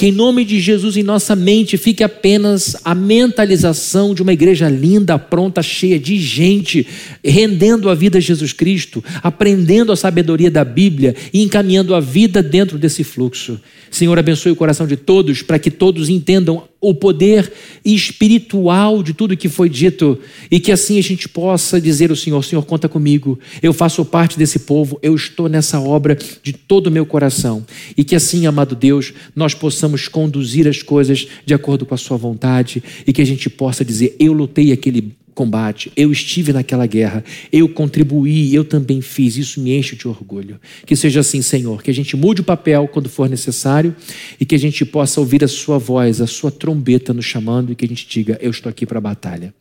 Que 0.00 0.06
em 0.06 0.12
nome 0.12 0.46
de 0.46 0.58
Jesus 0.58 0.96
em 0.96 1.02
nossa 1.02 1.36
mente 1.36 1.76
fique 1.76 2.02
apenas 2.02 2.74
a 2.82 2.94
mentalização 2.94 4.14
de 4.14 4.22
uma 4.22 4.32
igreja 4.32 4.66
linda, 4.66 5.18
pronta, 5.18 5.62
cheia 5.62 5.98
de 5.98 6.16
gente, 6.16 6.86
rendendo 7.22 7.90
a 7.90 7.94
vida 7.94 8.16
a 8.16 8.20
Jesus 8.20 8.54
Cristo, 8.54 9.04
aprendendo 9.22 9.92
a 9.92 9.96
sabedoria 9.96 10.50
da 10.50 10.64
Bíblia 10.64 11.14
e 11.34 11.42
encaminhando 11.42 11.94
a 11.94 12.00
vida 12.00 12.42
dentro 12.42 12.78
desse 12.78 13.04
fluxo. 13.04 13.60
Senhor, 13.90 14.18
abençoe 14.18 14.52
o 14.52 14.56
coração 14.56 14.86
de 14.86 14.96
todos 14.96 15.42
para 15.42 15.58
que 15.58 15.70
todos 15.70 16.08
entendam 16.08 16.64
o 16.80 16.94
poder 16.94 17.52
espiritual 17.84 19.02
de 19.02 19.12
tudo 19.12 19.36
que 19.36 19.48
foi 19.48 19.68
dito 19.68 20.18
e 20.50 20.58
que 20.58 20.72
assim 20.72 20.98
a 20.98 21.02
gente 21.02 21.28
possa 21.28 21.80
dizer 21.80 22.10
ao 22.10 22.16
Senhor: 22.16 22.42
Senhor, 22.42 22.64
conta 22.64 22.88
comigo, 22.88 23.38
eu 23.62 23.72
faço 23.72 24.04
parte 24.04 24.38
desse 24.38 24.60
povo, 24.60 24.98
eu 25.02 25.14
estou 25.14 25.48
nessa 25.48 25.78
obra 25.78 26.16
de 26.42 26.52
todo 26.52 26.86
o 26.86 26.90
meu 26.90 27.04
coração. 27.04 27.64
E 27.96 28.02
que 28.02 28.16
assim, 28.16 28.46
amado 28.46 28.74
Deus, 28.74 29.12
nós 29.36 29.54
possamos 29.54 30.08
conduzir 30.08 30.66
as 30.66 30.82
coisas 30.82 31.26
de 31.44 31.52
acordo 31.52 31.84
com 31.84 31.94
a 31.94 31.98
Sua 31.98 32.16
vontade 32.16 32.82
e 33.06 33.12
que 33.12 33.20
a 33.20 33.26
gente 33.26 33.50
possa 33.50 33.84
dizer: 33.84 34.16
Eu 34.18 34.32
lutei 34.32 34.72
aquele 34.72 35.12
combate, 35.40 35.90
eu 35.96 36.12
estive 36.12 36.52
naquela 36.52 36.84
guerra, 36.84 37.24
eu 37.50 37.66
contribuí, 37.66 38.54
eu 38.54 38.62
também 38.62 39.00
fiz, 39.00 39.38
isso 39.38 39.58
me 39.58 39.74
enche 39.74 39.96
de 39.96 40.06
orgulho. 40.06 40.60
Que 40.84 40.94
seja 40.94 41.20
assim, 41.20 41.40
Senhor, 41.40 41.82
que 41.82 41.90
a 41.90 41.94
gente 41.94 42.14
mude 42.14 42.42
o 42.42 42.44
papel 42.44 42.86
quando 42.86 43.08
for 43.08 43.26
necessário 43.26 43.96
e 44.38 44.44
que 44.44 44.54
a 44.54 44.58
gente 44.58 44.84
possa 44.84 45.18
ouvir 45.18 45.42
a 45.42 45.48
Sua 45.48 45.78
voz, 45.78 46.20
a 46.20 46.26
Sua 46.26 46.50
trombeta 46.50 47.14
nos 47.14 47.24
chamando 47.24 47.72
e 47.72 47.74
que 47.74 47.86
a 47.86 47.88
gente 47.88 48.06
diga: 48.06 48.38
Eu 48.42 48.50
estou 48.50 48.68
aqui 48.68 48.84
para 48.84 48.98
a 48.98 49.00
batalha. 49.00 49.54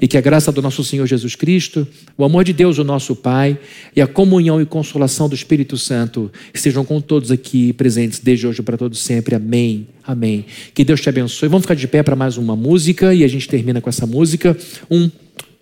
E 0.00 0.06
que 0.06 0.16
a 0.16 0.20
graça 0.20 0.52
do 0.52 0.62
nosso 0.62 0.84
Senhor 0.84 1.06
Jesus 1.06 1.34
Cristo, 1.34 1.88
o 2.16 2.24
amor 2.24 2.44
de 2.44 2.52
Deus, 2.52 2.78
o 2.78 2.84
nosso 2.84 3.16
Pai, 3.16 3.58
e 3.96 4.00
a 4.00 4.06
comunhão 4.06 4.60
e 4.60 4.66
consolação 4.66 5.28
do 5.28 5.34
Espírito 5.34 5.76
Santo 5.76 6.30
estejam 6.54 6.84
com 6.84 7.00
todos 7.00 7.32
aqui 7.32 7.72
presentes 7.72 8.20
desde 8.20 8.46
hoje 8.46 8.62
para 8.62 8.76
todos 8.76 9.00
sempre. 9.00 9.34
Amém. 9.34 9.88
Amém. 10.06 10.44
Que 10.72 10.84
Deus 10.84 11.00
te 11.00 11.08
abençoe. 11.08 11.48
Vamos 11.48 11.64
ficar 11.64 11.74
de 11.74 11.88
pé 11.88 12.00
para 12.00 12.14
mais 12.14 12.36
uma 12.36 12.54
música 12.54 13.12
e 13.12 13.24
a 13.24 13.28
gente 13.28 13.48
termina 13.48 13.80
com 13.80 13.88
essa 13.88 14.06
música. 14.06 14.56
Um 14.88 15.10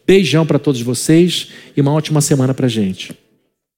beijão 0.06 0.44
para 0.46 0.58
todos 0.58 0.80
vocês 0.82 1.48
e 1.76 1.80
uma 1.80 1.92
ótima 1.92 2.20
semana 2.20 2.52
para 2.54 2.68
gente. 2.68 3.23